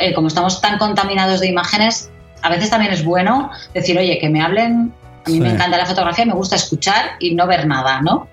eh, 0.00 0.12
como 0.12 0.28
estamos 0.28 0.60
tan 0.60 0.76
contaminados 0.78 1.40
de 1.40 1.46
imágenes, 1.48 2.10
a 2.42 2.48
veces 2.50 2.68
también 2.70 2.92
es 2.92 3.04
bueno 3.04 3.50
decir, 3.74 3.96
oye, 3.98 4.18
que 4.18 4.28
me 4.28 4.42
hablen. 4.42 4.92
A 5.26 5.28
mí 5.30 5.34
Sí. 5.36 5.40
me 5.40 5.50
encanta 5.50 5.76
la 5.76 5.86
fotografía, 5.86 6.24
me 6.26 6.32
gusta 6.34 6.56
escuchar 6.56 7.10
y 7.20 7.34
no 7.34 7.46
ver 7.46 7.66
nada, 7.66 8.00
¿no? 8.02 8.26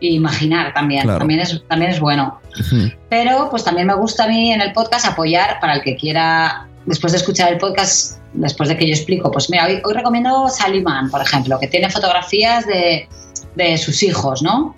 Imaginar 0.00 0.72
también, 0.74 1.02
Claro. 1.02 1.18
también, 1.18 1.40
es, 1.40 1.62
también 1.68 1.90
es 1.92 2.00
bueno. 2.00 2.40
Pero 3.08 3.48
pues 3.50 3.64
también 3.64 3.86
me 3.86 3.94
gusta 3.94 4.24
a 4.24 4.28
mí 4.28 4.52
en 4.52 4.60
el 4.60 4.72
podcast 4.72 5.06
apoyar 5.06 5.58
para 5.60 5.74
el 5.74 5.82
que 5.82 5.96
quiera, 5.96 6.66
después 6.86 7.12
de 7.12 7.18
escuchar 7.18 7.52
el 7.52 7.58
podcast, 7.58 8.18
después 8.32 8.68
de 8.68 8.76
que 8.76 8.86
yo 8.86 8.92
explico, 8.94 9.30
pues 9.30 9.48
mira, 9.50 9.66
hoy, 9.66 9.80
hoy 9.84 9.94
recomiendo 9.94 10.48
Saliman, 10.48 11.10
por 11.10 11.20
ejemplo, 11.22 11.58
que 11.58 11.66
tiene 11.68 11.88
fotografías 11.90 12.66
de, 12.66 13.08
de 13.54 13.78
sus 13.78 14.02
hijos, 14.02 14.42
¿no? 14.42 14.74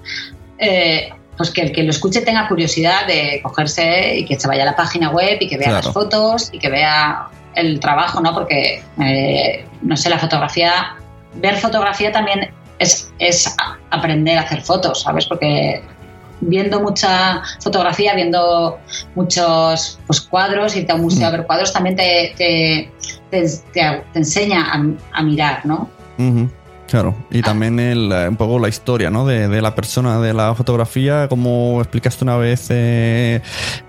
Eh, 0.58 1.10
pues 1.36 1.50
que 1.50 1.62
el 1.62 1.72
que 1.72 1.82
lo 1.82 1.90
escuche 1.90 2.20
tenga 2.20 2.46
curiosidad 2.48 3.06
de 3.06 3.40
cogerse 3.42 4.18
y 4.18 4.24
que 4.26 4.38
se 4.38 4.46
vaya 4.46 4.62
a 4.62 4.66
la 4.66 4.76
página 4.76 5.08
web 5.10 5.38
y 5.40 5.48
que 5.48 5.56
vea 5.56 5.68
Claro. 5.70 5.86
las 5.86 5.94
fotos 5.94 6.50
y 6.52 6.58
que 6.58 6.68
vea 6.68 7.28
el 7.54 7.80
trabajo, 7.80 8.20
¿no? 8.20 8.34
Porque, 8.34 8.82
eh, 9.02 9.64
no 9.80 9.96
sé, 9.96 10.10
la 10.10 10.18
fotografía, 10.18 10.96
ver 11.36 11.56
fotografía 11.56 12.12
también 12.12 12.50
es, 12.80 13.12
es 13.20 13.54
aprender 13.90 14.38
a 14.38 14.40
hacer 14.42 14.62
fotos, 14.62 15.02
¿sabes? 15.02 15.26
Porque 15.26 15.82
viendo 16.40 16.80
mucha 16.80 17.42
fotografía, 17.62 18.14
viendo 18.14 18.78
muchos 19.14 20.00
pues, 20.06 20.20
cuadros, 20.22 20.74
irte 20.74 20.90
a 20.90 20.94
un 20.96 21.02
museo 21.02 21.28
a 21.28 21.30
ver 21.30 21.46
cuadros, 21.46 21.72
también 21.72 21.94
te, 21.96 22.34
te, 22.36 22.90
te- 23.30 24.04
enseña 24.14 24.72
a, 24.72 24.82
a 25.18 25.22
mirar, 25.22 25.64
¿no? 25.64 25.88
Claro, 26.90 27.14
Ah. 27.20 27.24
y 27.30 27.42
también 27.42 27.78
el, 27.78 28.10
eh, 28.10 28.28
un 28.28 28.36
poco 28.36 28.58
la 28.58 28.68
historia 28.68 29.10
¿no? 29.10 29.24
de, 29.24 29.46
de 29.48 29.62
la 29.62 29.74
persona, 29.76 30.20
de 30.20 30.34
la 30.34 30.54
fotografía, 30.56 31.28
como 31.28 31.80
explicaste 31.80 32.24
una 32.24 32.36
vez 32.36 32.66
eh, 32.70 33.40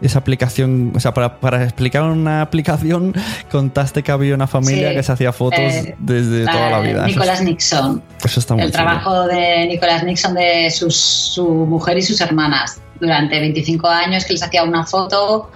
esa 0.02 0.20
aplicación, 0.20 0.94
o 0.96 1.00
sea, 1.00 1.12
para, 1.14 1.40
para 1.40 1.64
explicar 1.64 2.04
una 2.04 2.42
aplicación 2.42 3.14
contaste 3.52 4.04
que 4.04 4.12
había 4.12 4.36
una 4.36 4.46
familia 4.48 4.90
Sí, 4.90 4.96
que 4.96 5.04
se 5.04 5.12
hacía 5.12 5.34
fotos 5.34 5.60
eh, 5.60 5.96
desde 5.98 6.46
toda 6.46 6.70
la 6.70 6.80
vida. 6.80 7.00
Eso, 7.00 7.08
Nicolás 7.08 7.42
Nixon. 7.42 8.04
eso 8.24 8.40
está 8.40 8.54
muy 8.54 8.64
el 8.66 8.72
chulo. 8.72 8.84
trabajo 8.84 9.28
de 9.28 9.66
Nicolás 9.68 10.04
Nixon 10.04 10.36
de 10.36 10.70
sus, 10.70 10.96
su 10.96 11.46
mujer 11.48 11.98
y 11.98 12.04
sus 12.04 12.22
hermanas 12.22 12.80
durante 13.00 13.40
25 13.40 13.88
años 13.88 14.26
que 14.26 14.34
les 14.34 14.44
hacía 14.44 14.64
una 14.64 14.86
foto 14.86 15.50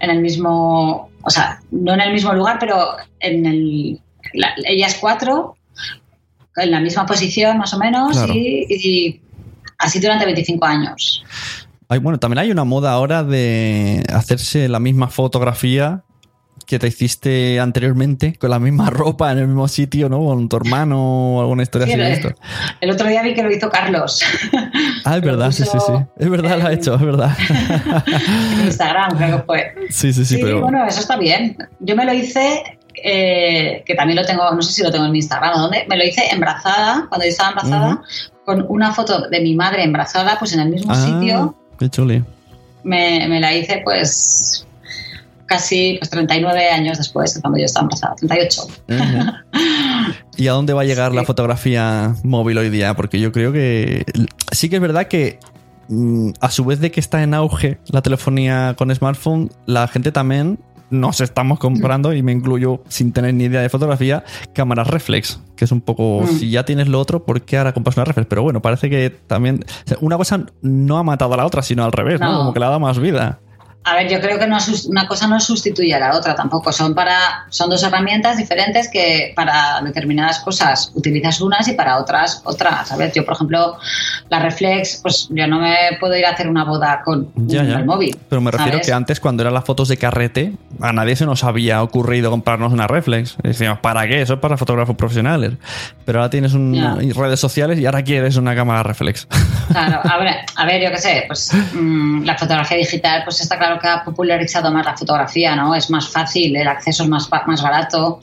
en 0.00 0.10
el 0.10 0.20
mismo, 0.20 1.08
o 1.22 1.30
sea, 1.30 1.60
no 1.70 1.94
en 1.94 2.00
el 2.00 2.12
mismo 2.12 2.32
lugar, 2.32 2.56
pero 2.58 2.96
en 3.20 3.46
el, 3.46 4.00
la- 4.34 4.54
ellas 4.66 4.96
cuatro 5.00 5.54
en 6.56 6.70
la 6.70 6.80
misma 6.80 7.06
posición 7.06 7.58
más 7.58 7.72
o 7.74 7.78
menos 7.78 8.12
Claro. 8.12 8.32
y, 8.34 8.66
y 8.68 9.20
así 9.78 10.00
durante 10.00 10.24
25 10.24 10.64
años. 10.66 11.24
Hay- 11.88 11.98
bueno, 11.98 12.18
también 12.18 12.38
hay 12.38 12.50
una 12.50 12.64
moda 12.64 12.92
ahora 12.92 13.24
de 13.24 14.04
hacerse 14.12 14.68
la 14.68 14.78
misma 14.80 15.08
fotografía 15.08 16.02
que 16.66 16.78
te 16.78 16.86
hiciste 16.86 17.58
anteriormente 17.58 18.36
con 18.38 18.50
la 18.50 18.60
misma 18.60 18.90
ropa 18.90 19.32
en 19.32 19.38
el 19.38 19.48
mismo 19.48 19.66
sitio, 19.66 20.08
¿no? 20.08 20.18
Con 20.24 20.48
tu 20.48 20.56
hermano 20.56 21.36
o 21.36 21.40
alguna 21.40 21.64
historia 21.64 21.86
Sí, 21.88 21.94
así 21.94 22.00
el, 22.02 22.12
esto. 22.12 22.28
el 22.80 22.90
otro 22.92 23.08
día 23.08 23.22
vi 23.22 23.34
que 23.34 23.42
lo 23.42 23.50
hizo 23.50 23.68
Carlos 23.70 24.20
Ah, 25.04 25.16
es 25.16 25.22
verdad, 25.22 25.50
sí, 25.50 25.64
sí, 25.64 25.78
sí. 25.84 25.92
Es 26.16 26.30
verdad, 26.30 26.60
lo 26.60 26.66
ha 26.68 26.72
hecho, 26.72 26.94
es 26.94 27.00
verdad. 27.00 27.36
en 28.60 28.66
Instagram, 28.66 29.16
creo 29.16 29.38
que 29.38 29.42
fue. 29.44 29.74
Sí, 29.90 30.12
sí, 30.12 30.24
sí, 30.24 30.36
Sí, 30.36 30.40
pero. 30.42 30.60
bueno, 30.60 30.86
eso 30.86 31.00
está 31.00 31.16
bien. 31.16 31.56
Yo 31.80 31.96
me 31.96 32.04
lo 32.04 32.12
hice, 32.12 32.78
eh, 33.04 33.82
que 33.86 33.94
también 33.94 34.16
lo 34.18 34.24
tengo, 34.26 34.50
no 34.50 34.62
sé 34.62 34.72
si 34.72 34.82
lo 34.82 34.90
tengo 34.90 35.04
en 35.06 35.12
mi 35.12 35.18
Instagram 35.18 35.54
o 35.56 35.62
dónde, 35.62 35.84
me 35.88 35.96
lo 35.96 36.04
hice 36.04 36.22
embrazada, 36.30 37.06
cuando 37.08 37.24
yo 37.24 37.30
estaba 37.30 37.50
embarazada, 37.50 38.02
con 38.44 38.66
una 38.68 38.92
foto 38.92 39.28
de 39.28 39.40
mi 39.40 39.54
madre 39.54 39.84
embarazada, 39.84 40.38
pues 40.38 40.52
en 40.54 40.60
el 40.60 40.68
mismo 40.70 40.92
Ah, 40.92 40.96
sitio. 40.96 41.54
Qué. 41.78 42.22
Me, 42.82 43.26
me 43.28 43.40
la 43.40 43.54
hice 43.54 43.80
pues 43.84 44.66
casi 45.46 45.96
pues, 45.98 46.08
39 46.10 46.68
años 46.70 46.98
después 46.98 47.34
de 47.34 47.40
cuando 47.40 47.58
yo 47.58 47.64
estaba 47.64 47.84
embarazada, 47.84 48.14
38. 48.16 48.62
Ujú. 48.88 49.58
¿Y 50.36 50.48
a 50.48 50.52
dónde 50.52 50.72
va 50.72 50.82
a 50.82 50.84
llegar 50.84 51.10
Sí. 51.10 51.16
la 51.16 51.24
fotografía 51.24 52.14
móvil 52.22 52.58
hoy 52.58 52.70
día? 52.70 52.94
Porque 52.94 53.18
yo 53.20 53.32
creo 53.32 53.52
que 53.52 54.04
sí 54.52 54.68
que 54.68 54.76
es 54.76 54.82
verdad 54.82 55.06
que 55.08 55.38
mm, 55.88 56.30
a 56.40 56.50
su 56.50 56.64
vez 56.64 56.80
de 56.80 56.90
que 56.90 57.00
está 57.00 57.22
en 57.22 57.34
auge 57.34 57.78
la 57.88 58.00
telefonía 58.02 58.74
con 58.78 58.94
smartphone, 58.94 59.50
la 59.66 59.88
gente 59.88 60.12
también 60.12 60.58
nos 60.90 61.20
estamos 61.20 61.58
comprando, 61.58 62.12
y 62.12 62.22
me 62.22 62.32
incluyo 62.32 62.82
sin 62.88 63.12
tener 63.12 63.34
ni 63.34 63.44
idea 63.44 63.60
de 63.60 63.68
fotografía, 63.68 64.24
cámaras 64.54 64.88
reflex, 64.88 65.40
que 65.56 65.64
es 65.64 65.72
un 65.72 65.80
poco, 65.80 66.22
Mm. 66.22 66.26
si 66.38 66.50
ya 66.50 66.64
tienes 66.64 66.88
lo 66.88 67.00
otro, 67.00 67.24
¿por 67.24 67.42
qué 67.42 67.58
ahora 67.58 67.72
compras 67.72 67.96
una 67.96 68.04
reflex? 68.04 68.26
Pero 68.28 68.42
bueno, 68.42 68.60
parece 68.62 68.90
que 68.90 69.10
también, 69.10 69.64
o 69.64 69.88
sea, 69.88 69.96
una 70.00 70.16
cosa 70.16 70.44
no 70.62 70.98
ha 70.98 71.02
matado 71.02 71.34
a 71.34 71.36
la 71.36 71.46
otra, 71.46 71.62
sino 71.62 71.84
al 71.84 71.92
revés, 71.92 72.20
¿no? 72.20 72.32
No. 72.32 72.38
Como 72.38 72.52
que 72.52 72.60
le 72.60 72.66
ha 72.66 72.68
dado 72.68 72.80
más 72.80 72.98
vida. 72.98 73.40
A 73.82 73.94
ver, 73.94 74.08
yo 74.08 74.20
creo 74.20 74.38
que 74.38 74.46
no, 74.46 74.58
una 74.88 75.06
cosa 75.06 75.26
no 75.26 75.40
sustituye 75.40 75.94
a 75.94 75.98
la 75.98 76.14
otra 76.14 76.34
tampoco. 76.34 76.70
Son 76.70 76.94
para 76.94 77.46
son 77.48 77.70
dos 77.70 77.82
herramientas 77.82 78.36
diferentes 78.36 78.88
que 78.90 79.32
para 79.34 79.80
determinadas 79.82 80.40
cosas 80.40 80.92
utilizas 80.94 81.40
unas 81.40 81.66
y 81.66 81.72
para 81.72 81.96
otras 81.98 82.42
otras. 82.44 82.88
¿sabes? 82.88 83.14
Yo, 83.14 83.24
por 83.24 83.34
ejemplo, 83.34 83.78
la 84.28 84.38
reflex, 84.38 85.00
pues 85.02 85.28
yo 85.30 85.46
no 85.46 85.60
me 85.60 85.74
puedo 85.98 86.14
ir 86.14 86.26
a 86.26 86.30
hacer 86.30 86.46
una 86.48 86.64
boda 86.64 87.00
con 87.02 87.32
Ya, 87.34 87.64
ya. 87.64 87.78
el 87.78 87.86
móvil. 87.86 88.18
Pero 88.28 88.42
me 88.42 88.50
refiero 88.50 88.72
¿sabes? 88.72 88.86
que 88.86 88.92
antes, 88.92 89.18
cuando 89.18 89.42
eran 89.42 89.54
las 89.54 89.64
fotos 89.64 89.88
de 89.88 89.96
carrete, 89.96 90.52
a 90.80 90.92
nadie 90.92 91.16
se 91.16 91.24
nos 91.24 91.42
había 91.42 91.82
ocurrido 91.82 92.30
comprarnos 92.30 92.72
una 92.74 92.86
reflex. 92.86 93.36
Decíamos, 93.42 93.80
¿para 93.80 94.06
qué? 94.06 94.20
Eso 94.20 94.34
es 94.34 94.40
para 94.40 94.58
fotógrafos 94.58 94.94
profesionales. 94.94 95.54
Pero 96.04 96.18
ahora 96.18 96.28
tienes 96.30 96.52
un, 96.52 96.74
redes 97.14 97.40
sociales 97.40 97.78
y 97.78 97.86
ahora 97.86 98.02
quieres 98.02 98.36
una 98.36 98.54
cámara 98.54 98.82
reflex. 98.82 99.26
Claro, 99.72 100.00
a 100.04 100.18
ver, 100.18 100.36
a 100.56 100.66
ver, 100.66 100.82
yo 100.82 100.90
qué 100.90 100.98
sé, 100.98 101.24
pues 101.26 101.50
mm, 101.72 102.24
la 102.24 102.36
fotografía 102.36 102.76
digital, 102.76 103.22
pues 103.24 103.40
está 103.40 103.56
claro 103.56 103.69
que 103.78 103.88
ha 103.88 104.04
popularizado 104.04 104.70
más 104.72 104.84
la 104.84 104.96
fotografía, 104.96 105.54
¿no? 105.54 105.74
Es 105.74 105.90
más 105.90 106.08
fácil, 106.08 106.56
el 106.56 106.68
acceso 106.68 107.04
es 107.04 107.08
más, 107.08 107.28
más 107.46 107.62
barato, 107.62 108.20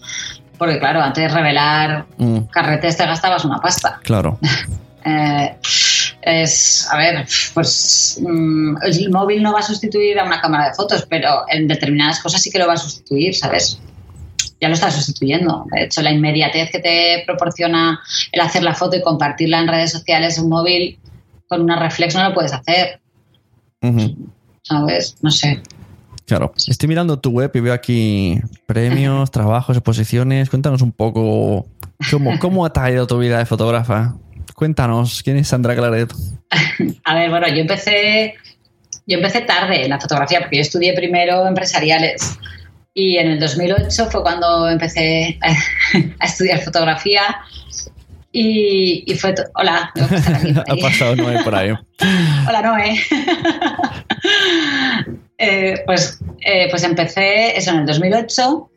porque 0.58 0.80
claro, 0.80 1.02
antes 1.02 1.24
de 1.24 1.36
revelar 1.36 2.06
Mm, 2.18 2.40
carretes 2.52 2.98
te 2.98 3.06
gastabas 3.06 3.46
una 3.46 3.60
pasta. 3.60 4.00
claro. 4.04 4.38
Eh, 5.10 5.56
es, 6.22 6.86
a 6.92 6.98
ver, 6.98 7.26
pues 7.54 8.20
mm, 8.22 8.76
el 8.84 9.10
móvil 9.10 9.42
no 9.42 9.54
va 9.54 9.60
a 9.60 9.64
sustituir 9.64 10.20
a 10.20 10.26
una 10.26 10.42
cámara 10.42 10.68
de 10.68 10.74
fotos, 10.74 11.08
pero 11.10 11.46
en 11.48 11.66
determinadas 11.66 12.20
cosas 12.20 12.42
sí 12.42 12.52
que 12.52 12.60
lo 12.60 12.68
va 12.68 12.74
a 12.74 12.78
sustituir, 12.78 13.34
¿sabes? 13.34 13.80
Ya 14.60 14.68
lo 14.68 14.74
está 14.74 14.92
sustituyendo. 14.92 15.64
De 15.72 15.84
hecho, 15.86 16.02
la 16.02 16.12
inmediatez 16.12 16.72
que 16.72 16.80
te 16.80 17.24
proporciona 17.26 18.02
el 18.34 18.42
hacer 18.42 18.64
la 18.64 18.74
foto 18.74 18.98
y 18.98 19.02
compartirla 19.02 19.60
en 19.60 19.70
redes 19.70 19.94
sociales, 19.94 20.40
un 20.40 20.50
móvil 20.50 21.00
con 21.48 21.62
una 21.62 21.80
reflex 21.80 22.14
no 22.14 22.28
lo 22.28 22.34
puedes 22.34 22.52
hacer, 22.52 23.00
Ujú, 24.70 24.88
¿sabes? 24.88 25.16
No 25.22 25.32
sé. 25.32 25.62
Claro. 26.26 26.54
Estoy 26.68 26.90
mirando 26.90 27.20
tu 27.20 27.32
web 27.32 27.52
y 27.54 27.60
veo 27.62 27.74
aquí 27.74 28.40
premios, 28.66 29.32
trabajos, 29.32 29.78
exposiciones. 29.78 30.50
Cuéntanos 30.50 30.82
un 30.82 30.92
poco 30.92 31.68
cómo, 32.12 32.38
cómo 32.40 32.66
ha 32.66 32.74
traído 32.74 33.08
tu 33.08 33.18
vida 33.18 33.38
de 33.38 33.46
fotógrafa. 33.46 34.16
Cuéntanos, 34.54 35.24
¿quién 35.24 35.38
es 35.38 35.48
Sandra 35.48 35.76
Claret? 35.76 36.12
A 37.06 37.16
ver, 37.16 37.30
bueno, 37.30 37.48
yo 37.48 37.58
empecé, 37.58 38.36
yo 39.06 39.18
empecé 39.18 39.42
tarde 39.42 39.84
en 39.84 39.90
la 39.90 40.02
fotografía 40.02 40.40
porque 40.40 40.58
yo 40.58 40.62
estudié 40.64 40.94
primero 40.94 41.48
empresariales 41.48 42.38
y 42.94 43.18
en 43.18 43.32
el 43.32 43.40
2008 43.40 44.08
fue 44.10 44.22
cuando 44.22 44.68
empecé 44.68 45.40
a, 45.42 45.52
a 46.20 46.26
estudiar 46.26 46.60
fotografía 46.62 47.38
y, 48.40 49.04
y 49.08 49.16
fue... 49.16 49.34
Hola, 49.56 49.92
aquí 49.96 50.54
ha 50.68 50.76
pasado 50.76 51.16
Noé 51.16 51.44
por 51.44 51.56
ahí. 51.56 51.72
Hola, 52.48 52.62
Noé. 52.62 53.00
Eh, 55.40 55.84
pues, 55.86 56.20
eh, 56.42 56.66
pues 56.72 56.84
empecé, 56.84 57.56
eso 57.56 57.70
en 57.70 57.82
el 57.82 57.86
2008, 57.86 58.70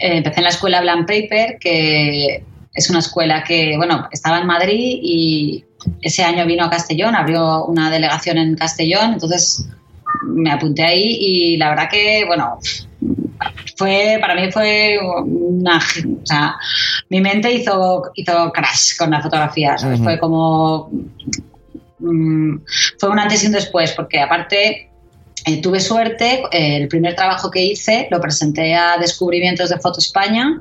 eh, 0.00 0.16
empecé 0.16 0.38
en 0.38 0.42
la 0.42 0.50
escuela 0.50 0.80
Blanc 0.80 1.06
Paper, 1.06 1.58
que 1.60 2.42
es 2.74 2.90
una 2.90 2.98
escuela 2.98 3.44
que, 3.44 3.76
bueno, 3.76 4.08
estaba 4.10 4.40
en 4.40 4.46
Madrid 4.48 4.98
y 5.00 5.64
ese 6.02 6.24
año 6.24 6.44
vino 6.44 6.64
a 6.64 6.70
Castellón, 6.70 7.14
abrió 7.14 7.66
una 7.66 7.88
delegación 7.88 8.36
en 8.38 8.56
Castellón, 8.56 9.12
entonces 9.12 9.68
me 10.24 10.50
apunté 10.50 10.82
ahí 10.82 11.18
y 11.20 11.56
la 11.56 11.68
verdad 11.68 11.88
que, 11.88 12.24
bueno, 12.26 12.58
fue 13.78 14.18
para 14.20 14.34
mí 14.34 14.50
fue 14.50 14.98
una 15.00 15.78
o 15.78 16.26
sea 16.26 16.56
mi 17.08 17.20
mente 17.20 17.52
hizo 17.52 18.02
hizo 18.14 18.52
crash 18.52 18.96
con 18.98 19.10
la 19.10 19.22
fotografía 19.22 19.76
fue 20.02 20.18
como 20.18 20.90
mm, 22.00 22.56
fue 22.98 23.08
un 23.08 23.18
antes 23.20 23.44
y 23.44 23.46
un 23.46 23.52
después 23.52 23.92
porque 23.92 24.20
aparte 24.20 24.87
eh, 25.48 25.60
tuve 25.62 25.80
suerte 25.80 26.42
eh, 26.52 26.76
el 26.76 26.88
primer 26.88 27.14
trabajo 27.14 27.50
que 27.50 27.64
hice 27.64 28.06
lo 28.10 28.20
presenté 28.20 28.74
a 28.74 28.98
descubrimientos 28.98 29.70
de 29.70 29.78
Foto 29.78 29.98
España 29.98 30.60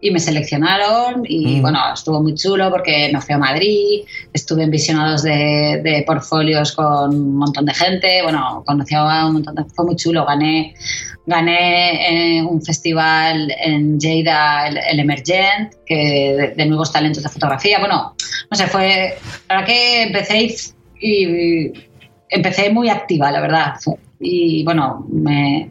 y 0.00 0.10
me 0.10 0.20
seleccionaron 0.20 1.22
y 1.26 1.56
Mm. 1.56 1.62
bueno 1.62 1.78
estuvo 1.94 2.22
muy 2.22 2.34
chulo 2.34 2.70
porque 2.70 3.10
me 3.12 3.20
fui 3.20 3.34
a 3.34 3.38
Madrid 3.38 4.02
estuve 4.32 4.64
en 4.64 4.70
visionados 4.70 5.22
de, 5.22 5.80
de 5.82 6.04
portfolios 6.06 6.72
con 6.72 7.14
un 7.14 7.36
montón 7.36 7.64
de 7.64 7.74
gente 7.74 8.22
bueno 8.22 8.62
conocí 8.66 8.94
a 8.94 9.26
un 9.26 9.34
montón 9.34 9.54
de 9.54 9.64
fue 9.74 9.86
muy 9.86 9.96
chulo 9.96 10.26
gané 10.26 10.74
gané 11.24 12.38
eh, 12.38 12.42
un 12.42 12.62
festival 12.62 13.52
en 13.58 13.98
Lleida 13.98 14.68
el, 14.68 14.78
el 14.90 15.00
Emergent 15.00 15.74
que 15.86 16.34
de, 16.38 16.48
de 16.56 16.66
nuevos 16.66 16.92
talentos 16.92 17.22
de 17.22 17.28
fotografía 17.30 17.78
bueno 17.78 18.14
no 18.50 18.56
sé 18.56 18.66
fue 18.66 19.16
la 19.48 19.56
verdad 19.56 19.66
que 19.66 20.02
empecé 20.02 20.42
y, 20.42 20.54
y 21.00 21.72
empecé 22.28 22.70
muy 22.70 22.88
activa 22.88 23.30
la 23.30 23.40
verdad 23.40 23.74
y 24.20 24.64
bueno 24.64 25.04
me 25.10 25.70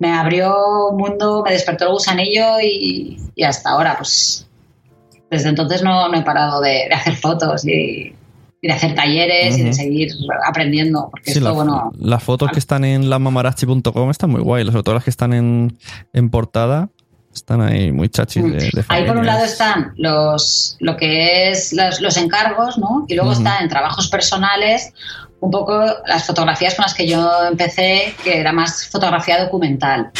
me 0.00 0.12
abrió 0.12 0.88
un 0.90 0.96
mundo, 0.96 1.42
me 1.44 1.52
despertó 1.52 1.84
el 1.84 1.92
gusanillo 1.92 2.58
y, 2.60 3.16
y 3.36 3.42
hasta 3.44 3.70
ahora, 3.70 3.96
pues 3.96 4.48
desde 5.30 5.50
entonces 5.50 5.82
no, 5.84 6.08
no 6.08 6.18
he 6.18 6.22
parado 6.22 6.60
de, 6.60 6.86
de 6.88 6.94
hacer 6.94 7.14
fotos 7.14 7.64
y, 7.64 8.12
y 8.60 8.66
de 8.66 8.72
hacer 8.72 8.94
talleres 8.96 9.56
y 9.56 9.62
de 9.62 9.72
seguir 9.72 10.08
aprendiendo, 10.44 11.08
porque 11.12 11.30
Sí, 11.32 11.38
esto, 11.38 11.44
la- 11.44 11.52
bueno, 11.52 11.92
las 12.00 12.22
fotos 12.24 12.50
que 12.50 12.58
están 12.58 12.84
en 12.84 13.08
lamamarachi.com 13.08 14.10
están 14.10 14.30
muy 14.30 14.40
guay, 14.40 14.64
sobre 14.66 14.82
todo 14.82 14.94
las 14.96 15.04
que 15.04 15.10
están 15.10 15.32
en, 15.32 15.78
en 16.12 16.28
portada 16.30 16.88
están 17.32 17.60
ahí 17.60 17.92
muy 17.92 18.08
chachis 18.08 18.42
de, 18.42 18.50
de 18.72 18.84
ahí 18.88 19.04
por 19.06 19.16
un 19.16 19.26
lado 19.26 19.44
están 19.44 19.92
los, 19.96 20.76
lo 20.80 20.96
que 20.96 21.50
es 21.50 21.72
los, 21.72 22.00
los 22.00 22.16
encargos, 22.16 22.78
¿no? 22.78 23.04
Y 23.06 23.14
luego 23.14 23.30
Ujú. 23.30 23.38
están 23.38 23.62
en 23.62 23.68
trabajos 23.68 24.08
personales 24.08 24.92
un 25.40 25.50
poco 25.50 25.80
las 26.06 26.26
fotografías 26.26 26.74
con 26.74 26.82
las 26.82 26.94
que 26.94 27.06
yo 27.06 27.30
empecé, 27.48 28.14
que 28.24 28.38
era 28.40 28.52
más 28.52 28.88
fotografía 28.88 29.42
documental. 29.44 30.10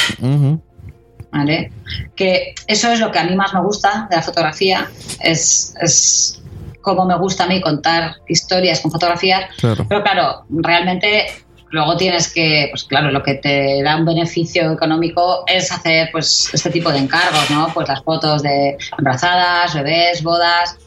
¿vale? 1.30 1.72
Que 2.14 2.54
eso 2.66 2.90
es 2.92 3.00
lo 3.00 3.10
que 3.10 3.18
a 3.18 3.24
mí 3.24 3.34
más 3.36 3.52
me 3.52 3.60
gusta 3.60 4.06
de 4.10 4.16
la 4.16 4.22
fotografía, 4.22 4.88
es, 5.20 5.74
es 5.80 6.42
cómo 6.80 7.04
me 7.04 7.16
gusta 7.18 7.44
a 7.44 7.46
mí 7.46 7.60
contar 7.60 8.16
historias 8.28 8.80
con 8.80 8.90
fotografías, 8.90 9.50
Claro. 9.58 9.84
pero 9.88 10.02
claro, 10.02 10.44
realmente 10.48 11.26
luego 11.70 11.96
tienes 11.98 12.32
que, 12.32 12.68
pues 12.70 12.84
claro, 12.84 13.10
lo 13.10 13.22
que 13.22 13.34
te 13.34 13.82
da 13.82 13.96
un 13.96 14.06
beneficio 14.06 14.72
económico 14.72 15.44
es 15.46 15.70
hacer 15.70 16.08
pues 16.12 16.48
este 16.52 16.70
tipo 16.70 16.90
de 16.90 16.98
encargos, 16.98 17.50
¿no? 17.50 17.68
Pues 17.74 17.88
las 17.88 18.02
fotos 18.02 18.42
de 18.42 18.78
embarazadas, 18.96 19.74
bebés, 19.74 20.22
bodas. 20.22 20.78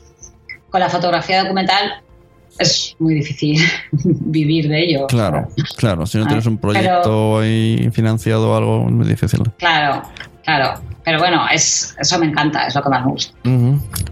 Con 0.71 0.79
la 0.79 0.89
fotografía 0.89 1.43
documental 1.43 2.01
es 2.62 2.95
muy 2.99 3.16
difícil 3.16 3.59
vivir 3.91 4.68
de 4.70 4.84
ello. 4.84 5.07
Claro, 5.07 5.49
claro. 5.78 6.05
Si 6.05 6.18
no 6.18 6.26
tienes 6.28 6.45
un 6.45 6.57
pero- 6.57 6.74
proyecto 6.74 7.39
ahí 7.39 7.89
financiado 7.91 8.51
o 8.51 8.55
algo, 8.55 8.86
es 8.88 8.91
muy 8.91 9.07
difícil. 9.07 9.41
Claro, 9.57 10.03
claro. 10.43 10.80
Pero 11.03 11.18
bueno, 11.18 11.45
es, 11.51 11.95
eso 11.99 12.20
me 12.20 12.28
encanta, 12.28 12.68
es 12.68 12.76
lo 12.76 12.84
que 12.84 12.89
más 12.89 13.03
me 13.05 13.12
gusta. 13.12 13.34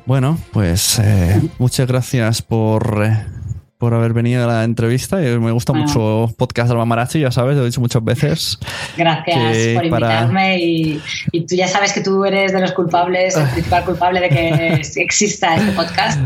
Bueno, 0.07 0.39
pues 0.51 0.97
eh, 0.99 1.39
muchas 1.59 1.87
gracias 1.87 2.41
por, 2.41 3.03
eh, 3.05 3.25
por 3.79 3.93
haber 3.93 4.11
venido 4.11 4.43
a 4.43 4.47
la 4.53 4.63
entrevista. 4.65 5.23
Eh, 5.23 5.39
Me 5.39 5.51
gusta 5.51 5.71
Bueno. 5.71 5.87
mucho 5.87 6.27
podcast 6.35 6.69
de 6.69 6.85
Marachi, 6.85 7.21
ya 7.21 7.31
sabes, 7.31 7.55
lo 7.55 7.63
he 7.63 7.67
dicho 7.67 7.79
muchas 7.79 8.03
veces. 8.03 8.59
Gracias 8.97 9.73
por 9.73 9.89
para- 9.89 10.07
invitarme 10.19 10.59
y, 10.59 11.01
y 11.31 11.45
tú 11.47 11.55
ya 11.55 11.65
sabes 11.69 11.93
que 11.93 12.01
tú 12.01 12.25
eres 12.25 12.51
de 12.51 12.59
los 12.59 12.73
culpables, 12.73 13.37
el 13.37 13.47
principal 13.47 13.85
culpable 13.85 14.19
de 14.19 14.29
que 14.29 14.73
exista 15.01 15.55
este 15.55 15.71
podcast. 15.71 16.19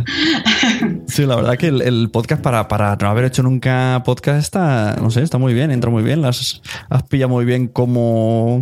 Sí, 1.08 1.28
la 1.28 1.36
verdad 1.36 1.56
que 1.56 1.68
el, 1.68 1.84
el 1.84 2.10
podcast 2.10 2.42
para, 2.42 2.68
para 2.68 2.96
no 3.00 3.08
haber 3.08 3.26
hecho 3.26 3.44
nunca 3.44 4.02
podcast 4.04 4.40
está, 4.40 4.96
no 5.00 5.12
sé, 5.12 5.22
está 5.22 5.38
muy 5.38 5.54
bien, 5.54 5.70
entra 5.70 5.92
muy 5.92 6.02
bien. 6.02 6.24
Las 6.24 6.60
has 6.90 7.04
pillado 7.04 7.30
muy 7.30 7.46
bien 7.46 7.68
cómo, 7.68 8.62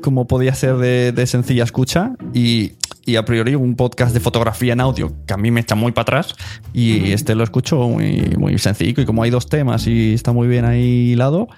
cómo 0.00 0.26
podía 0.26 0.54
ser 0.54 0.76
de, 0.78 1.12
de 1.12 1.26
sencilla 1.26 1.64
escucha 1.64 2.12
y, 2.32 2.72
y 3.06 3.16
a 3.16 3.24
priori 3.24 3.54
un 3.54 3.76
podcast 3.76 4.14
de 4.14 4.20
fotografía 4.20 4.72
en 4.72 4.80
audio 4.80 5.12
que 5.26 5.34
a 5.34 5.36
mí 5.36 5.50
me 5.50 5.60
echa 5.60 5.74
muy 5.74 5.92
para 5.92 6.02
atrás 6.02 6.34
y 6.72 7.12
este 7.12 7.34
lo 7.34 7.44
escucho 7.44 7.76
muy, 7.88 8.34
muy 8.38 8.56
sencillo 8.58 9.02
y 9.02 9.04
como 9.06 9.22
hay 9.22 9.30
dos 9.30 9.48
temas 9.48 9.86
y 9.86 10.14
está 10.14 10.32
muy 10.32 10.48
bien 10.48 10.64
ahí 10.64 11.10
hilado, 11.12 11.48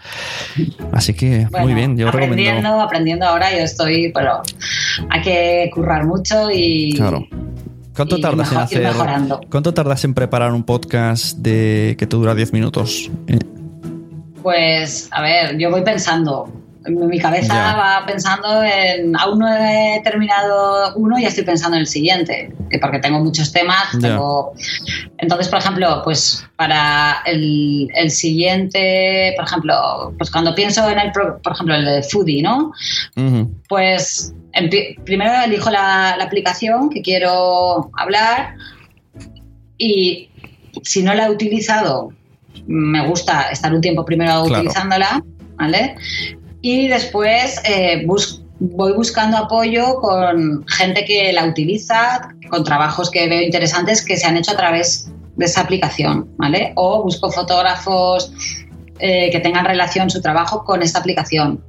así 0.93 1.15
que 1.15 1.47
Bueno, 1.51 1.67
muy 1.67 1.75
bien, 1.75 1.97
yo 1.97 2.11
recomiendo. 2.11 2.43
aprendiendo, 2.43 2.81
aprendiendo 2.81 3.27
ahora, 3.27 3.51
yo 3.53 3.59
estoy, 3.65 4.11
pero 4.13 4.43
hay 5.11 5.23
que 5.23 5.71
currar 5.73 6.05
mucho 6.07 6.51
y, 6.53 6.95
Claro. 6.97 7.25
¿Cuánto 7.95 8.21
tardas 8.21 8.49
en 8.53 8.59
mejor- 8.59 9.09
hacer? 9.09 9.39
¿Cuánto 9.51 9.73
tardas 9.73 10.05
en 10.05 10.13
preparar 10.13 10.53
un 10.53 10.65
podcast 10.65 11.39
de 11.39 11.97
que 11.99 12.07
te 12.07 12.15
dura 12.17 12.35
10 12.35 12.53
minutos? 12.53 13.11
Pues, 14.43 15.09
a 15.13 15.23
ver, 15.23 15.57
yo 15.59 15.71
voy 15.71 15.83
pensando. 15.83 16.53
Mi 16.89 17.19
cabeza 17.19 17.55
Ya. 17.55 17.77
va 17.77 18.07
pensando 18.07 18.63
en. 18.63 19.17
Aún 19.17 19.39
no 19.39 19.49
he 19.49 20.01
terminado 20.05 20.95
uno 20.97 21.19
y 21.19 21.25
estoy 21.25 21.45
pensando 21.45 21.77
en 21.77 21.83
el 21.83 21.87
siguiente. 21.87 22.53
que 22.71 22.79
Porque 22.79 22.99
tengo 22.99 23.21
muchos 23.21 23.53
temas. 23.53 23.87
Tengo... 24.01 24.53
Entonces, 25.19 25.49
por 25.49 25.59
ejemplo, 25.59 26.01
pues 26.05 26.45
para 26.57 27.23
el, 27.27 27.89
el 27.95 28.11
siguiente, 28.11 29.33
por 29.37 29.47
ejemplo, 29.47 30.13
pues 30.19 30.31
cuando 30.31 30.55
pienso 30.55 30.89
en 30.91 30.99
el, 30.99 31.13
por 31.13 31.53
ejemplo, 31.53 31.75
el 31.75 31.85
de 31.85 32.03
Foodie, 32.03 32.43
¿no? 32.43 32.73
Pues 33.69 34.35
primero 35.05 35.33
elijo 35.45 35.71
la, 35.71 36.15
la 36.17 36.25
aplicación 36.25 36.89
que 36.91 37.03
quiero 37.03 37.91
hablar 37.99 38.55
y 39.79 40.31
si 40.83 41.03
no 41.03 41.13
la 41.15 41.27
he 41.27 41.31
utilizado, 41.31 42.13
me 42.67 43.07
gusta 43.07 43.49
estar 43.51 43.73
un 43.75 43.81
tiempo 43.81 44.05
primero 44.05 44.45
Claro. 44.45 44.61
utilizándola, 44.63 45.23
¿vale? 45.57 45.95
Y 46.69 46.89
después 46.89 47.61
eh, 47.65 48.03
bus- 48.07 48.43
voy 48.59 48.93
buscando 48.95 49.37
apoyo 49.37 50.01
con 50.01 50.67
gente 50.67 51.05
que 51.05 51.33
la 51.33 51.45
utiliza, 51.45 52.29
con 52.51 52.65
trabajos 52.65 53.09
que 53.09 53.29
veo 53.29 53.41
interesantes 53.41 54.05
que 54.05 54.17
se 54.17 54.27
han 54.27 54.37
hecho 54.37 54.51
a 54.51 54.57
través 54.57 55.09
de 55.37 55.45
esa 55.45 55.61
aplicación, 55.61 56.29
¿vale? 56.39 56.73
O 56.75 57.05
busco 57.05 57.31
fotógrafos 57.31 58.33
eh, 58.99 59.31
que 59.31 59.39
tengan 59.39 59.65
relación 59.65 60.11
su 60.11 60.21
trabajo 60.21 60.65
con 60.65 60.83
esta 60.83 60.99
aplicación. 60.99 61.63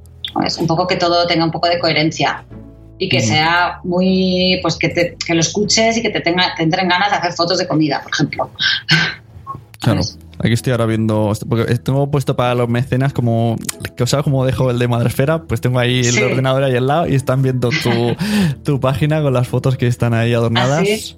Es 0.44 0.58
un 0.58 0.66
poco 0.66 0.88
que 0.88 0.96
todo 0.96 1.28
tenga 1.28 1.44
un 1.44 1.52
poco 1.52 1.68
de 1.68 1.78
coherencia 1.78 2.44
y 2.98 3.08
que 3.08 3.20
sea 3.20 3.78
muy, 3.84 4.58
pues 4.62 4.76
que, 4.76 4.88
te- 4.88 5.16
que 5.24 5.32
lo 5.34 5.40
escuches 5.42 5.96
y 5.96 6.02
que 6.02 6.10
te, 6.10 6.20
tenga, 6.22 6.54
te 6.56 6.64
entren 6.64 6.88
ganas 6.88 7.10
de 7.12 7.16
hacer 7.18 7.32
fotos 7.34 7.58
de 7.58 7.68
comida, 7.68 8.00
por 8.02 8.10
ejemplo. 8.12 8.50
Claro. 9.80 10.02
¿Sabes? 10.02 10.18
Aquí 10.38 10.52
estoy 10.52 10.72
ahora 10.72 10.86
viendo. 10.86 11.32
Porque 11.48 11.64
tengo 11.78 12.10
puesto 12.10 12.36
para 12.36 12.54
los 12.54 12.68
mecenas 12.68 13.12
como. 13.12 13.56
Que 13.96 14.04
os 14.04 14.14
como 14.22 14.44
dejo 14.44 14.70
el 14.70 14.78
de 14.78 14.88
Madresfera, 14.88 15.42
pues 15.44 15.60
tengo 15.60 15.78
ahí 15.78 16.00
el 16.00 16.22
ordenador 16.22 16.62
ahí 16.62 16.76
al 16.76 16.86
lado 16.86 17.08
y 17.08 17.14
están 17.14 17.42
viendo 17.42 17.70
tu, 17.70 18.16
tu 18.62 18.80
página 18.80 19.22
con 19.22 19.32
las 19.32 19.48
fotos 19.48 19.76
que 19.76 19.86
están 19.86 20.14
ahí 20.14 20.32
adornadas. 20.34 20.80
¿Ah, 20.80 20.84
sí? 20.84 21.16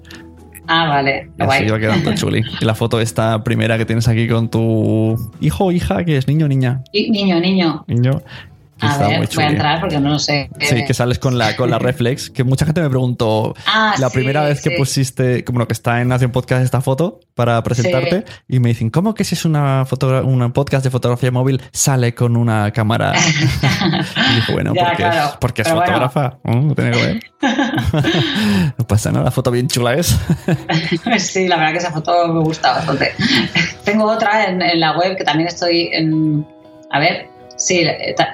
Ah, 0.67 0.87
vale, 0.87 1.29
Así 1.37 1.45
guay. 1.45 1.69
va 1.69 1.79
quedando 1.79 2.13
chuli. 2.15 2.43
Y 2.61 2.65
la 2.65 2.75
foto 2.75 3.01
esta 3.01 3.43
primera 3.43 3.77
que 3.77 3.85
tienes 3.85 4.07
aquí 4.07 4.27
con 4.27 4.49
tu 4.49 5.15
hijo 5.41 5.65
o 5.65 5.71
hija, 5.71 6.03
que 6.05 6.17
es 6.17 6.27
niño 6.27 6.45
o 6.45 6.49
niña. 6.49 6.83
Niño, 6.93 7.39
niño. 7.39 7.83
Niño. 7.87 8.21
A 8.81 8.97
ver, 8.97 9.17
muy 9.19 9.27
voy 9.35 9.43
a 9.43 9.47
entrar 9.47 9.79
porque 9.79 9.99
no 9.99 10.09
lo 10.11 10.19
sé. 10.19 10.49
Sí, 10.59 10.83
que 10.85 10.93
sales 10.93 11.19
con 11.19 11.37
la, 11.37 11.55
con 11.55 11.69
la 11.69 11.79
reflex, 11.79 12.29
que 12.29 12.43
mucha 12.43 12.65
gente 12.65 12.81
me 12.81 12.89
preguntó 12.89 13.53
Ah, 13.65 13.95
la 13.99 14.09
sí, 14.09 14.13
primera 14.15 14.43
vez 14.43 14.61
que 14.61 14.71
pusiste, 14.71 15.43
como 15.43 15.65
que 15.67 15.73
está 15.73 16.01
en 16.01 16.07
Nación 16.07 16.31
Podcast 16.31 16.63
esta 16.63 16.81
foto 16.81 17.19
para 17.35 17.61
presentarte, 17.63 18.25
y 18.47 18.59
me 18.59 18.69
dicen, 18.69 18.89
¿cómo 18.89 19.13
que 19.13 19.23
si 19.23 19.35
es 19.35 19.45
una, 19.45 19.85
fotogra- 19.85 20.23
una 20.23 20.51
podcast 20.53 20.83
de 20.83 20.89
fotografía 20.91 21.31
móvil 21.31 21.61
sale 21.71 22.13
con 22.15 22.35
una 22.37 22.71
cámara? 22.71 23.13
y 24.31 24.35
dije, 24.35 24.51
bueno, 24.53 24.73
Ya, 24.75 24.83
porque, 24.85 24.95
claro. 24.97 25.29
es, 25.29 25.37
porque 25.37 25.61
es 25.63 25.67
Pero 25.67 25.81
fotógrafa. 25.81 26.37
No 28.77 28.87
pasa 28.87 29.11
nada, 29.11 29.25
la 29.25 29.31
foto 29.31 29.51
bien 29.51 29.67
chula 29.67 29.95
es. 29.95 30.17
Sí, 31.19 31.47
la 31.47 31.57
verdad 31.57 31.71
que 31.71 31.77
esa 31.79 31.91
foto 31.91 32.27
me 32.27 32.39
gusta 32.41 32.73
bastante. 32.73 33.11
Tengo 33.83 34.05
otra 34.05 34.45
en, 34.47 34.61
en 34.61 34.79
la 34.79 34.97
web 34.97 35.17
que 35.17 35.23
también 35.23 35.47
estoy 35.47 35.89
en. 35.93 36.45
A 36.91 36.99
ver, 36.99 37.27
sí, 37.65 37.83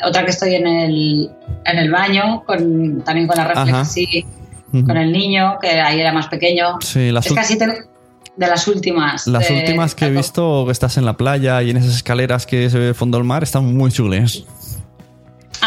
otra 0.05 0.23
que 0.25 0.31
estoy 0.31 0.55
en 0.55 0.67
el, 0.67 1.29
en 1.65 1.77
el 1.77 1.91
baño, 1.91 2.43
con, 2.45 3.03
también 3.03 3.27
con 3.27 3.37
la 3.37 3.47
reflex, 3.47 3.91
sí, 3.91 4.25
con 4.71 4.97
el 4.97 5.11
niño, 5.11 5.57
que 5.61 5.79
ahí 5.81 5.99
era 6.01 6.11
más 6.11 6.27
pequeño. 6.27 6.79
Sí, 6.81 7.11
las 7.11 7.25
es 7.25 7.33
casi 7.33 7.57
de 7.57 8.47
las 8.47 8.67
últimas. 8.67 9.27
Las 9.27 9.47
de- 9.47 9.55
últimas 9.59 9.95
que 9.95 10.05
he 10.05 10.09
visto 10.11 10.63
que 10.65 10.71
estás 10.71 10.97
en 10.97 11.05
la 11.05 11.17
playa 11.17 11.61
y 11.63 11.71
en 11.71 11.77
esas 11.77 11.95
escaleras 11.95 12.45
que 12.45 12.69
se 12.69 12.77
ve 12.77 12.85
de 12.85 12.93
fondo 12.93 13.17
al 13.17 13.23
mar 13.23 13.43
están 13.43 13.75
muy 13.75 13.91
chulas. 13.91 14.43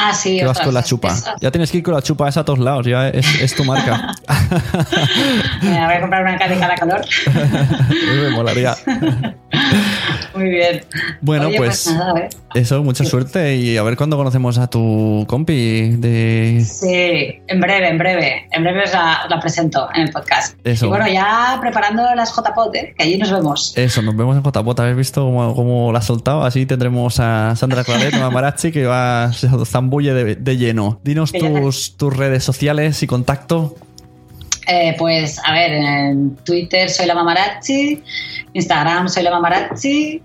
Ah, 0.03 0.15
sí, 0.15 0.39
Que 0.39 0.47
vas 0.47 0.59
con 0.61 0.73
la 0.73 0.83
chupa. 0.83 1.15
Ya 1.41 1.51
tienes 1.51 1.71
que 1.71 1.79
ir 1.79 1.83
con 1.83 1.93
la 1.93 2.01
chupa 2.01 2.29
esa 2.29 2.41
a 2.41 2.45
todos 2.45 2.59
lados, 2.59 2.87
ya 2.87 3.09
es, 3.09 3.27
es 3.43 3.55
tu 3.55 3.65
marca. 3.65 4.15
Me 5.63 5.85
voy 5.85 5.95
a 5.95 6.01
comprar 6.01 6.23
una 6.23 6.49
de 6.49 6.59
cada 6.59 6.77
color. 6.77 7.05
Me 8.23 8.31
molaría. 8.31 8.75
Muy 10.35 10.49
bien. 10.49 10.85
Bueno, 11.21 11.49
Oye, 11.49 11.57
pues, 11.57 11.87
nada, 11.89 12.11
a 12.11 12.15
ver. 12.15 12.29
eso, 12.55 12.83
mucha 12.83 13.05
suerte 13.05 13.57
y 13.57 13.77
a 13.77 13.83
ver 13.83 13.97
cuándo 13.97 14.17
conocemos 14.17 14.59
a 14.59 14.69
tu 14.69 15.25
compi 15.29 15.91
de... 15.97 16.65
Sí, 16.65 17.43
en 17.47 17.61
breve, 17.61 17.89
en 17.89 17.99
breve. 17.99 18.49
En 18.53 18.63
breve 18.63 18.85
os 18.85 18.93
la, 18.93 19.23
os 19.25 19.31
la 19.31 19.41
presento 19.41 19.89
en 19.95 20.03
el 20.03 20.11
podcast. 20.13 20.57
Eso. 20.65 20.87
Y 20.87 20.89
bueno, 20.89 21.09
ya 21.09 21.59
preparando 21.61 22.03
las 22.15 22.33
JPOT, 22.35 22.75
¿eh? 22.77 22.95
que 22.97 23.05
allí 23.05 23.19
nos 23.19 23.31
vemos. 23.33 23.77
Eso, 23.77 24.03
nos 24.03 24.17
vemos 24.17 24.37
en 24.37 24.43
JPOT. 24.43 24.81
¿Habéis 24.81 24.97
visto 24.97 25.25
cómo, 25.25 25.55
cómo 25.55 25.93
la 25.93 25.99
ha 25.99 26.03
soltado? 26.03 26.45
Así 26.45 26.65
tendremos 26.65 27.19
a 27.21 27.55
Sandra 27.57 27.85
Claret, 27.85 28.19
Mamarazzi, 28.19 28.73
que 28.73 28.87
va, 28.87 29.33
se 29.33 29.49
zambulle 29.91 30.15
de, 30.15 30.37
de 30.37 30.57
lleno. 30.57 31.01
Dinos 31.03 31.33
tus, 31.33 31.97
tus 31.97 32.17
redes 32.17 32.45
sociales 32.45 33.03
y 33.03 33.07
contacto. 33.07 33.75
Eh, 34.67 34.95
pues 34.99 35.41
a 35.45 35.53
ver, 35.53 35.73
en 35.73 36.37
Twitter 36.45 36.89
soy 36.89 37.07
la 37.07 37.15
Mamarazzi, 37.15 38.03
Instagram 38.53 39.09
soy 39.09 39.25
la 39.25 39.31
Mamarazzi, 39.33 40.23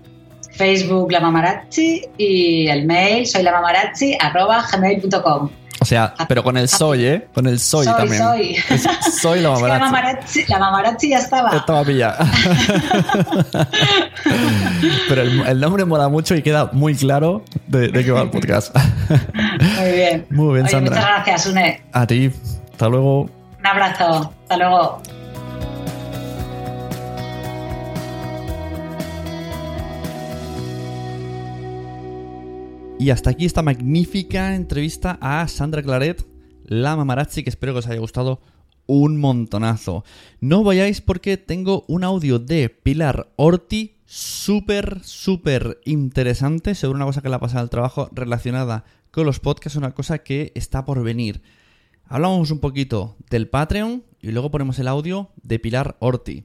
Facebook 0.52 1.10
la 1.10 1.20
Mamarazzi 1.20 2.02
y 2.16 2.68
el 2.68 2.86
mail 2.86 3.26
soy 3.26 3.42
la 3.42 3.52
Mamarazzi 3.52 4.16
arroba 4.20 4.64
gmail.com. 4.72 5.50
O 5.80 5.84
sea, 5.84 6.14
pero 6.28 6.42
con 6.42 6.56
el 6.56 6.68
soy, 6.68 7.04
¿eh? 7.04 7.28
Con 7.34 7.46
el 7.46 7.58
soy, 7.60 7.84
Soy, 7.86 7.94
también. 7.94 8.22
soy. 8.22 8.56
Es- 8.70 8.86
soy 9.20 9.40
la 9.40 9.52
Es 9.54 9.60
que 9.62 9.68
la 9.68 9.78
Mamarazzi. 9.78 9.84
Mamarazzi, 9.84 10.44
la 10.48 10.58
Mamarazzi 10.58 11.08
ya 11.10 11.18
estaba. 11.18 11.50
Estaba 11.56 11.84
pillada. 11.84 12.18
Pero 15.08 15.22
el, 15.22 15.40
el 15.46 15.60
nombre 15.60 15.84
mola 15.84 16.08
mucho 16.08 16.34
y 16.34 16.42
queda 16.42 16.70
muy 16.72 16.94
claro 16.94 17.42
de, 17.66 17.88
de 17.88 18.04
qué 18.04 18.10
va 18.10 18.22
el 18.22 18.30
podcast. 18.30 18.74
Muy 19.78 19.92
bien. 19.92 20.26
Muy 20.30 20.54
bien, 20.54 20.64
Oye, 20.64 20.70
Sandra. 20.72 20.96
Muchas 20.96 21.04
gracias, 21.24 21.46
Une. 21.46 21.80
A 21.92 22.06
ti. 22.06 22.30
Hasta 22.72 22.88
luego. 22.88 23.22
Un 23.22 23.66
abrazo. 23.66 24.32
Hasta 24.42 24.56
luego. 24.56 25.02
Y 33.06 33.10
hasta 33.10 33.30
aquí 33.30 33.44
esta 33.44 33.62
magnífica 33.62 34.56
entrevista 34.56 35.16
a 35.20 35.46
Sandra 35.46 35.80
Claret, 35.80 36.26
la 36.64 36.96
mamarazzi, 36.96 37.44
que 37.44 37.50
espero 37.50 37.72
que 37.72 37.78
os 37.78 37.86
haya 37.86 38.00
gustado 38.00 38.40
un 38.86 39.16
montonazo. 39.16 40.02
No 40.40 40.64
vayáis 40.64 41.02
porque 41.02 41.36
tengo 41.36 41.84
un 41.86 42.02
audio 42.02 42.40
de 42.40 42.68
Pilar 42.68 43.30
Orti 43.36 43.94
súper, 44.06 45.04
súper 45.04 45.78
interesante 45.84 46.74
sobre 46.74 46.96
una 46.96 47.04
cosa 47.04 47.22
que 47.22 47.28
le 47.28 47.36
ha 47.36 47.38
pasado 47.38 47.60
al 47.60 47.70
trabajo 47.70 48.08
relacionada 48.10 48.82
con 49.12 49.24
los 49.24 49.38
podcasts, 49.38 49.76
una 49.76 49.94
cosa 49.94 50.24
que 50.24 50.50
está 50.56 50.84
por 50.84 51.00
venir. 51.04 51.42
Hablamos 52.06 52.50
un 52.50 52.58
poquito 52.58 53.16
del 53.30 53.48
Patreon 53.48 54.02
y 54.20 54.32
luego 54.32 54.50
ponemos 54.50 54.80
el 54.80 54.88
audio 54.88 55.30
de 55.44 55.60
Pilar 55.60 55.96
Orti. 56.00 56.44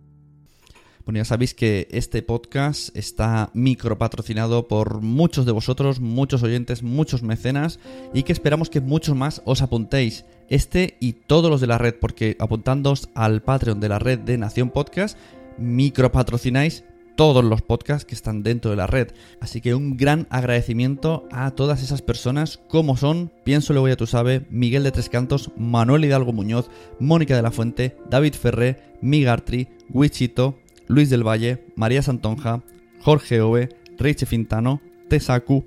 Bueno, 1.05 1.17
ya 1.17 1.25
sabéis 1.25 1.53
que 1.53 1.87
este 1.91 2.21
podcast 2.21 2.95
está 2.95 3.49
micropatrocinado 3.53 4.67
por 4.67 5.01
muchos 5.01 5.45
de 5.45 5.51
vosotros, 5.51 5.99
muchos 5.99 6.43
oyentes, 6.43 6.83
muchos 6.83 7.23
mecenas 7.23 7.79
y 8.13 8.23
que 8.23 8.33
esperamos 8.33 8.69
que 8.69 8.81
muchos 8.81 9.15
más 9.15 9.41
os 9.45 9.61
apuntéis. 9.61 10.25
Este 10.49 10.97
y 10.99 11.13
todos 11.13 11.49
los 11.49 11.61
de 11.61 11.67
la 11.67 11.77
red, 11.77 11.95
porque 11.99 12.35
apuntándoos 12.39 13.09
al 13.15 13.41
Patreon 13.41 13.79
de 13.79 13.89
la 13.89 13.99
red 13.99 14.19
de 14.19 14.37
Nación 14.37 14.69
Podcast, 14.69 15.17
micropatrocináis 15.57 16.83
todos 17.15 17.43
los 17.43 17.61
podcasts 17.61 18.05
que 18.05 18.15
están 18.15 18.43
dentro 18.43 18.71
de 18.71 18.77
la 18.77 18.87
red. 18.87 19.09
Así 19.39 19.61
que 19.61 19.75
un 19.75 19.97
gran 19.97 20.27
agradecimiento 20.29 21.27
a 21.31 21.51
todas 21.51 21.83
esas 21.83 22.01
personas, 22.01 22.59
como 22.67 22.97
son, 22.97 23.31
pienso 23.43 23.73
le 23.73 23.79
voy 23.79 23.91
a 23.91 23.97
tu 23.97 24.07
sabe, 24.07 24.45
Miguel 24.49 24.83
de 24.83 24.91
Tres 24.91 25.09
Cantos, 25.09 25.51
Manuel 25.57 26.05
Hidalgo 26.05 26.33
Muñoz, 26.33 26.69
Mónica 26.99 27.35
de 27.35 27.41
la 27.41 27.51
Fuente, 27.51 27.97
David 28.09 28.33
Ferré, 28.33 28.77
Migartri, 29.01 29.67
Wichito, 29.89 30.57
Luis 30.91 31.09
del 31.09 31.25
Valle, 31.25 31.63
María 31.77 32.01
Santonja, 32.01 32.63
Jorge 32.99 33.39
Ove, 33.39 33.69
Reiche 33.97 34.25
Fintano, 34.25 34.81
Tesaku, 35.07 35.63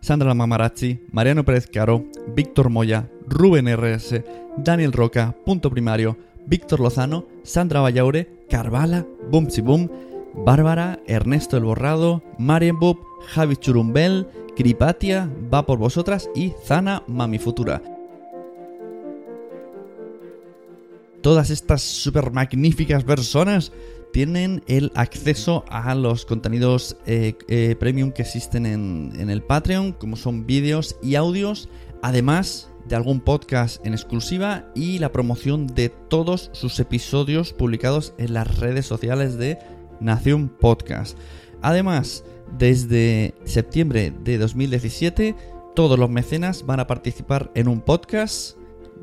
Sandra 0.00 0.34
Mamarazzi, 0.34 1.00
Mariano 1.12 1.44
Pérez 1.44 1.68
Caro, 1.68 2.04
Víctor 2.34 2.70
Moya, 2.70 3.08
Rubén 3.28 3.68
RS, 3.68 4.24
Daniel 4.56 4.92
Roca, 4.92 5.36
Punto 5.46 5.70
Primario, 5.70 6.18
Víctor 6.46 6.80
Lozano, 6.80 7.28
Sandra 7.44 7.80
Vallaure, 7.80 8.44
Carvala, 8.50 9.06
Bumsi 9.30 9.60
Boom, 9.60 9.88
Bárbara, 10.34 10.98
Ernesto 11.06 11.56
El 11.56 11.64
Borrado, 11.64 12.24
Marian 12.38 12.80
Bub, 12.80 12.98
Javi 13.28 13.54
Churumbel, 13.56 14.26
Cripatia, 14.56 15.30
Va 15.52 15.64
por 15.66 15.78
Vosotras 15.78 16.28
y 16.34 16.52
Zana 16.64 17.04
Mami 17.06 17.38
Futura. 17.38 17.80
Todas 21.22 21.50
estas 21.50 21.80
super 21.80 22.32
magníficas 22.32 23.04
personas 23.04 23.72
tienen 24.14 24.62
el 24.68 24.92
acceso 24.94 25.64
a 25.68 25.92
los 25.96 26.24
contenidos 26.24 26.96
eh, 27.04 27.34
eh, 27.48 27.74
premium 27.80 28.12
que 28.12 28.22
existen 28.22 28.64
en, 28.64 29.12
en 29.18 29.28
el 29.28 29.42
Patreon, 29.42 29.90
como 29.90 30.14
son 30.14 30.46
vídeos 30.46 30.94
y 31.02 31.16
audios, 31.16 31.68
además 32.00 32.70
de 32.86 32.94
algún 32.94 33.18
podcast 33.18 33.84
en 33.84 33.92
exclusiva 33.92 34.70
y 34.72 35.00
la 35.00 35.10
promoción 35.10 35.66
de 35.66 35.88
todos 35.88 36.50
sus 36.52 36.78
episodios 36.78 37.52
publicados 37.52 38.14
en 38.16 38.34
las 38.34 38.58
redes 38.58 38.86
sociales 38.86 39.36
de 39.36 39.58
Nación 39.98 40.48
Podcast. 40.48 41.18
Además, 41.60 42.22
desde 42.56 43.34
septiembre 43.42 44.12
de 44.22 44.38
2017, 44.38 45.34
todos 45.74 45.98
los 45.98 46.08
mecenas 46.08 46.64
van 46.64 46.78
a 46.78 46.86
participar 46.86 47.50
en 47.56 47.66
un 47.66 47.80
podcast 47.80 48.56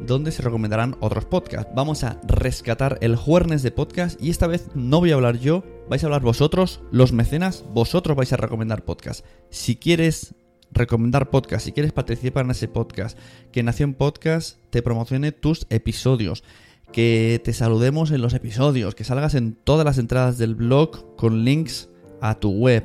donde 0.06 0.32
se 0.32 0.42
recomendarán 0.42 0.96
otros 1.00 1.26
podcasts. 1.26 1.72
Vamos 1.76 2.04
a 2.04 2.20
rescatar 2.28 2.98
el 3.02 3.16
jueves 3.16 3.64
de 3.64 3.72
podcast 3.72 4.22
y 4.22 4.30
esta 4.30 4.48
vez 4.48 4.68
no 4.76 5.00
voy 5.00 5.12
a 5.12 5.16
hablar 5.16 5.40
yo, 5.40 5.64
vais 5.90 6.04
a 6.04 6.08
hablar 6.08 6.22
vosotros, 6.22 6.82
los 6.92 7.14
mecenas, 7.14 7.64
vosotros 7.74 8.18
vais 8.18 8.34
a 8.34 8.38
recomendar 8.38 8.84
podcast. 8.84 9.26
Si 9.50 9.76
quieres 9.76 10.36
recomendar 10.72 11.30
podcast, 11.30 11.66
si 11.66 11.72
quieres 11.72 11.92
participar 11.92 12.46
en 12.46 12.52
ese 12.52 12.68
podcast, 12.68 13.18
que 13.52 13.64
Nación 13.64 13.94
Podcast 13.94 14.58
te 14.70 14.82
promocione 14.82 15.32
tus 15.32 15.68
episodios, 15.70 16.44
que 16.92 17.42
te 17.44 17.54
saludemos 17.54 18.12
en 18.12 18.22
los 18.22 18.34
episodios, 18.34 18.96
que 18.96 19.04
salgas 19.04 19.36
en 19.36 19.54
todas 19.56 19.86
las 19.86 19.98
entradas 19.98 20.38
del 20.38 20.56
blog 20.56 21.16
con 21.16 21.44
links 21.44 21.90
a 22.22 22.36
tu 22.36 22.52
web. 22.52 22.84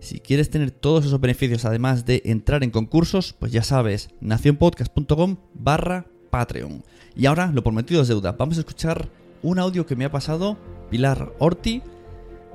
Si 0.00 0.20
quieres 0.20 0.50
tener 0.50 0.70
todos 0.70 1.06
esos 1.06 1.20
beneficios, 1.20 1.64
además 1.64 2.04
de 2.04 2.22
entrar 2.26 2.62
en 2.62 2.70
concursos, 2.70 3.32
pues 3.32 3.52
ya 3.52 3.62
sabes, 3.62 4.10
nacionpodcast.com 4.20 5.36
barra 5.54 6.06
Patreon. 6.34 6.82
Y 7.14 7.26
ahora, 7.26 7.52
lo 7.54 7.62
prometido 7.62 8.02
es 8.02 8.08
deuda. 8.08 8.32
Vamos 8.32 8.56
a 8.56 8.60
escuchar 8.60 9.08
un 9.44 9.60
audio 9.60 9.86
que 9.86 9.94
me 9.94 10.04
ha 10.04 10.10
pasado 10.10 10.56
Pilar 10.90 11.32
Orti 11.38 11.80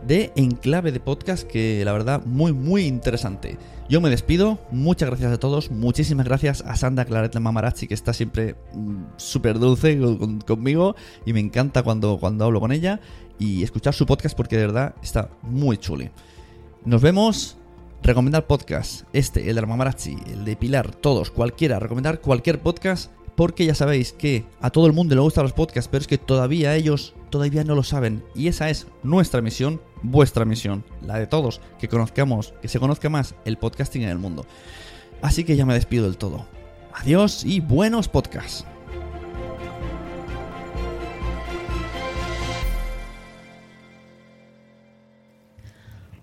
de 0.05 0.33
Enclave 0.35 0.91
de 0.91 0.99
Podcast, 0.99 1.47
que 1.47 1.81
la 1.85 1.93
verdad 1.93 2.25
muy, 2.25 2.51
muy 2.51 2.83
interesante. 2.85 3.57
Yo 3.87 4.01
me 4.01 4.09
despido, 4.09 4.59
muchas 4.69 5.07
gracias 5.09 5.31
a 5.31 5.39
todos, 5.39 5.71
muchísimas 5.71 6.25
gracias 6.25 6.61
a 6.67 6.75
Sandra 6.75 7.05
Claret 7.05 7.33
la 7.33 7.39
Mamarazzi, 7.39 7.87
que 7.87 7.93
está 7.93 8.11
siempre 8.11 8.55
mm, 8.73 9.03
súper 9.15 9.59
dulce 9.59 9.97
con- 9.97 10.41
conmigo 10.41 10.95
y 11.25 11.31
me 11.31 11.39
encanta 11.39 11.81
cuando, 11.83 12.17
cuando 12.19 12.43
hablo 12.43 12.59
con 12.59 12.73
ella 12.73 12.99
y 13.39 13.63
escuchar 13.63 13.93
su 13.93 14.05
podcast 14.05 14.35
porque 14.35 14.57
de 14.57 14.67
verdad 14.67 14.93
está 15.01 15.29
muy 15.41 15.77
chuli. 15.77 16.09
Nos 16.83 17.01
vemos 17.01 17.57
recomendar 18.03 18.45
podcast, 18.45 19.03
este, 19.13 19.49
el 19.49 19.55
de 19.55 19.61
Mamarazzi, 19.65 20.17
el 20.33 20.43
de 20.43 20.55
Pilar, 20.57 20.95
todos, 20.95 21.31
cualquiera, 21.31 21.79
recomendar 21.79 22.19
cualquier 22.19 22.59
podcast 22.59 23.11
porque 23.39 23.65
ya 23.65 23.73
sabéis 23.73 24.11
que 24.11 24.43
a 24.59 24.69
todo 24.69 24.85
el 24.85 24.91
mundo 24.91 25.15
le 25.15 25.21
gustan 25.21 25.43
los 25.43 25.53
podcasts, 25.53 25.87
pero 25.89 26.01
es 26.01 26.07
que 26.07 26.17
todavía 26.17 26.75
ellos 26.75 27.13
todavía 27.29 27.63
no 27.63 27.73
lo 27.73 27.83
saben. 27.83 28.21
Y 28.35 28.49
esa 28.49 28.69
es 28.69 28.87
nuestra 29.01 29.39
misión, 29.41 29.79
vuestra 30.03 30.43
misión, 30.43 30.83
la 31.01 31.17
de 31.17 31.25
todos, 31.25 31.61
que 31.79 31.87
conozcamos, 31.87 32.53
que 32.61 32.67
se 32.67 32.81
conozca 32.81 33.07
más 33.07 33.35
el 33.45 33.55
podcasting 33.55 34.01
en 34.01 34.09
el 34.09 34.19
mundo. 34.19 34.45
Así 35.21 35.45
que 35.45 35.55
ya 35.55 35.65
me 35.65 35.73
despido 35.73 36.03
del 36.03 36.17
todo. 36.17 36.47
Adiós 36.93 37.45
y 37.45 37.61
buenos 37.61 38.09
podcasts. 38.09 38.65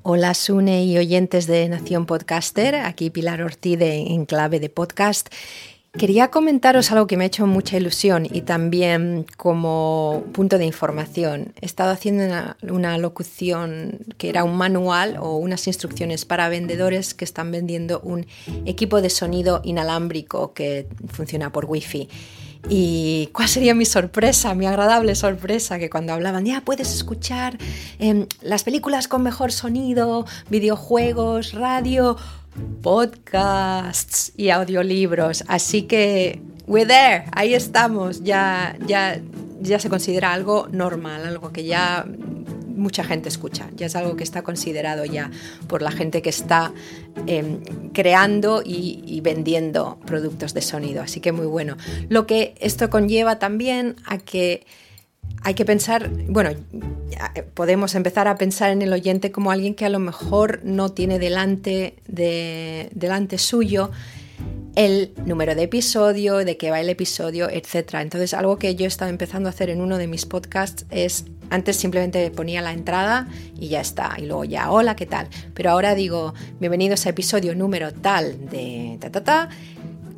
Hola 0.02 0.34
Sune 0.34 0.84
y 0.84 0.98
oyentes 0.98 1.46
de 1.46 1.66
Nación 1.70 2.04
Podcaster, 2.04 2.74
aquí 2.74 3.08
Pilar 3.08 3.40
Ortiz 3.40 3.78
de 3.78 4.02
Enclave 4.02 4.60
de 4.60 4.68
Podcast. 4.68 5.30
Quería 5.98 6.28
comentaros 6.28 6.92
algo 6.92 7.06
que 7.06 7.16
me 7.16 7.24
ha 7.24 7.26
hecho 7.26 7.46
mucha 7.46 7.78
ilusión 7.78 8.26
y 8.30 8.42
también 8.42 9.24
como 9.38 10.24
punto 10.32 10.58
de 10.58 10.66
información. 10.66 11.54
He 11.62 11.64
estado 11.64 11.90
haciendo 11.90 12.24
una, 12.68 12.98
locución 12.98 14.00
que 14.18 14.28
era 14.28 14.44
un 14.44 14.58
manual 14.58 15.16
o 15.18 15.36
unas 15.36 15.66
instrucciones 15.66 16.26
para 16.26 16.50
vendedores 16.50 17.14
que 17.14 17.24
están 17.24 17.50
vendiendo 17.50 18.00
un 18.00 18.26
equipo 18.66 19.00
de 19.00 19.08
sonido 19.08 19.62
inalámbrico 19.64 20.52
que 20.52 20.86
funciona 21.08 21.50
por 21.50 21.64
wifi. 21.64 22.10
Y 22.68 23.28
cuál 23.32 23.48
sería 23.48 23.74
mi 23.74 23.84
sorpresa, 23.84 24.54
mi 24.54 24.66
agradable 24.66 25.14
sorpresa, 25.14 25.78
que 25.78 25.88
cuando 25.88 26.12
hablaban, 26.12 26.44
ya 26.44 26.60
puedes 26.62 26.92
escuchar 26.92 27.58
eh, 27.98 28.26
las 28.42 28.64
películas 28.64 29.06
con 29.06 29.22
mejor 29.22 29.52
sonido, 29.52 30.26
videojuegos, 30.50 31.52
radio, 31.52 32.16
podcasts 32.82 34.32
y 34.36 34.50
audiolibros. 34.50 35.44
Así 35.46 35.82
que, 35.82 36.40
we're 36.66 36.86
there, 36.86 37.26
ahí 37.32 37.54
estamos, 37.54 38.24
ya, 38.24 38.76
ya, 38.86 39.20
ya 39.60 39.78
se 39.78 39.88
considera 39.88 40.32
algo 40.32 40.68
normal, 40.72 41.24
algo 41.24 41.52
que 41.52 41.64
ya 41.64 42.04
mucha 42.76 43.04
gente 43.04 43.28
escucha, 43.28 43.68
ya 43.74 43.86
es 43.86 43.96
algo 43.96 44.16
que 44.16 44.24
está 44.24 44.42
considerado 44.42 45.04
ya 45.04 45.30
por 45.66 45.82
la 45.82 45.90
gente 45.90 46.22
que 46.22 46.30
está 46.30 46.72
eh, 47.26 47.58
creando 47.92 48.62
y, 48.64 49.20
vendiendo 49.22 49.98
productos 50.06 50.54
de 50.54 50.62
sonido, 50.62 51.02
así 51.02 51.20
que 51.20 51.32
muy 51.32 51.46
bueno. 51.46 51.76
Lo 52.08 52.26
que 52.26 52.54
esto 52.60 52.90
conlleva 52.90 53.38
también 53.38 53.96
a 54.04 54.18
que 54.18 54.66
hay 55.42 55.54
que 55.54 55.64
pensar, 55.64 56.10
bueno, 56.28 56.50
podemos 57.54 57.94
empezar 57.94 58.28
a 58.28 58.36
pensar 58.36 58.70
en 58.70 58.82
el 58.82 58.92
oyente 58.92 59.32
como 59.32 59.50
alguien 59.50 59.74
que 59.74 59.84
a 59.84 59.88
lo 59.88 59.98
mejor 59.98 60.60
no 60.64 60.90
tiene 60.90 61.18
delante, 61.18 61.96
de, 62.06 62.90
delante 62.94 63.38
suyo 63.38 63.90
el 64.76 65.14
número 65.24 65.54
de 65.54 65.62
episodio, 65.62 66.36
de 66.36 66.56
qué 66.56 66.70
va 66.70 66.80
el 66.80 66.90
episodio, 66.90 67.48
etc. 67.48 67.94
Entonces, 68.00 68.34
algo 68.34 68.58
que 68.58 68.74
yo 68.74 68.84
he 68.84 68.88
estado 68.88 69.10
empezando 69.10 69.48
a 69.48 69.50
hacer 69.50 69.70
en 69.70 69.80
uno 69.80 69.96
de 69.96 70.06
mis 70.06 70.26
podcasts 70.26 70.84
es, 70.90 71.24
antes 71.50 71.76
simplemente 71.76 72.30
ponía 72.30 72.62
la 72.62 72.72
entrada 72.72 73.28
y 73.58 73.68
ya 73.68 73.80
está, 73.80 74.14
y 74.18 74.26
luego 74.26 74.44
ya, 74.44 74.70
hola, 74.70 74.96
¿qué 74.96 75.06
tal? 75.06 75.28
Pero 75.54 75.70
ahora 75.70 75.94
digo, 75.94 76.34
bienvenidos 76.60 77.06
a 77.06 77.10
episodio 77.10 77.54
número 77.54 77.92
tal 77.92 78.48
de 78.48 78.98
ta 79.00 79.10
ta 79.10 79.24
ta, 79.24 79.48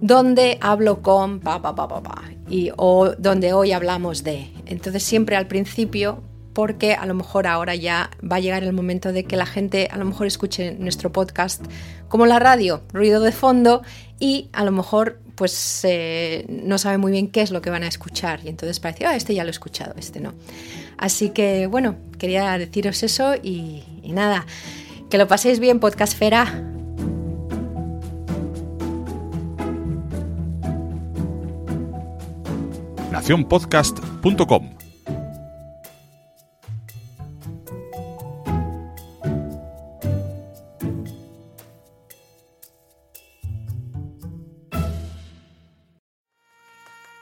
donde 0.00 0.58
hablo 0.60 1.02
con 1.02 1.40
pa 1.40 1.60
pa 1.60 1.74
pa 1.74 1.88
pa 1.88 2.02
pa, 2.02 2.22
y, 2.48 2.70
o 2.76 3.10
donde 3.18 3.52
hoy 3.52 3.72
hablamos 3.72 4.24
de. 4.24 4.50
Entonces, 4.66 5.02
siempre 5.02 5.36
al 5.36 5.46
principio 5.46 6.22
porque 6.58 6.94
a 6.94 7.06
lo 7.06 7.14
mejor 7.14 7.46
ahora 7.46 7.76
ya 7.76 8.10
va 8.20 8.36
a 8.36 8.40
llegar 8.40 8.64
el 8.64 8.72
momento 8.72 9.12
de 9.12 9.22
que 9.22 9.36
la 9.36 9.46
gente 9.46 9.86
a 9.92 9.96
lo 9.96 10.04
mejor 10.04 10.26
escuche 10.26 10.72
nuestro 10.72 11.12
podcast 11.12 11.64
como 12.08 12.26
la 12.26 12.40
radio, 12.40 12.82
ruido 12.92 13.20
de 13.20 13.30
fondo 13.30 13.82
y 14.18 14.48
a 14.52 14.64
lo 14.64 14.72
mejor 14.72 15.20
pues 15.38 15.82
eh, 15.84 16.44
no 16.48 16.78
sabe 16.78 16.98
muy 16.98 17.12
bien 17.12 17.28
qué 17.28 17.42
es 17.42 17.52
lo 17.52 17.62
que 17.62 17.70
van 17.70 17.84
a 17.84 17.88
escuchar 17.88 18.40
y 18.44 18.48
entonces 18.48 18.80
parece, 18.80 19.06
ah, 19.06 19.14
este 19.14 19.34
ya 19.34 19.44
lo 19.44 19.48
he 19.48 19.52
escuchado, 19.52 19.94
este 19.96 20.18
no. 20.18 20.34
Así 20.98 21.30
que 21.30 21.68
bueno, 21.68 21.94
quería 22.18 22.58
deciros 22.58 23.04
eso 23.04 23.36
y, 23.40 23.84
nada, 24.02 24.44
que 25.08 25.16
lo 25.16 25.28
paséis 25.28 25.60
bien, 25.60 25.78
podcastfera. 25.78 26.64
nacionpodcast.com 33.12 34.77